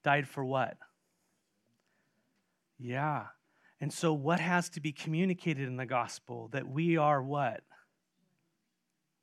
Died 0.02 0.28
for 0.28 0.44
what? 0.44 0.76
Yeah. 2.78 3.26
And 3.80 3.92
so, 3.92 4.12
what 4.12 4.40
has 4.40 4.68
to 4.70 4.80
be 4.80 4.92
communicated 4.92 5.68
in 5.68 5.76
the 5.76 5.86
gospel? 5.86 6.48
That 6.52 6.68
we 6.68 6.96
are 6.96 7.22
what? 7.22 7.60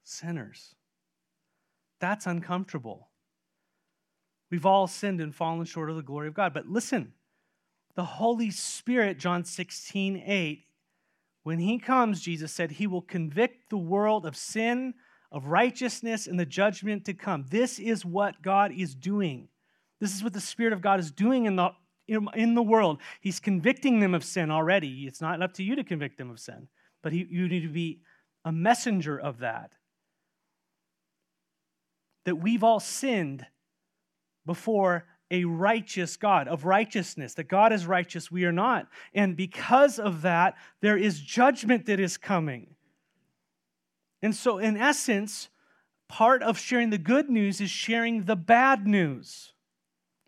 Sinners. 0.06 0.76
That's 1.99 2.28
uncomfortable. 2.28 3.10
We've 4.51 4.66
all 4.66 4.88
sinned 4.88 5.20
and 5.20 5.34
fallen 5.34 5.66
short 5.66 5.89
of 5.89 5.95
the 5.95 6.03
glory 6.03 6.28
of 6.28 6.34
God. 6.34 6.53
But 6.53 6.68
listen, 6.68 7.14
the 7.95 8.06
Holy 8.06 8.51
Spirit, 8.51 9.18
John 9.18 9.43
16, 9.43 10.24
8, 10.26 10.64
when 11.43 11.60
he 11.60 11.80
comes, 11.80 12.22
Jesus 12.22 12.51
said, 12.51 12.72
he 12.72 12.88
will 12.88 13.01
convict 13.01 13.70
the 13.70 13.78
world 13.78 14.26
of 14.26 14.36
sin, 14.36 14.93
of 15.32 15.47
righteousness, 15.47 16.28
and 16.28 16.39
the 16.39 16.45
judgment 16.45 17.06
to 17.06 17.14
come. 17.14 17.45
This 17.49 17.80
is 17.80 18.06
what 18.06 18.41
God 18.41 18.72
is 18.72 18.95
doing. 18.95 19.47
This 19.99 20.16
is 20.16 20.24
what 20.24 20.34
the 20.34 20.41
Spirit 20.41 20.74
of 20.74 20.82
God 20.82 20.99
is 20.99 21.12
doing 21.12 21.45
in 21.45 21.56
the, 21.56 21.72
in 22.08 22.56
the 22.56 22.64
world. 22.64 22.99
He's 23.22 23.39
convicting 23.39 23.99
them 23.99 24.14
of 24.14 24.24
sin 24.24 24.51
already. 24.51 25.06
It's 25.08 25.22
not 25.22 25.41
up 25.41 25.53
to 25.53 25.64
you 25.64 25.76
to 25.76 25.84
convict 25.84 26.18
them 26.18 26.30
of 26.30 26.39
sin, 26.39 26.68
but 27.01 27.14
he, 27.14 27.26
you 27.30 27.47
need 27.47 27.62
to 27.62 27.70
be 27.70 28.01
a 28.43 28.51
messenger 28.51 29.20
of 29.20 29.39
that 29.39 29.74
that 32.26 32.36
we've 32.36 32.64
all 32.64 32.80
sinned 32.80 33.46
before 34.46 35.06
a 35.32 35.46
righteous 35.46 36.18
God, 36.18 36.48
of 36.48 36.66
righteousness, 36.66 37.34
that 37.36 37.48
God 37.48 37.74
is 37.74 37.88
righteous, 37.88 38.30
we 38.30 38.46
are 38.46 38.52
not. 38.52 38.88
And 39.14 39.36
because 39.36 39.98
of 39.98 40.22
that, 40.22 40.56
there 40.82 40.98
is 40.98 41.20
judgment 41.20 41.88
that 41.88 42.00
is 42.00 42.18
coming. 42.18 42.76
And 44.22 44.36
so, 44.36 44.60
in 44.60 44.78
essence, 44.78 45.50
part 46.08 46.44
of 46.44 46.60
sharing 46.60 46.90
the 46.92 46.98
good 46.98 47.30
news 47.30 47.60
is 47.60 47.70
sharing 47.70 48.24
the 48.24 48.36
bad 48.36 48.86
news. 48.86 49.54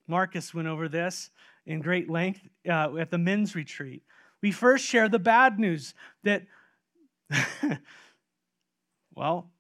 Marcus 0.08 0.54
went 0.54 0.68
over 0.68 0.90
this 0.90 1.30
in 1.66 1.82
great 1.82 2.10
length 2.10 2.42
uh, 2.68 2.96
at 2.98 3.12
the 3.12 3.18
men's 3.18 3.56
retreat. 3.56 4.04
We 4.42 4.52
first 4.52 4.86
share 4.86 5.10
the 5.10 5.20
bad 5.20 5.60
news 5.60 5.94
that, 6.24 6.44
well, 9.16 9.52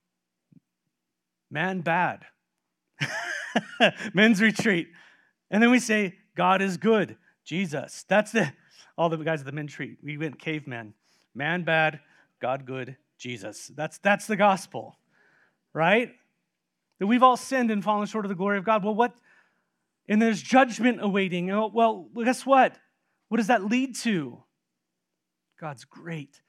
man 1.50 1.82
bad. 1.82 2.26
Men's 4.14 4.42
retreat. 4.42 4.88
And 5.50 5.62
then 5.62 5.72
we 5.72 5.80
say, 5.80 6.16
God 6.36 6.62
is 6.62 6.78
good. 6.78 7.18
Jesus. 7.44 8.06
That's 8.08 8.32
the 8.32 8.52
all 8.98 9.10
the 9.10 9.18
guys 9.18 9.40
at 9.40 9.46
the 9.46 9.52
men's 9.52 9.78
retreat. 9.78 10.00
We 10.04 10.18
went 10.18 10.40
cavemen. 10.40 10.94
Man 11.36 11.64
bad, 11.64 12.00
God 12.42 12.66
good, 12.66 12.98
Jesus. 13.18 13.72
That's 13.76 14.00
that's 14.00 14.28
the 14.28 14.36
gospel. 14.36 14.98
Right? 15.74 16.14
That 17.00 17.08
we've 17.08 17.24
all 17.24 17.38
sinned 17.38 17.70
and 17.70 17.84
fallen 17.84 18.08
short 18.08 18.26
of 18.26 18.30
the 18.30 18.36
glory 18.36 18.58
of 18.58 18.64
God. 18.64 18.84
Well, 18.84 18.96
what? 18.96 19.16
And 20.10 20.22
there's 20.22 20.42
judgment 20.42 21.00
awaiting. 21.02 21.52
Oh, 21.52 21.70
well, 21.72 22.10
guess 22.24 22.46
what? 22.46 22.76
What 23.30 23.38
does 23.38 23.48
that 23.48 23.66
lead 23.66 23.96
to? 23.98 24.44
God's 25.60 25.86
great 25.86 26.42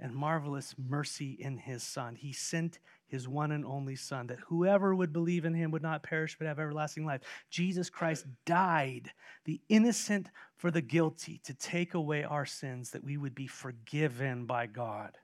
and 0.00 0.14
marvelous 0.14 0.74
mercy 0.78 1.36
in 1.38 1.58
his 1.58 1.82
Son. 1.82 2.16
He 2.16 2.32
sent 2.32 2.78
his 3.12 3.28
one 3.28 3.52
and 3.52 3.64
only 3.64 3.94
Son, 3.94 4.26
that 4.26 4.40
whoever 4.40 4.94
would 4.94 5.12
believe 5.12 5.44
in 5.44 5.54
him 5.54 5.70
would 5.70 5.82
not 5.82 6.02
perish 6.02 6.36
but 6.36 6.48
have 6.48 6.58
everlasting 6.58 7.06
life. 7.06 7.20
Jesus 7.50 7.88
Christ 7.88 8.26
died, 8.44 9.12
the 9.44 9.60
innocent 9.68 10.30
for 10.56 10.72
the 10.72 10.80
guilty, 10.80 11.40
to 11.44 11.54
take 11.54 11.94
away 11.94 12.24
our 12.24 12.46
sins, 12.46 12.90
that 12.90 13.04
we 13.04 13.16
would 13.16 13.34
be 13.34 13.46
forgiven 13.46 14.46
by 14.46 14.66
God. 14.66 15.16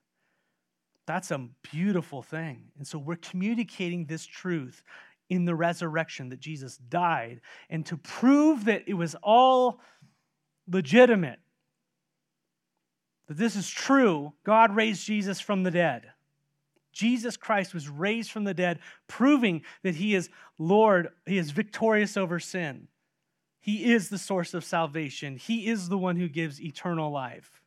That's 1.06 1.30
a 1.30 1.48
beautiful 1.72 2.22
thing. 2.22 2.64
And 2.76 2.86
so 2.86 2.98
we're 2.98 3.16
communicating 3.16 4.04
this 4.04 4.26
truth 4.26 4.82
in 5.30 5.46
the 5.46 5.54
resurrection 5.54 6.28
that 6.28 6.40
Jesus 6.40 6.76
died. 6.76 7.40
And 7.70 7.84
to 7.86 7.96
prove 7.96 8.66
that 8.66 8.84
it 8.86 8.94
was 8.94 9.16
all 9.22 9.80
legitimate, 10.70 11.38
that 13.28 13.38
this 13.38 13.56
is 13.56 13.68
true, 13.68 14.34
God 14.44 14.76
raised 14.76 15.06
Jesus 15.06 15.40
from 15.40 15.62
the 15.62 15.70
dead. 15.70 16.10
Jesus 16.92 17.36
Christ 17.36 17.74
was 17.74 17.88
raised 17.88 18.30
from 18.30 18.44
the 18.44 18.54
dead, 18.54 18.78
proving 19.06 19.62
that 19.82 19.96
he 19.96 20.14
is 20.14 20.30
Lord, 20.58 21.08
he 21.26 21.38
is 21.38 21.50
victorious 21.50 22.16
over 22.16 22.40
sin. 22.40 22.88
He 23.60 23.92
is 23.92 24.08
the 24.08 24.18
source 24.18 24.54
of 24.54 24.64
salvation, 24.64 25.36
he 25.36 25.66
is 25.66 25.88
the 25.88 25.98
one 25.98 26.16
who 26.16 26.28
gives 26.28 26.60
eternal 26.60 27.10
life. 27.10 27.62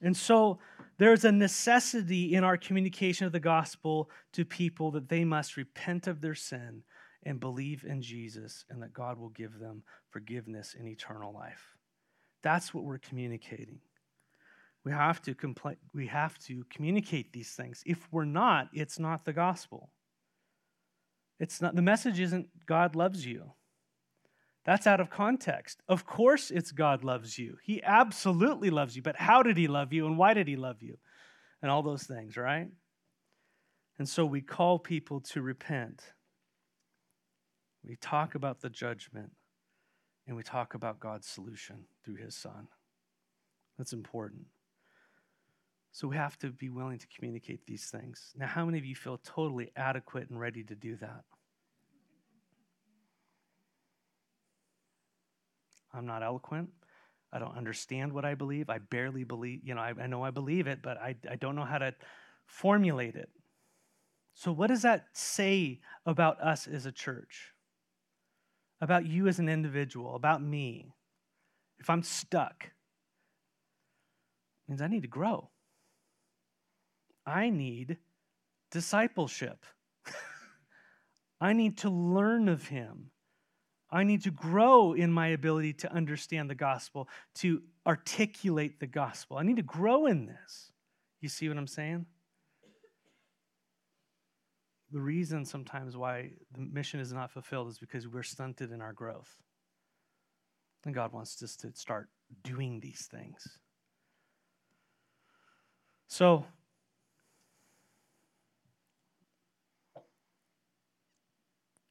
And 0.00 0.16
so 0.16 0.58
there's 0.98 1.24
a 1.24 1.32
necessity 1.32 2.34
in 2.34 2.44
our 2.44 2.56
communication 2.56 3.26
of 3.26 3.32
the 3.32 3.40
gospel 3.40 4.10
to 4.32 4.44
people 4.44 4.90
that 4.92 5.08
they 5.08 5.24
must 5.24 5.56
repent 5.56 6.06
of 6.06 6.20
their 6.20 6.34
sin 6.34 6.82
and 7.24 7.40
believe 7.40 7.84
in 7.84 8.00
Jesus 8.00 8.64
and 8.70 8.82
that 8.82 8.92
God 8.92 9.18
will 9.18 9.30
give 9.30 9.58
them 9.58 9.82
forgiveness 10.10 10.76
and 10.78 10.86
eternal 10.86 11.32
life. 11.32 11.76
That's 12.42 12.72
what 12.72 12.84
we're 12.84 12.98
communicating. 12.98 13.80
We 14.88 14.94
have 14.94 15.20
to 15.24 15.34
compl- 15.34 15.76
we 15.92 16.06
have 16.06 16.38
to 16.46 16.64
communicate 16.70 17.30
these 17.34 17.50
things. 17.50 17.82
If 17.84 18.08
we're 18.10 18.24
not, 18.24 18.70
it's 18.72 18.98
not 18.98 19.26
the 19.26 19.34
gospel. 19.34 19.90
It's 21.38 21.60
not 21.60 21.76
the 21.76 21.82
message 21.82 22.18
isn't 22.18 22.48
God 22.64 22.96
loves 22.96 23.26
you. 23.26 23.52
That's 24.64 24.86
out 24.86 25.00
of 25.00 25.10
context. 25.10 25.82
Of 25.88 26.06
course 26.06 26.50
it's 26.50 26.72
God 26.72 27.04
loves 27.04 27.38
you. 27.38 27.58
He 27.62 27.82
absolutely 27.82 28.70
loves 28.70 28.96
you, 28.96 29.02
but 29.02 29.16
how 29.16 29.42
did 29.42 29.58
he 29.58 29.68
love 29.68 29.92
you 29.92 30.06
and 30.06 30.16
why 30.16 30.32
did 30.32 30.48
he 30.48 30.56
love 30.56 30.80
you? 30.80 30.96
And 31.60 31.70
all 31.70 31.82
those 31.82 32.04
things, 32.04 32.38
right? 32.38 32.68
And 33.98 34.08
so 34.08 34.24
we 34.24 34.40
call 34.40 34.78
people 34.78 35.20
to 35.32 35.42
repent. 35.42 36.02
We 37.84 37.96
talk 37.96 38.36
about 38.36 38.62
the 38.62 38.70
judgment 38.70 39.32
and 40.26 40.34
we 40.34 40.42
talk 40.42 40.72
about 40.72 40.98
God's 40.98 41.26
solution 41.26 41.84
through 42.06 42.16
his 42.16 42.34
son. 42.34 42.68
That's 43.76 43.92
important. 43.92 44.46
So 45.92 46.06
we 46.08 46.16
have 46.16 46.38
to 46.38 46.50
be 46.50 46.68
willing 46.68 46.98
to 46.98 47.06
communicate 47.08 47.66
these 47.66 47.86
things. 47.86 48.32
Now, 48.36 48.46
how 48.46 48.64
many 48.64 48.78
of 48.78 48.84
you 48.84 48.94
feel 48.94 49.18
totally 49.18 49.72
adequate 49.76 50.30
and 50.30 50.38
ready 50.38 50.62
to 50.64 50.74
do 50.74 50.96
that? 50.96 51.24
I'm 55.92 56.06
not 56.06 56.22
eloquent. 56.22 56.70
I 57.32 57.38
don't 57.38 57.56
understand 57.56 58.12
what 58.12 58.24
I 58.24 58.34
believe. 58.34 58.70
I 58.70 58.78
barely 58.78 59.24
believe, 59.24 59.60
you 59.64 59.74
know, 59.74 59.80
I, 59.80 59.94
I 60.00 60.06
know 60.06 60.22
I 60.22 60.30
believe 60.30 60.66
it, 60.66 60.80
but 60.82 60.98
I, 60.98 61.16
I 61.30 61.36
don't 61.36 61.56
know 61.56 61.64
how 61.64 61.78
to 61.78 61.94
formulate 62.46 63.16
it. 63.16 63.28
So, 64.34 64.52
what 64.52 64.68
does 64.68 64.82
that 64.82 65.06
say 65.12 65.80
about 66.06 66.40
us 66.40 66.66
as 66.68 66.86
a 66.86 66.92
church? 66.92 67.52
About 68.80 69.04
you 69.04 69.26
as 69.26 69.40
an 69.40 69.48
individual, 69.48 70.14
about 70.14 70.40
me? 70.40 70.92
If 71.80 71.90
I'm 71.90 72.02
stuck, 72.02 72.70
means 74.68 74.80
I 74.80 74.86
need 74.86 75.02
to 75.02 75.08
grow. 75.08 75.50
I 77.28 77.50
need 77.50 77.98
discipleship. 78.70 79.64
I 81.40 81.52
need 81.52 81.78
to 81.78 81.90
learn 81.90 82.48
of 82.48 82.68
him. 82.68 83.10
I 83.90 84.04
need 84.04 84.22
to 84.24 84.30
grow 84.30 84.92
in 84.92 85.12
my 85.12 85.28
ability 85.28 85.74
to 85.74 85.92
understand 85.92 86.50
the 86.50 86.54
gospel, 86.54 87.08
to 87.36 87.62
articulate 87.86 88.80
the 88.80 88.86
gospel. 88.86 89.38
I 89.38 89.42
need 89.42 89.56
to 89.56 89.62
grow 89.62 90.06
in 90.06 90.26
this. 90.26 90.72
You 91.20 91.28
see 91.28 91.48
what 91.48 91.56
I'm 91.56 91.66
saying? 91.66 92.06
The 94.90 95.00
reason 95.00 95.44
sometimes 95.44 95.96
why 95.96 96.30
the 96.52 96.60
mission 96.60 97.00
is 97.00 97.12
not 97.12 97.30
fulfilled 97.30 97.68
is 97.68 97.78
because 97.78 98.08
we're 98.08 98.22
stunted 98.22 98.72
in 98.72 98.80
our 98.80 98.92
growth. 98.92 99.30
And 100.84 100.94
God 100.94 101.12
wants 101.12 101.42
us 101.42 101.56
to 101.56 101.72
start 101.74 102.08
doing 102.42 102.80
these 102.80 103.06
things. 103.10 103.58
So, 106.08 106.46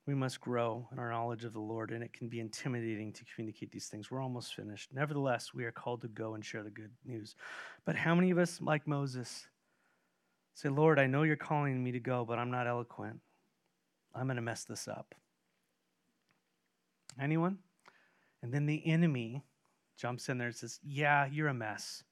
we 0.08 0.16
must 0.16 0.40
grow 0.40 0.88
in 0.94 1.00
our 1.00 1.12
knowledge 1.12 1.44
of 1.44 1.52
the 1.52 1.60
Lord, 1.60 1.92
and 1.92 2.02
it 2.02 2.14
can 2.14 2.30
be 2.30 2.40
intimidating 2.40 3.12
to 3.12 3.26
communicate 3.36 3.72
these 3.72 3.88
things. 3.88 4.10
We're 4.10 4.24
almost 4.24 4.56
finished. 4.56 4.94
Nevertheless, 4.94 5.54
we 5.54 5.66
are 5.66 5.72
called 5.72 6.02
to 6.02 6.08
go 6.08 6.34
and 6.34 6.44
share 6.44 6.64
the 6.64 6.70
good 6.70 6.92
news. 7.06 7.36
But 7.86 7.98
how 7.98 8.16
many 8.16 8.32
of 8.32 8.38
us, 8.38 8.62
like 8.62 8.88
Moses, 8.88 9.48
say, 10.54 10.70
Lord, 10.70 10.98
I 10.98 11.08
know 11.08 11.24
you're 11.24 11.36
calling 11.36 11.84
me 11.84 11.92
to 11.92 12.00
go, 12.00 12.24
but 12.24 12.40
I'm 12.40 12.50
not 12.50 12.68
eloquent. 12.68 13.20
I'm 14.16 14.28
going 14.28 14.38
to 14.38 14.42
mess 14.42 14.64
this 14.64 14.88
up. 14.88 15.14
Anyone? 17.22 17.58
And 18.42 18.54
then 18.54 18.66
the 18.66 18.82
enemy 18.88 19.44
jumps 19.98 20.30
in 20.30 20.38
there 20.38 20.48
and 20.48 20.56
says, 20.56 20.80
Yeah, 20.84 21.28
you're 21.30 21.50
a 21.50 21.54
mess. 21.54 22.04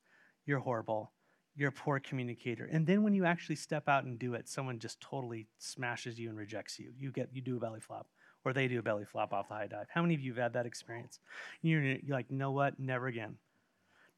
You're 0.45 0.59
horrible 0.59 1.11
you're 1.55 1.69
a 1.69 1.71
poor 1.71 1.99
communicator. 1.99 2.67
And 2.71 2.85
then 2.85 3.03
when 3.03 3.13
you 3.13 3.25
actually 3.25 3.55
step 3.55 3.87
out 3.87 4.03
and 4.03 4.19
do 4.19 4.33
it, 4.33 4.49
someone 4.49 4.77
just 4.79 4.99
totally 4.99 5.47
smashes 5.57 6.19
you 6.19 6.29
and 6.29 6.37
rejects 6.37 6.77
you. 6.79 6.91
You 6.97 7.11
get 7.11 7.29
you 7.33 7.41
do 7.41 7.57
a 7.57 7.59
belly 7.59 7.79
flop, 7.79 8.07
or 8.43 8.51
they 8.51 8.67
do 8.67 8.79
a 8.79 8.83
belly 8.83 9.05
flop 9.05 9.33
off 9.33 9.47
the 9.47 9.55
high 9.55 9.67
dive. 9.67 9.87
How 9.89 10.01
many 10.01 10.15
of 10.15 10.21
you 10.21 10.33
have 10.33 10.43
had 10.43 10.53
that 10.53 10.65
experience? 10.65 11.19
You're, 11.61 11.81
you're 11.81 11.99
like, 12.09 12.29
you 12.29 12.37
know 12.37 12.51
what? 12.51 12.79
Never 12.79 13.07
again. 13.07 13.37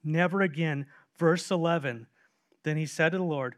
Never 0.04 0.42
again. 0.42 0.88
Verse 1.18 1.52
11. 1.52 2.08
Then 2.64 2.78
he 2.78 2.86
said 2.86 3.12
to 3.12 3.18
the 3.18 3.24
Lord, 3.24 3.56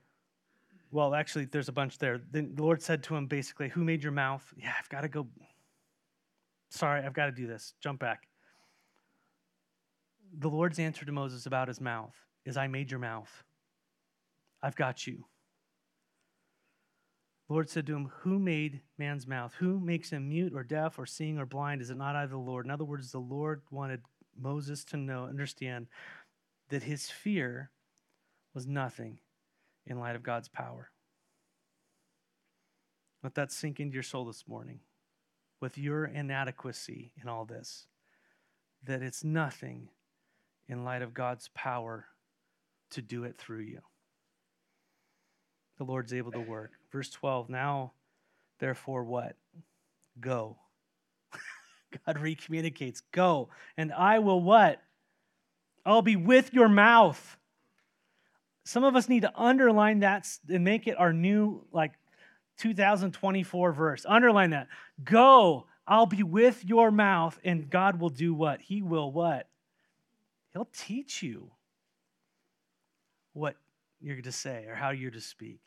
well, 0.91 1.13
actually, 1.13 1.45
there's 1.45 1.69
a 1.69 1.73
bunch 1.73 1.99
there. 1.99 2.19
Then 2.31 2.55
the 2.55 2.63
Lord 2.63 2.81
said 2.81 3.03
to 3.03 3.15
him 3.15 3.27
basically, 3.27 3.69
Who 3.69 3.83
made 3.83 4.01
your 4.01 4.11
mouth? 4.11 4.43
Yeah, 4.57 4.73
I've 4.77 4.89
got 4.89 5.01
to 5.01 5.07
go. 5.07 5.27
Sorry, 6.69 7.03
I've 7.03 7.13
got 7.13 7.27
to 7.27 7.31
do 7.31 7.47
this. 7.47 7.73
Jump 7.79 7.99
back. 7.99 8.27
The 10.39 10.49
Lord's 10.49 10.79
answer 10.79 11.05
to 11.05 11.11
Moses 11.11 11.45
about 11.45 11.67
his 11.67 11.79
mouth 11.79 12.15
is, 12.45 12.57
I 12.57 12.67
made 12.67 12.89
your 12.89 12.99
mouth. 12.99 13.43
I've 14.61 14.75
got 14.75 15.07
you. 15.07 15.25
The 17.47 17.53
Lord 17.53 17.69
said 17.69 17.87
to 17.87 17.95
him, 17.95 18.11
Who 18.21 18.37
made 18.37 18.81
man's 18.97 19.25
mouth? 19.25 19.55
Who 19.59 19.79
makes 19.79 20.11
him 20.11 20.29
mute 20.29 20.53
or 20.53 20.63
deaf 20.63 20.99
or 20.99 21.05
seeing 21.05 21.39
or 21.39 21.45
blind? 21.45 21.81
Is 21.81 21.89
it 21.89 21.97
not 21.97 22.15
I, 22.15 22.25
the 22.25 22.37
Lord? 22.37 22.65
In 22.65 22.71
other 22.71 22.85
words, 22.85 23.11
the 23.11 23.19
Lord 23.19 23.63
wanted 23.71 24.01
Moses 24.39 24.83
to 24.85 24.97
know, 24.97 25.25
understand 25.25 25.87
that 26.69 26.83
his 26.83 27.09
fear 27.09 27.71
was 28.53 28.67
nothing 28.67 29.19
in 29.87 29.99
light 29.99 30.15
of 30.15 30.23
God's 30.23 30.47
power. 30.47 30.91
Let 33.23 33.35
that 33.35 33.51
sink 33.51 33.79
into 33.79 33.95
your 33.95 34.03
soul 34.03 34.25
this 34.25 34.47
morning 34.47 34.81
with 35.59 35.77
your 35.77 36.05
inadequacy 36.05 37.11
in 37.21 37.27
all 37.27 37.45
this, 37.45 37.87
that 38.83 39.01
it's 39.01 39.23
nothing 39.23 39.89
in 40.67 40.83
light 40.83 41.01
of 41.01 41.13
God's 41.13 41.49
power 41.53 42.05
to 42.91 43.01
do 43.01 43.23
it 43.23 43.37
through 43.37 43.61
you 43.61 43.81
the 45.79 45.85
Lord's 45.85 46.13
able 46.13 46.31
to 46.33 46.39
work. 46.39 46.73
Verse 46.91 47.09
12, 47.09 47.49
now, 47.49 47.93
therefore, 48.59 49.03
what? 49.03 49.35
Go. 50.19 50.57
God 52.05 52.17
recommunicates, 52.17 53.01
go, 53.11 53.49
and 53.77 53.91
I 53.91 54.19
will 54.19 54.41
what? 54.41 54.81
I'll 55.85 56.01
be 56.01 56.17
with 56.17 56.53
your 56.53 56.67
mouth. 56.67 57.37
Some 58.65 58.83
of 58.83 58.95
us 58.95 59.09
need 59.09 59.21
to 59.21 59.31
underline 59.35 60.01
that 60.01 60.27
and 60.49 60.63
make 60.63 60.85
it 60.85 60.99
our 60.99 61.13
new, 61.13 61.65
like, 61.71 61.93
2024 62.57 63.71
verse. 63.71 64.05
Underline 64.07 64.49
that. 64.49 64.67
Go, 65.01 65.65
I'll 65.87 66.05
be 66.05 66.23
with 66.23 66.63
your 66.65 66.91
mouth, 66.91 67.39
and 67.43 67.69
God 67.69 68.01
will 68.01 68.09
do 68.09 68.33
what? 68.33 68.59
He 68.59 68.81
will 68.81 69.11
what? 69.13 69.47
He'll 70.51 70.69
teach 70.75 71.23
you 71.23 71.51
what 73.31 73.55
you're 74.01 74.15
going 74.15 74.23
to 74.23 74.31
say 74.33 74.65
or 74.67 74.75
how 74.75 74.89
you're 74.89 75.09
to 75.11 75.21
speak. 75.21 75.61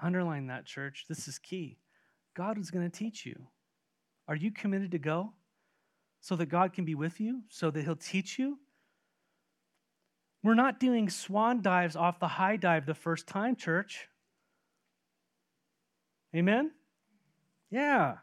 Underline 0.00 0.48
that, 0.48 0.66
church. 0.66 1.06
This 1.08 1.26
is 1.26 1.38
key. 1.38 1.78
God 2.34 2.58
is 2.58 2.70
going 2.70 2.88
to 2.88 2.96
teach 2.98 3.24
you. 3.24 3.48
Are 4.28 4.36
you 4.36 4.50
committed 4.50 4.90
to 4.90 4.98
go 4.98 5.32
so 6.20 6.36
that 6.36 6.46
God 6.46 6.72
can 6.72 6.84
be 6.84 6.94
with 6.94 7.20
you, 7.20 7.42
so 7.48 7.70
that 7.70 7.82
He'll 7.84 7.96
teach 7.96 8.38
you? 8.38 8.58
We're 10.42 10.54
not 10.54 10.78
doing 10.78 11.08
swan 11.08 11.62
dives 11.62 11.96
off 11.96 12.20
the 12.20 12.28
high 12.28 12.56
dive 12.56 12.86
the 12.86 12.94
first 12.94 13.26
time, 13.26 13.56
church. 13.56 14.08
Amen? 16.34 16.70
Yeah. 17.70 18.16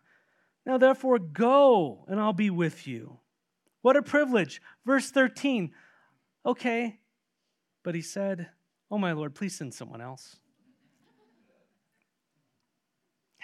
Now, 0.66 0.78
therefore, 0.78 1.20
go 1.20 2.06
and 2.08 2.20
I'll 2.20 2.34
be 2.34 2.50
with 2.50 2.88
you. 2.88 3.20
What 3.82 3.98
a 3.98 4.02
privilege. 4.02 4.62
Verse 4.86 5.12
13. 5.12 5.72
Okay, 6.46 7.00
but 7.84 7.96
he 7.96 8.02
said, 8.02 8.50
Oh, 8.92 8.98
my 8.98 9.14
Lord, 9.14 9.34
please 9.34 9.58
send 9.58 9.74
someone 9.74 10.02
else. 10.02 10.38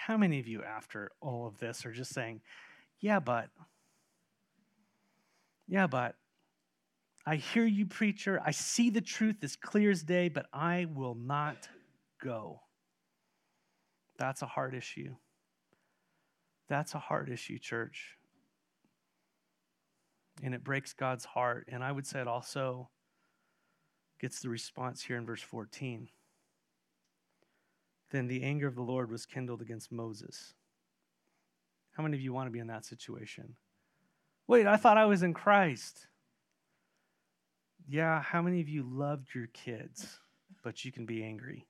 How 0.06 0.16
many 0.16 0.40
of 0.40 0.48
you, 0.48 0.62
after 0.62 1.10
all 1.20 1.46
of 1.46 1.58
this, 1.58 1.84
are 1.84 1.92
just 1.92 2.14
saying, 2.14 2.40
Yeah, 3.00 3.20
but, 3.20 3.48
yeah, 5.68 5.86
but, 5.86 6.14
I 7.26 7.36
hear 7.36 7.66
you, 7.66 7.86
preacher. 7.86 8.40
I 8.44 8.50
see 8.50 8.88
the 8.88 9.02
truth 9.02 9.36
as 9.42 9.56
clear 9.56 9.90
as 9.90 10.02
day, 10.02 10.28
but 10.28 10.46
I 10.52 10.86
will 10.92 11.14
not 11.14 11.68
go. 12.22 12.60
That's 14.18 14.42
a 14.42 14.46
hard 14.46 14.74
issue. 14.74 15.14
That's 16.68 16.94
a 16.94 16.98
hard 16.98 17.28
issue, 17.28 17.58
church. 17.58 18.16
And 20.42 20.54
it 20.54 20.64
breaks 20.64 20.94
God's 20.94 21.26
heart. 21.26 21.68
And 21.70 21.84
I 21.84 21.92
would 21.92 22.06
say 22.06 22.20
it 22.20 22.28
also 22.28 22.88
gets 24.18 24.40
the 24.40 24.48
response 24.48 25.02
here 25.02 25.16
in 25.16 25.26
verse 25.26 25.42
14. 25.42 26.08
Then 28.10 28.26
the 28.26 28.42
anger 28.42 28.66
of 28.66 28.74
the 28.74 28.82
Lord 28.82 29.10
was 29.10 29.24
kindled 29.24 29.62
against 29.62 29.92
Moses. 29.92 30.54
How 31.92 32.02
many 32.02 32.16
of 32.16 32.20
you 32.22 32.32
want 32.32 32.46
to 32.46 32.50
be 32.50 32.58
in 32.58 32.66
that 32.66 32.84
situation? 32.84 33.54
Wait, 34.46 34.66
I 34.66 34.76
thought 34.76 34.98
I 34.98 35.06
was 35.06 35.22
in 35.22 35.32
Christ. 35.32 36.06
Yeah, 37.88 38.20
how 38.20 38.42
many 38.42 38.60
of 38.60 38.68
you 38.68 38.82
loved 38.82 39.28
your 39.34 39.48
kids, 39.48 40.18
but 40.62 40.84
you 40.84 40.92
can 40.92 41.06
be 41.06 41.22
angry? 41.22 41.66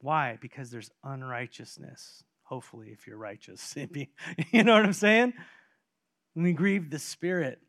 Why? 0.00 0.38
Because 0.40 0.70
there's 0.70 0.90
unrighteousness. 1.04 2.24
Hopefully, 2.44 2.88
if 2.92 3.06
you're 3.06 3.18
righteous, 3.18 3.74
you 4.52 4.64
know 4.64 4.74
what 4.74 4.84
I'm 4.84 4.92
saying? 4.92 5.32
When 6.34 6.44
we 6.44 6.52
grieve 6.52 6.90
the 6.90 6.98
Spirit, 6.98 7.60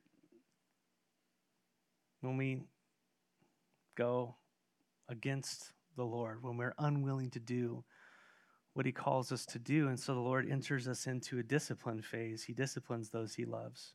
when 2.21 2.37
we 2.37 2.63
go 3.95 4.35
against 5.09 5.72
the 5.95 6.05
Lord, 6.05 6.43
when 6.43 6.57
we're 6.57 6.75
unwilling 6.77 7.29
to 7.31 7.39
do 7.39 7.83
what 8.73 8.85
He 8.85 8.91
calls 8.91 9.31
us 9.31 9.45
to 9.47 9.59
do. 9.59 9.87
And 9.87 9.99
so 9.99 10.13
the 10.13 10.19
Lord 10.19 10.49
enters 10.49 10.87
us 10.87 11.07
into 11.07 11.39
a 11.39 11.43
discipline 11.43 12.01
phase. 12.01 12.43
He 12.43 12.53
disciplines 12.53 13.09
those 13.09 13.35
He 13.35 13.45
loves. 13.45 13.93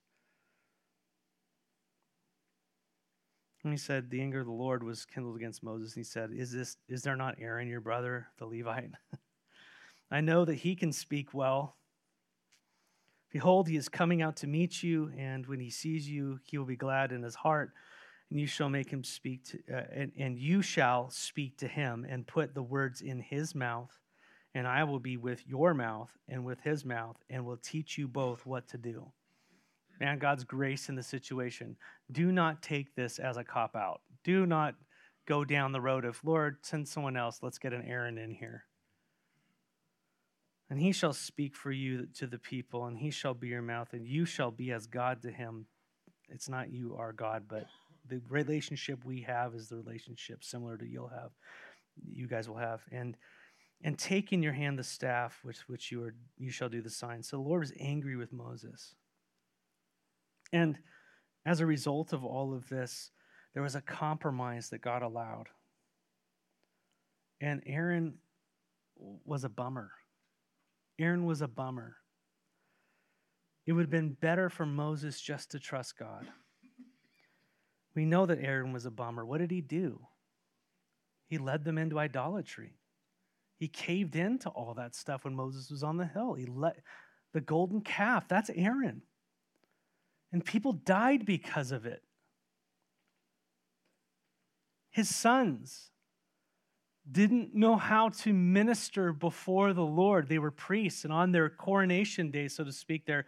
And 3.64 3.72
he 3.72 3.78
said, 3.78 4.08
The 4.08 4.20
anger 4.20 4.40
of 4.40 4.46
the 4.46 4.52
Lord 4.52 4.82
was 4.82 5.04
kindled 5.04 5.36
against 5.36 5.62
Moses. 5.62 5.94
And 5.94 6.04
he 6.04 6.08
said, 6.08 6.30
Is 6.32 6.52
this 6.52 6.76
is 6.88 7.02
there 7.02 7.16
not 7.16 7.36
Aaron, 7.40 7.68
your 7.68 7.80
brother, 7.80 8.28
the 8.38 8.46
Levite? 8.46 8.92
I 10.10 10.20
know 10.20 10.44
that 10.44 10.54
he 10.54 10.74
can 10.74 10.92
speak 10.92 11.34
well. 11.34 11.76
Behold, 13.30 13.68
he 13.68 13.76
is 13.76 13.90
coming 13.90 14.22
out 14.22 14.36
to 14.36 14.46
meet 14.46 14.82
you, 14.82 15.12
and 15.18 15.46
when 15.46 15.60
he 15.60 15.68
sees 15.68 16.08
you, 16.08 16.40
he 16.44 16.56
will 16.56 16.64
be 16.64 16.76
glad 16.76 17.12
in 17.12 17.22
his 17.22 17.34
heart. 17.34 17.72
And 18.30 18.38
you 18.38 18.46
shall 18.46 18.68
make 18.68 18.90
him 18.90 19.04
speak 19.04 19.44
to, 19.44 19.58
uh, 19.72 19.84
and, 19.92 20.12
and 20.18 20.38
you 20.38 20.60
shall 20.60 21.10
speak 21.10 21.56
to 21.58 21.68
him 21.68 22.06
and 22.08 22.26
put 22.26 22.54
the 22.54 22.62
words 22.62 23.00
in 23.00 23.20
his 23.20 23.54
mouth. 23.54 23.98
And 24.54 24.66
I 24.66 24.84
will 24.84 24.98
be 24.98 25.16
with 25.16 25.46
your 25.46 25.72
mouth 25.72 26.10
and 26.28 26.44
with 26.44 26.60
his 26.60 26.84
mouth, 26.84 27.16
and 27.30 27.44
will 27.44 27.56
teach 27.56 27.96
you 27.96 28.08
both 28.08 28.44
what 28.44 28.68
to 28.68 28.78
do. 28.78 29.12
Man, 30.00 30.18
God's 30.18 30.44
grace 30.44 30.88
in 30.88 30.94
the 30.94 31.02
situation. 31.02 31.76
Do 32.12 32.32
not 32.32 32.62
take 32.62 32.94
this 32.94 33.18
as 33.18 33.36
a 33.36 33.44
cop 33.44 33.74
out. 33.74 34.00
Do 34.24 34.46
not 34.46 34.74
go 35.26 35.44
down 35.44 35.72
the 35.72 35.80
road 35.80 36.04
of, 36.04 36.20
Lord, 36.24 36.58
send 36.62 36.88
someone 36.88 37.16
else. 37.16 37.40
Let's 37.42 37.58
get 37.58 37.72
an 37.72 37.84
Aaron 37.86 38.16
in 38.16 38.32
here. 38.32 38.64
And 40.70 40.80
he 40.80 40.92
shall 40.92 41.12
speak 41.12 41.56
for 41.56 41.72
you 41.72 42.06
to 42.14 42.26
the 42.26 42.38
people, 42.38 42.84
and 42.84 42.98
he 42.98 43.10
shall 43.10 43.34
be 43.34 43.48
your 43.48 43.62
mouth, 43.62 43.92
and 43.92 44.06
you 44.06 44.24
shall 44.24 44.50
be 44.50 44.70
as 44.70 44.86
God 44.86 45.22
to 45.22 45.30
him. 45.30 45.66
It's 46.28 46.48
not 46.48 46.70
you 46.70 46.96
are 46.98 47.12
God, 47.12 47.44
but 47.48 47.66
the 48.08 48.20
relationship 48.28 49.04
we 49.04 49.22
have 49.22 49.54
is 49.54 49.68
the 49.68 49.76
relationship 49.76 50.42
similar 50.42 50.76
to 50.76 50.86
you'll 50.86 51.08
have, 51.08 51.30
you 52.06 52.26
guys 52.26 52.48
will 52.48 52.56
have. 52.56 52.82
And 52.90 53.16
and 53.84 53.96
take 53.96 54.32
in 54.32 54.42
your 54.42 54.52
hand 54.52 54.76
the 54.78 54.84
staff 54.84 55.38
which 55.44 55.68
which 55.68 55.92
you 55.92 56.02
are 56.02 56.14
you 56.36 56.50
shall 56.50 56.68
do 56.68 56.82
the 56.82 56.90
sign. 56.90 57.22
So 57.22 57.36
the 57.36 57.42
Lord 57.42 57.60
was 57.60 57.72
angry 57.78 58.16
with 58.16 58.32
Moses. 58.32 58.94
And 60.52 60.78
as 61.46 61.60
a 61.60 61.66
result 61.66 62.12
of 62.12 62.24
all 62.24 62.54
of 62.54 62.68
this, 62.68 63.10
there 63.54 63.62
was 63.62 63.74
a 63.74 63.80
compromise 63.80 64.70
that 64.70 64.82
God 64.82 65.02
allowed. 65.02 65.48
And 67.40 67.62
Aaron 67.66 68.14
was 69.24 69.44
a 69.44 69.48
bummer. 69.48 69.90
Aaron 70.98 71.24
was 71.24 71.40
a 71.40 71.48
bummer. 71.48 71.96
It 73.66 73.72
would 73.72 73.82
have 73.82 73.90
been 73.90 74.14
better 74.14 74.48
for 74.48 74.66
Moses 74.66 75.20
just 75.20 75.50
to 75.52 75.60
trust 75.60 75.98
God. 75.98 76.26
We 77.98 78.04
know 78.04 78.26
that 78.26 78.38
Aaron 78.40 78.72
was 78.72 78.86
a 78.86 78.92
bummer. 78.92 79.26
What 79.26 79.38
did 79.38 79.50
he 79.50 79.60
do? 79.60 79.98
He 81.26 81.36
led 81.36 81.64
them 81.64 81.78
into 81.78 81.98
idolatry. 81.98 82.76
He 83.58 83.66
caved 83.66 84.14
into 84.14 84.50
all 84.50 84.74
that 84.74 84.94
stuff 84.94 85.24
when 85.24 85.34
Moses 85.34 85.68
was 85.68 85.82
on 85.82 85.96
the 85.96 86.06
hill. 86.06 86.34
He 86.34 86.46
let 86.46 86.76
the 87.32 87.40
golden 87.40 87.80
calf, 87.80 88.28
that's 88.28 88.52
Aaron. 88.54 89.02
And 90.30 90.44
people 90.44 90.74
died 90.74 91.26
because 91.26 91.72
of 91.72 91.86
it. 91.86 92.04
His 94.90 95.12
sons 95.12 95.90
didn't 97.10 97.52
know 97.52 97.74
how 97.74 98.10
to 98.10 98.32
minister 98.32 99.12
before 99.12 99.72
the 99.72 99.84
Lord. 99.84 100.28
They 100.28 100.38
were 100.38 100.52
priests, 100.52 101.02
and 101.02 101.12
on 101.12 101.32
their 101.32 101.50
coronation 101.50 102.30
day, 102.30 102.46
so 102.46 102.62
to 102.62 102.70
speak, 102.70 103.06
their 103.06 103.26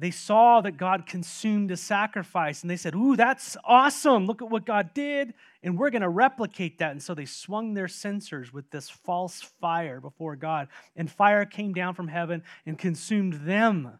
they 0.00 0.12
saw 0.12 0.60
that 0.60 0.76
God 0.76 1.06
consumed 1.06 1.72
a 1.72 1.76
sacrifice 1.76 2.62
and 2.62 2.70
they 2.70 2.76
said, 2.76 2.94
Ooh, 2.94 3.16
that's 3.16 3.56
awesome. 3.64 4.26
Look 4.26 4.40
at 4.40 4.48
what 4.48 4.64
God 4.64 4.94
did. 4.94 5.34
And 5.64 5.76
we're 5.76 5.90
going 5.90 6.02
to 6.02 6.08
replicate 6.08 6.78
that. 6.78 6.92
And 6.92 7.02
so 7.02 7.14
they 7.14 7.24
swung 7.24 7.74
their 7.74 7.88
censers 7.88 8.52
with 8.52 8.70
this 8.70 8.88
false 8.88 9.42
fire 9.60 10.00
before 10.00 10.36
God. 10.36 10.68
And 10.94 11.10
fire 11.10 11.44
came 11.44 11.72
down 11.72 11.94
from 11.94 12.06
heaven 12.06 12.44
and 12.64 12.78
consumed 12.78 13.44
them. 13.44 13.98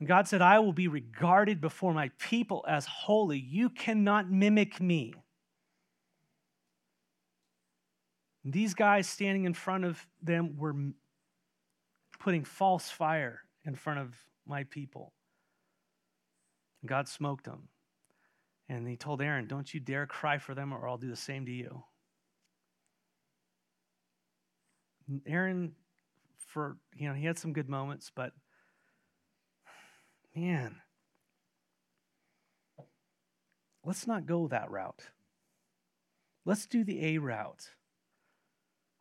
And 0.00 0.08
God 0.08 0.26
said, 0.26 0.42
I 0.42 0.58
will 0.58 0.72
be 0.72 0.88
regarded 0.88 1.60
before 1.60 1.94
my 1.94 2.10
people 2.18 2.64
as 2.66 2.86
holy. 2.86 3.38
You 3.38 3.70
cannot 3.70 4.28
mimic 4.28 4.80
me. 4.80 5.14
And 8.42 8.52
these 8.52 8.74
guys 8.74 9.06
standing 9.08 9.44
in 9.44 9.54
front 9.54 9.84
of 9.84 10.04
them 10.20 10.56
were 10.56 10.74
putting 12.18 12.42
false 12.42 12.90
fire 12.90 13.42
in 13.64 13.76
front 13.76 14.00
of 14.00 14.16
my 14.50 14.64
people. 14.64 15.14
God 16.84 17.08
smoked 17.08 17.44
them. 17.44 17.68
And 18.68 18.86
he 18.86 18.96
told 18.96 19.22
Aaron, 19.22 19.46
Don't 19.46 19.72
you 19.72 19.80
dare 19.80 20.06
cry 20.06 20.38
for 20.38 20.54
them, 20.54 20.72
or 20.72 20.86
I'll 20.86 20.98
do 20.98 21.08
the 21.08 21.16
same 21.16 21.46
to 21.46 21.52
you. 21.52 21.82
Aaron, 25.26 25.72
for, 26.46 26.76
you 26.94 27.08
know, 27.08 27.14
he 27.14 27.24
had 27.24 27.38
some 27.38 27.52
good 27.52 27.68
moments, 27.68 28.12
but 28.14 28.32
man, 30.36 30.76
let's 33.84 34.06
not 34.06 34.26
go 34.26 34.46
that 34.48 34.70
route. 34.70 35.02
Let's 36.44 36.66
do 36.66 36.84
the 36.84 37.04
A 37.04 37.18
route. 37.18 37.70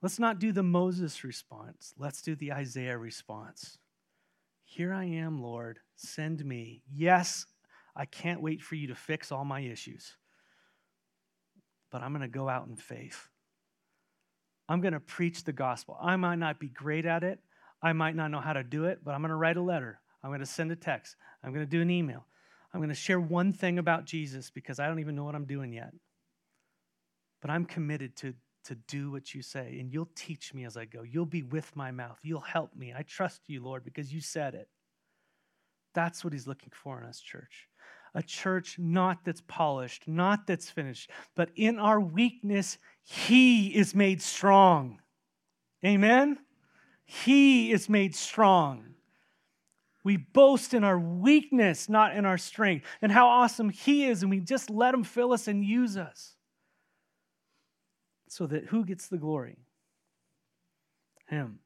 Let's 0.02 0.20
not 0.20 0.40
do 0.40 0.52
the 0.52 0.64
Moses 0.64 1.24
response. 1.24 1.94
Let's 1.98 2.22
do 2.22 2.36
the 2.36 2.54
Isaiah 2.54 2.98
response. 2.98 3.79
Here 4.72 4.94
I 4.94 5.06
am, 5.06 5.42
Lord, 5.42 5.80
send 5.96 6.46
me. 6.46 6.84
Yes, 6.94 7.48
I 7.96 8.06
can't 8.06 8.40
wait 8.40 8.62
for 8.62 8.76
you 8.76 8.90
to 8.90 8.96
fix 8.96 9.32
all 9.32 9.44
my 9.44 9.62
issues, 9.62 10.16
but 11.92 12.04
I'm 12.04 12.12
going 12.12 12.22
to 12.22 12.28
go 12.28 12.48
out 12.48 12.68
in 12.68 12.76
faith. 12.76 13.30
I'm 14.70 14.80
going 14.80 14.94
to 14.94 15.00
preach 15.00 15.44
the 15.44 15.54
gospel. 15.54 15.98
I 16.00 16.16
might 16.18 16.36
not 16.36 16.60
be 16.60 16.68
great 16.68 17.08
at 17.08 17.24
it, 17.24 17.40
I 17.82 17.94
might 17.94 18.16
not 18.16 18.30
know 18.30 18.42
how 18.42 18.54
to 18.54 18.64
do 18.64 18.86
it, 18.86 19.00
but 19.04 19.16
I'm 19.16 19.22
going 19.22 19.30
to 19.30 19.36
write 19.36 19.58
a 19.58 19.62
letter. 19.62 20.00
I'm 20.24 20.30
going 20.30 20.40
to 20.40 20.46
send 20.46 20.72
a 20.72 20.76
text. 20.76 21.16
I'm 21.44 21.52
going 21.52 21.66
to 21.66 21.70
do 21.70 21.82
an 21.82 21.90
email. 21.90 22.28
I'm 22.72 22.80
going 22.80 22.90
to 22.90 22.96
share 22.96 23.20
one 23.20 23.54
thing 23.54 23.80
about 23.80 24.06
Jesus 24.06 24.52
because 24.52 24.80
I 24.80 24.86
don't 24.86 25.00
even 25.00 25.16
know 25.16 25.24
what 25.24 25.34
I'm 25.34 25.46
doing 25.46 25.74
yet. 25.74 25.94
But 27.42 27.50
I'm 27.50 27.66
committed 27.66 28.16
to 28.18 28.36
to 28.70 28.76
do 28.88 29.10
what 29.10 29.34
you 29.34 29.42
say, 29.42 29.78
and 29.80 29.92
you'll 29.92 30.12
teach 30.14 30.54
me 30.54 30.64
as 30.64 30.78
I 30.78 30.86
go. 30.86 31.02
You'll 31.02 31.26
be 31.26 31.42
with 31.42 31.76
my 31.76 31.90
mouth. 31.90 32.20
You'll 32.22 32.40
help 32.40 32.76
me. 32.76 32.94
I 32.96 33.02
trust 33.02 33.42
you, 33.48 33.64
Lord, 33.64 33.84
because 33.84 34.14
you 34.14 34.22
said 34.22 34.54
it. 34.54 34.70
That's 35.96 36.24
what 36.24 36.34
he's 36.34 36.46
looking 36.46 36.70
for 36.72 37.02
in 37.02 37.08
us, 37.08 37.20
church. 37.20 37.68
A 38.14 38.22
church 38.22 38.78
not 38.78 39.26
that's 39.26 39.42
polished, 39.48 40.08
not 40.08 40.46
that's 40.46 40.70
finished, 40.70 41.10
but 41.36 41.50
in 41.56 41.80
our 41.80 42.00
weakness, 42.00 42.78
he 43.02 43.76
is 43.76 43.96
made 43.96 44.22
strong. 44.22 45.00
Amen? 45.84 46.38
He 47.06 47.72
is 47.72 47.90
made 47.90 48.16
strong. 48.16 48.94
We 50.04 50.18
boast 50.18 50.76
in 50.76 50.84
our 50.84 51.00
weakness, 51.00 51.90
not 51.90 52.16
in 52.16 52.24
our 52.24 52.38
strength, 52.38 52.86
and 53.02 53.12
how 53.12 53.28
awesome 53.28 53.70
He 53.72 54.06
is, 54.06 54.22
and 54.22 54.30
we 54.30 54.40
just 54.40 54.70
let 54.70 54.94
Him 54.94 55.04
fill 55.04 55.34
us 55.34 55.48
and 55.48 55.66
use 55.66 55.98
us 55.98 56.36
so 58.30 58.46
that 58.46 58.66
who 58.66 58.86
gets 58.86 59.08
the 59.08 59.18
glory? 59.18 59.58
Him. 61.28 61.60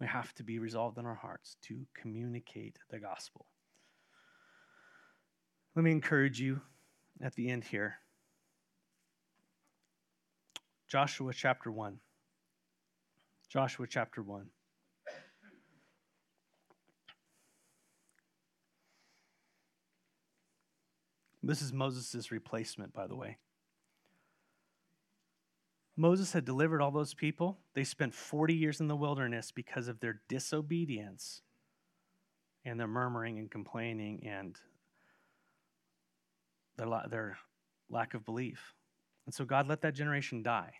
We 0.00 0.06
have 0.06 0.34
to 0.34 0.42
be 0.42 0.58
resolved 0.58 0.98
in 0.98 1.06
our 1.06 1.14
hearts 1.14 1.56
to 1.62 1.86
communicate 1.94 2.78
the 2.90 2.98
gospel. 2.98 3.46
Let 5.76 5.84
me 5.84 5.92
encourage 5.92 6.40
you 6.40 6.60
at 7.22 7.34
the 7.34 7.48
end 7.48 7.64
here. 7.64 7.96
Joshua 10.88 11.32
chapter 11.34 11.70
1. 11.70 11.98
Joshua 13.48 13.86
chapter 13.86 14.22
1. 14.22 14.46
This 21.42 21.60
is 21.60 21.72
Moses' 21.72 22.32
replacement, 22.32 22.94
by 22.94 23.06
the 23.06 23.16
way. 23.16 23.36
Moses 25.96 26.32
had 26.32 26.44
delivered 26.44 26.82
all 26.82 26.90
those 26.90 27.14
people. 27.14 27.58
They 27.74 27.84
spent 27.84 28.14
40 28.14 28.54
years 28.54 28.80
in 28.80 28.88
the 28.88 28.96
wilderness 28.96 29.52
because 29.52 29.86
of 29.88 30.00
their 30.00 30.20
disobedience 30.28 31.42
and 32.64 32.80
their 32.80 32.88
murmuring 32.88 33.38
and 33.38 33.50
complaining 33.50 34.26
and 34.26 34.58
their, 36.76 36.88
their 37.08 37.38
lack 37.88 38.14
of 38.14 38.24
belief. 38.24 38.74
And 39.26 39.34
so 39.34 39.44
God 39.44 39.68
let 39.68 39.82
that 39.82 39.94
generation 39.94 40.42
die. 40.42 40.72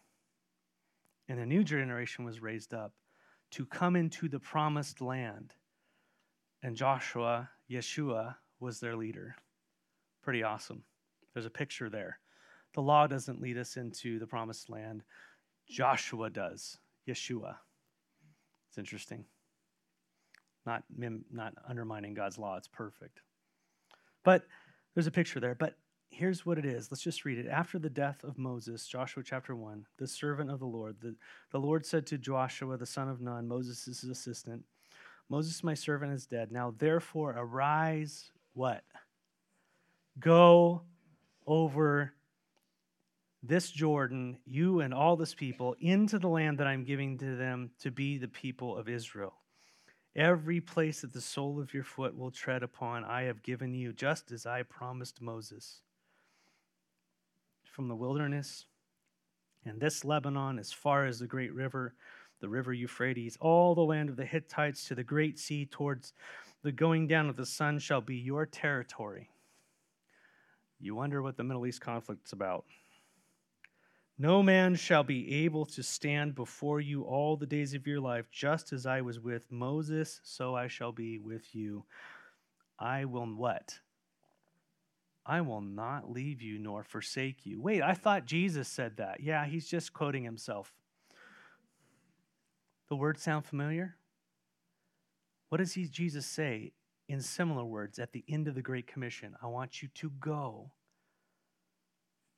And 1.28 1.38
a 1.38 1.46
new 1.46 1.64
generation 1.64 2.24
was 2.24 2.42
raised 2.42 2.74
up 2.74 2.92
to 3.52 3.64
come 3.64 3.96
into 3.96 4.28
the 4.28 4.40
promised 4.40 5.00
land. 5.00 5.54
And 6.62 6.76
Joshua, 6.76 7.48
Yeshua, 7.70 8.34
was 8.58 8.80
their 8.80 8.96
leader. 8.96 9.36
Pretty 10.22 10.42
awesome. 10.42 10.82
There's 11.32 11.46
a 11.46 11.50
picture 11.50 11.88
there. 11.88 12.18
The 12.74 12.82
law 12.82 13.06
doesn't 13.06 13.40
lead 13.40 13.56
us 13.56 13.76
into 13.76 14.18
the 14.18 14.26
promised 14.26 14.68
land, 14.68 15.02
Joshua 15.68 16.28
does, 16.28 16.78
Yeshua. 17.08 17.56
It's 18.68 18.78
interesting. 18.78 19.24
Not, 20.66 20.82
not 21.32 21.54
undermining 21.68 22.14
God's 22.14 22.38
law, 22.38 22.56
it's 22.56 22.68
perfect. 22.68 23.20
But 24.24 24.46
there's 24.94 25.06
a 25.06 25.12
picture 25.12 25.40
there. 25.40 25.54
But 25.54 25.76
here's 26.08 26.44
what 26.44 26.58
it 26.58 26.64
is. 26.64 26.90
Let's 26.90 27.02
just 27.02 27.24
read 27.24 27.38
it. 27.38 27.46
After 27.46 27.78
the 27.78 27.90
death 27.90 28.24
of 28.24 28.38
Moses, 28.38 28.86
Joshua 28.86 29.22
chapter 29.24 29.54
1, 29.54 29.86
the 29.98 30.06
servant 30.06 30.50
of 30.50 30.58
the 30.58 30.66
Lord, 30.66 30.96
the, 31.00 31.14
the 31.50 31.60
Lord 31.60 31.84
said 31.84 32.06
to 32.06 32.18
Joshua, 32.18 32.76
the 32.76 32.86
son 32.86 33.08
of 33.08 33.20
Nun, 33.20 33.46
Moses' 33.46 34.02
assistant, 34.02 34.64
Moses, 35.28 35.64
my 35.64 35.74
servant, 35.74 36.12
is 36.12 36.26
dead. 36.26 36.52
Now 36.52 36.74
therefore 36.76 37.34
arise, 37.36 38.30
what? 38.52 38.84
Go 40.18 40.82
over 41.46 42.12
this 43.46 43.70
Jordan, 43.70 44.38
you 44.46 44.80
and 44.80 44.94
all 44.94 45.16
this 45.16 45.34
people, 45.34 45.76
into 45.78 46.18
the 46.18 46.28
land 46.28 46.58
that 46.58 46.66
I'm 46.66 46.84
giving 46.84 47.18
to 47.18 47.36
them 47.36 47.70
to 47.80 47.90
be 47.90 48.16
the 48.16 48.28
people 48.28 48.76
of 48.76 48.88
Israel. 48.88 49.34
Every 50.16 50.60
place 50.60 51.02
that 51.02 51.12
the 51.12 51.20
sole 51.20 51.60
of 51.60 51.74
your 51.74 51.84
foot 51.84 52.16
will 52.16 52.30
tread 52.30 52.62
upon, 52.62 53.04
I 53.04 53.22
have 53.24 53.42
given 53.42 53.74
you, 53.74 53.92
just 53.92 54.32
as 54.32 54.46
I 54.46 54.62
promised 54.62 55.20
Moses. 55.20 55.80
From 57.64 57.88
the 57.88 57.96
wilderness 57.96 58.64
and 59.66 59.80
this 59.80 60.04
Lebanon, 60.04 60.58
as 60.58 60.72
far 60.72 61.04
as 61.04 61.18
the 61.18 61.26
great 61.26 61.52
river, 61.52 61.94
the 62.40 62.48
river 62.48 62.72
Euphrates, 62.72 63.36
all 63.40 63.74
the 63.74 63.82
land 63.82 64.08
of 64.08 64.16
the 64.16 64.24
Hittites 64.24 64.86
to 64.88 64.94
the 64.94 65.04
great 65.04 65.38
sea 65.38 65.66
towards 65.66 66.14
the 66.62 66.72
going 66.72 67.08
down 67.08 67.28
of 67.28 67.36
the 67.36 67.44
sun 67.44 67.78
shall 67.78 68.00
be 68.00 68.16
your 68.16 68.46
territory. 68.46 69.28
You 70.80 70.94
wonder 70.94 71.20
what 71.20 71.36
the 71.36 71.44
Middle 71.44 71.66
East 71.66 71.80
conflict's 71.80 72.32
about. 72.32 72.64
No 74.16 74.42
man 74.42 74.76
shall 74.76 75.02
be 75.02 75.44
able 75.44 75.66
to 75.66 75.82
stand 75.82 76.36
before 76.36 76.80
you 76.80 77.02
all 77.02 77.36
the 77.36 77.46
days 77.46 77.74
of 77.74 77.86
your 77.86 78.00
life, 78.00 78.30
just 78.30 78.72
as 78.72 78.86
I 78.86 79.00
was 79.00 79.18
with 79.18 79.50
Moses, 79.50 80.20
so 80.22 80.54
I 80.54 80.68
shall 80.68 80.92
be 80.92 81.18
with 81.18 81.54
you. 81.54 81.84
I 82.78 83.06
will 83.06 83.26
what? 83.26 83.80
I 85.26 85.40
will 85.40 85.62
not 85.62 86.10
leave 86.10 86.42
you 86.42 86.58
nor 86.58 86.84
forsake 86.84 87.44
you. 87.44 87.60
Wait, 87.60 87.82
I 87.82 87.94
thought 87.94 88.26
Jesus 88.26 88.68
said 88.68 88.98
that. 88.98 89.20
Yeah, 89.20 89.46
he's 89.46 89.66
just 89.66 89.92
quoting 89.92 90.22
himself. 90.22 90.72
The 92.88 92.96
words 92.96 93.22
sound 93.22 93.46
familiar? 93.46 93.96
What 95.48 95.58
does 95.58 95.72
he, 95.72 95.86
Jesus 95.86 96.26
say 96.26 96.72
in 97.08 97.20
similar 97.20 97.64
words 97.64 97.98
at 97.98 98.12
the 98.12 98.24
end 98.28 98.46
of 98.46 98.54
the 98.54 98.62
Great 98.62 98.86
Commission? 98.86 99.34
I 99.42 99.46
want 99.46 99.82
you 99.82 99.88
to 99.94 100.10
go 100.20 100.70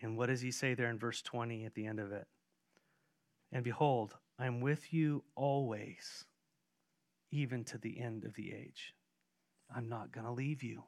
and 0.01 0.17
what 0.17 0.27
does 0.27 0.41
he 0.41 0.51
say 0.51 0.75
there 0.75 0.91
in 0.91 0.99
verse 0.99 1.23
20 1.23 1.65
at 1.65 1.75
the 1.75 1.87
end 1.87 2.01
of 2.01 2.13
it? 2.13 2.27
And 3.53 3.65
behold, 3.65 4.15
I'm 4.39 4.61
with 4.61 4.93
you 4.93 5.25
always, 5.35 6.25
even 7.31 7.65
to 7.65 7.79
the 7.79 8.01
end 8.01 8.25
of 8.25 8.35
the 8.35 8.53
age. 8.53 8.95
I'm 9.75 9.89
not 9.89 10.13
going 10.13 10.27
to 10.27 10.33
leave 10.33 10.63
you. 10.63 10.85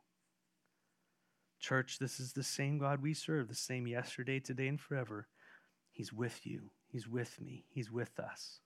Church, 1.60 1.98
this 1.98 2.20
is 2.20 2.32
the 2.32 2.42
same 2.42 2.78
God 2.78 3.02
we 3.02 3.14
serve, 3.14 3.48
the 3.48 3.54
same 3.54 3.86
yesterday, 3.86 4.38
today, 4.38 4.68
and 4.68 4.80
forever. 4.80 5.26
He's 5.90 6.12
with 6.12 6.46
you. 6.46 6.70
He's 6.86 7.08
with 7.08 7.40
me. 7.40 7.64
He's 7.68 7.90
with 7.90 8.18
us. 8.20 8.60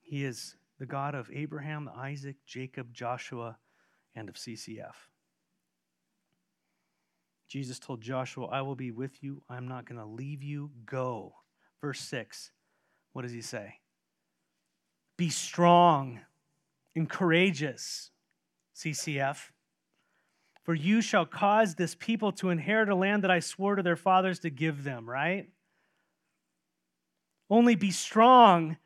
He 0.00 0.24
is 0.24 0.56
the 0.78 0.86
God 0.86 1.14
of 1.14 1.30
Abraham, 1.32 1.90
Isaac, 1.96 2.36
Jacob, 2.46 2.92
Joshua, 2.92 3.58
and 4.14 4.28
of 4.28 4.36
CCF. 4.36 5.09
Jesus 7.50 7.80
told 7.80 8.00
Joshua, 8.00 8.46
I 8.46 8.62
will 8.62 8.76
be 8.76 8.92
with 8.92 9.24
you. 9.24 9.42
I'm 9.48 9.66
not 9.66 9.84
going 9.84 10.00
to 10.00 10.06
leave 10.06 10.40
you. 10.40 10.70
Go. 10.86 11.34
Verse 11.80 12.00
6. 12.00 12.52
What 13.12 13.22
does 13.22 13.32
he 13.32 13.42
say? 13.42 13.74
Be 15.18 15.30
strong 15.30 16.20
and 16.94 17.10
courageous, 17.10 18.12
CCF. 18.76 19.50
For 20.62 20.74
you 20.74 21.02
shall 21.02 21.26
cause 21.26 21.74
this 21.74 21.96
people 21.96 22.30
to 22.32 22.50
inherit 22.50 22.88
a 22.88 22.94
land 22.94 23.24
that 23.24 23.32
I 23.32 23.40
swore 23.40 23.74
to 23.74 23.82
their 23.82 23.96
fathers 23.96 24.38
to 24.40 24.50
give 24.50 24.84
them, 24.84 25.10
right? 25.10 25.48
Only 27.50 27.74
be 27.74 27.90
strong 27.90 28.76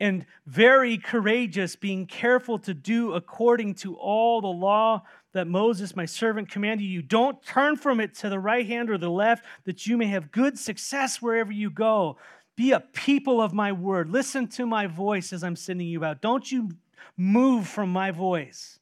and 0.00 0.24
very 0.46 0.96
courageous, 0.96 1.76
being 1.76 2.06
careful 2.06 2.58
to 2.60 2.72
do 2.72 3.12
according 3.12 3.74
to 3.74 3.96
all 3.96 4.40
the 4.40 4.48
law 4.48 5.02
that 5.32 5.46
Moses, 5.46 5.94
my 5.94 6.06
servant, 6.06 6.50
commanded 6.50 6.84
you. 6.84 7.02
Don't 7.02 7.40
turn 7.44 7.76
from 7.76 8.00
it 8.00 8.14
to 8.16 8.28
the 8.28 8.38
right 8.38 8.66
hand 8.66 8.90
or 8.90 8.98
the 8.98 9.10
left, 9.10 9.44
that 9.64 9.86
you 9.86 9.96
may 9.96 10.06
have 10.06 10.32
good 10.32 10.58
success 10.58 11.20
wherever 11.20 11.52
you 11.52 11.70
go. 11.70 12.16
Be 12.56 12.72
a 12.72 12.80
people 12.80 13.40
of 13.40 13.52
my 13.52 13.72
word. 13.72 14.10
Listen 14.10 14.48
to 14.48 14.66
my 14.66 14.86
voice 14.86 15.32
as 15.32 15.44
I'm 15.44 15.56
sending 15.56 15.86
you 15.86 16.04
out. 16.04 16.20
Don't 16.20 16.50
you 16.50 16.70
move 17.16 17.68
from 17.68 17.92
my 17.92 18.10
voice, 18.10 18.78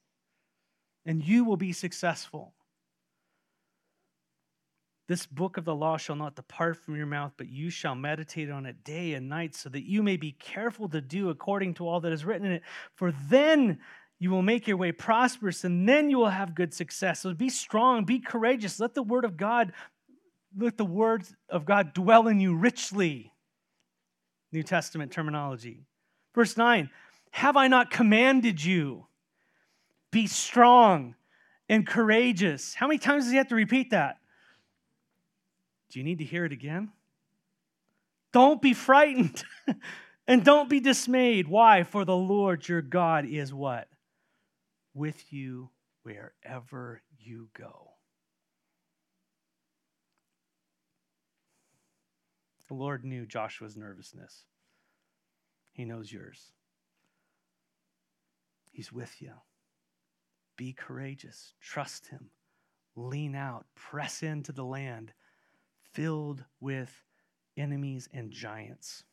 and 1.04 1.22
you 1.22 1.44
will 1.44 1.56
be 1.56 1.72
successful. 1.72 2.54
This 5.08 5.24
book 5.24 5.56
of 5.56 5.64
the 5.64 5.74
law 5.74 5.96
shall 5.96 6.16
not 6.16 6.36
depart 6.36 6.76
from 6.76 6.94
your 6.94 7.06
mouth, 7.06 7.32
but 7.38 7.48
you 7.48 7.70
shall 7.70 7.94
meditate 7.94 8.50
on 8.50 8.66
it 8.66 8.84
day 8.84 9.14
and 9.14 9.26
night, 9.26 9.54
so 9.54 9.70
that 9.70 9.88
you 9.88 10.02
may 10.02 10.18
be 10.18 10.32
careful 10.32 10.86
to 10.90 11.00
do 11.00 11.30
according 11.30 11.74
to 11.74 11.88
all 11.88 12.00
that 12.00 12.12
is 12.12 12.26
written 12.26 12.46
in 12.46 12.52
it. 12.52 12.62
For 12.94 13.12
then 13.12 13.78
you 14.18 14.30
will 14.30 14.42
make 14.42 14.68
your 14.68 14.76
way 14.76 14.92
prosperous, 14.92 15.64
and 15.64 15.88
then 15.88 16.10
you 16.10 16.18
will 16.18 16.28
have 16.28 16.54
good 16.54 16.74
success. 16.74 17.20
So 17.20 17.32
be 17.32 17.48
strong, 17.48 18.04
be 18.04 18.18
courageous. 18.18 18.78
Let 18.78 18.94
the 18.94 19.02
word 19.02 19.24
of 19.24 19.38
God, 19.38 19.72
let 20.54 20.76
the 20.76 20.84
word 20.84 21.24
of 21.48 21.64
God 21.64 21.94
dwell 21.94 22.28
in 22.28 22.38
you 22.38 22.54
richly. 22.54 23.32
New 24.52 24.62
Testament 24.62 25.10
terminology. 25.10 25.86
Verse 26.34 26.54
9 26.54 26.90
Have 27.30 27.56
I 27.56 27.68
not 27.68 27.90
commanded 27.90 28.62
you? 28.62 29.06
Be 30.10 30.26
strong 30.26 31.14
and 31.66 31.86
courageous. 31.86 32.74
How 32.74 32.88
many 32.88 32.98
times 32.98 33.24
does 33.24 33.30
he 33.30 33.38
have 33.38 33.48
to 33.48 33.54
repeat 33.54 33.90
that? 33.90 34.18
Do 35.90 35.98
you 35.98 36.04
need 36.04 36.18
to 36.18 36.24
hear 36.24 36.44
it 36.44 36.52
again? 36.52 36.90
Don't 38.32 38.60
be 38.60 38.74
frightened 38.74 39.42
and 40.26 40.44
don't 40.44 40.68
be 40.68 40.80
dismayed. 40.80 41.48
Why? 41.48 41.82
For 41.82 42.04
the 42.04 42.16
Lord 42.16 42.68
your 42.68 42.82
God 42.82 43.24
is 43.24 43.54
what? 43.54 43.88
With 44.94 45.32
you 45.32 45.70
wherever 46.02 47.02
you 47.18 47.48
go. 47.56 47.92
The 52.68 52.74
Lord 52.74 53.04
knew 53.04 53.24
Joshua's 53.24 53.76
nervousness. 53.76 54.44
He 55.72 55.86
knows 55.86 56.12
yours. 56.12 56.52
He's 58.72 58.92
with 58.92 59.22
you. 59.22 59.32
Be 60.56 60.74
courageous. 60.74 61.54
Trust 61.62 62.08
Him. 62.08 62.30
Lean 62.94 63.34
out. 63.34 63.64
Press 63.74 64.22
into 64.22 64.52
the 64.52 64.64
land 64.64 65.12
filled 65.92 66.44
with 66.60 67.02
enemies 67.56 68.08
and 68.12 68.30
giants. 68.30 69.04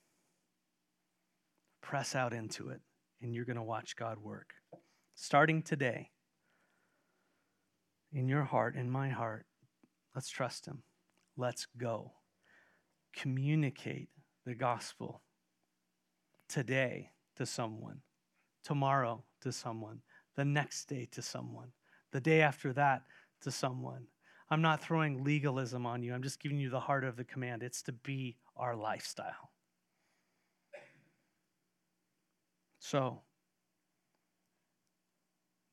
Press 1.82 2.16
out 2.16 2.34
into 2.34 2.70
it, 2.70 2.82
and 3.22 3.34
you're 3.34 3.46
going 3.46 3.56
to 3.58 3.64
watch 3.64 3.96
God 3.96 4.18
work. 4.20 4.54
Starting 5.16 5.62
today, 5.62 6.10
in 8.12 8.28
your 8.28 8.44
heart, 8.44 8.76
in 8.76 8.90
my 8.90 9.10
heart, 9.10 9.46
let's 10.14 10.30
trust 10.30 10.66
Him. 10.66 10.84
Let's 11.38 11.68
go. 11.78 12.14
Communicate 13.16 14.10
the 14.46 14.56
gospel 14.56 15.22
today 16.48 17.12
to 17.36 17.46
someone, 17.46 18.02
tomorrow 18.64 19.24
to 19.42 19.52
someone, 19.52 20.00
the 20.36 20.46
next 20.46 20.86
day 20.86 21.08
to 21.12 21.22
someone, 21.22 21.72
the 22.12 22.22
day 22.22 22.42
after 22.42 22.74
that 22.74 23.04
to 23.42 23.52
someone. 23.52 24.08
I'm 24.50 24.62
not 24.62 24.82
throwing 24.82 25.24
legalism 25.24 25.86
on 25.86 26.04
you. 26.04 26.14
I'm 26.14 26.22
just 26.22 26.40
giving 26.40 26.60
you 26.60 26.70
the 26.70 26.80
heart 26.80 27.04
of 27.04 27.16
the 27.16 27.24
command. 27.24 27.64
It's 27.64 27.82
to 27.84 27.92
be 27.92 28.38
our 28.56 28.76
lifestyle. 28.76 29.52
So, 32.80 33.22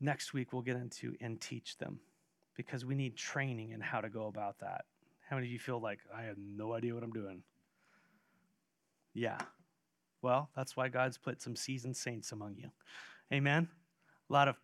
next 0.01 0.33
week 0.33 0.53
we'll 0.53 0.63
get 0.63 0.77
into 0.77 1.15
and 1.21 1.39
teach 1.39 1.77
them 1.77 2.01
because 2.57 2.87
we 2.87 2.95
need 2.95 3.17
training 3.17 3.73
in 3.73 3.81
how 3.81 4.01
to 4.01 4.09
go 4.09 4.27
about 4.27 4.59
that. 4.61 4.87
How 5.29 5.37
many 5.37 5.49
of 5.49 5.53
you 5.53 5.59
feel 5.59 5.81
like 5.81 6.01
I 6.15 6.23
have 6.23 6.37
no 6.39 6.73
idea 6.73 6.95
what 6.95 7.03
I'm 7.03 7.13
doing? 7.13 7.43
Yeah. 9.15 9.39
Well, 10.23 10.49
that's 10.57 10.77
why 10.77 10.89
God's 10.89 11.19
put 11.19 11.43
some 11.43 11.57
seasoned 11.57 11.97
saints 11.97 12.33
among 12.33 12.57
you. 12.57 12.71
Amen. 13.33 13.69
A 14.31 14.33
lot 14.33 14.49
of 14.49 14.57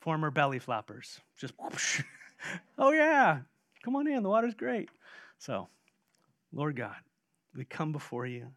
former 0.00 0.30
belly 0.30 0.58
flappers. 0.58 1.20
Just 1.38 1.52
whoosh. 1.58 2.02
oh, 2.78 2.92
yeah, 2.92 3.40
come 3.84 3.96
on 3.96 4.06
in. 4.06 4.22
The 4.22 4.28
water's 4.28 4.54
great. 4.54 4.88
So, 5.38 5.68
Lord 6.52 6.76
God, 6.76 6.96
we 7.56 7.64
come 7.64 7.92
before 7.92 8.26
you 8.26 8.48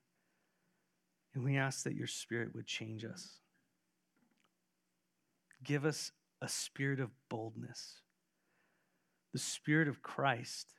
and 1.33 1.43
we 1.43 1.57
ask 1.57 1.83
that 1.83 1.95
your 1.95 2.07
spirit 2.07 2.55
would 2.55 2.65
change 2.65 3.05
us. 3.05 3.39
Give 5.63 5.85
us 5.85 6.11
a 6.41 6.47
spirit 6.47 6.99
of 6.99 7.09
boldness, 7.29 8.01
the 9.33 9.39
spirit 9.39 9.87
of 9.87 10.01
Christ. 10.01 10.73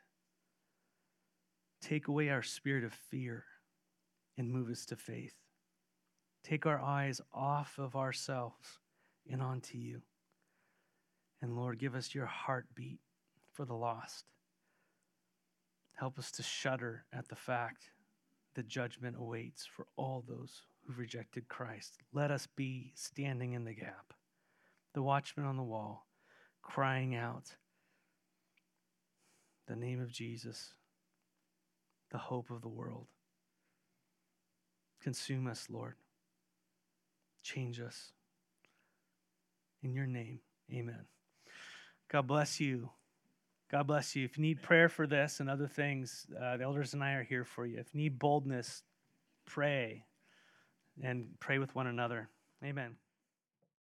Take 1.81 2.09
away 2.09 2.29
our 2.31 2.43
spirit 2.43 2.85
of 2.85 2.93
fear 2.93 3.45
and 4.37 4.51
move 4.51 4.69
us 4.71 4.85
to 4.87 4.97
faith. 4.97 5.35
Take 6.43 6.67
our 6.67 6.81
eyes 6.81 7.21
off 7.33 7.79
of 7.79 7.97
ourselves 7.97 8.79
and 9.31 9.43
onto 9.43 9.77
you. 9.77 10.03
And 11.41 11.57
Lord, 11.57 11.79
give 11.79 11.95
us 11.95 12.15
your 12.15 12.27
heartbeat 12.27 13.01
for 13.53 13.65
the 13.65 13.75
lost. 13.75 14.25
Help 15.95 16.19
us 16.19 16.31
to 16.33 16.43
shudder 16.43 17.05
at 17.13 17.29
the 17.29 17.37
fact 17.37 17.91
that 18.55 18.69
judgment 18.69 19.17
awaits 19.19 19.67
for 19.67 19.87
all 19.97 20.25
those 20.27 20.63
who've 20.83 20.99
rejected 20.99 21.49
Christ. 21.49 21.99
Let 22.13 22.31
us 22.31 22.47
be 22.57 22.93
standing 22.95 23.53
in 23.53 23.65
the 23.65 23.75
gap, 23.75 24.15
the 24.95 25.03
watchman 25.03 25.47
on 25.47 25.57
the 25.57 25.63
wall, 25.63 26.07
crying 26.63 27.15
out 27.15 27.55
the 29.67 29.77
name 29.77 30.01
of 30.01 30.11
Jesus 30.11 30.73
the 32.11 32.19
hope 32.19 32.51
of 32.51 32.63
the 32.63 32.69
world. 32.69 33.07
Consume 35.03 35.47
us, 35.47 35.67
Lord. 35.71 35.95
Change 37.43 37.81
us. 37.81 38.13
In 39.83 39.95
your 39.95 40.07
name, 40.07 40.41
amen. 40.73 41.05
God 42.09 42.27
bless 42.27 42.61
you. 42.61 42.91
God 43.71 43.87
bless 43.87 44.17
you. 44.17 44.25
If 44.25 44.39
you 44.39 44.43
need 44.43 44.63
prayer 44.63 44.89
for 44.89 45.07
this 45.07 45.41
and 45.41 45.51
other 45.51 45.67
things, 45.67 46.27
uh, 46.41 46.57
the 46.57 46.65
elders 46.65 46.95
and 46.95 47.05
I 47.05 47.13
are 47.13 47.23
here 47.23 47.45
for 47.45 47.67
you. 47.67 47.79
If 47.79 47.95
you 47.95 48.01
need 48.01 48.19
boldness, 48.19 48.83
pray 49.45 50.05
and 51.03 51.29
pray 51.39 51.59
with 51.59 51.75
one 51.75 51.87
another. 51.87 52.29
Amen. 52.65 52.97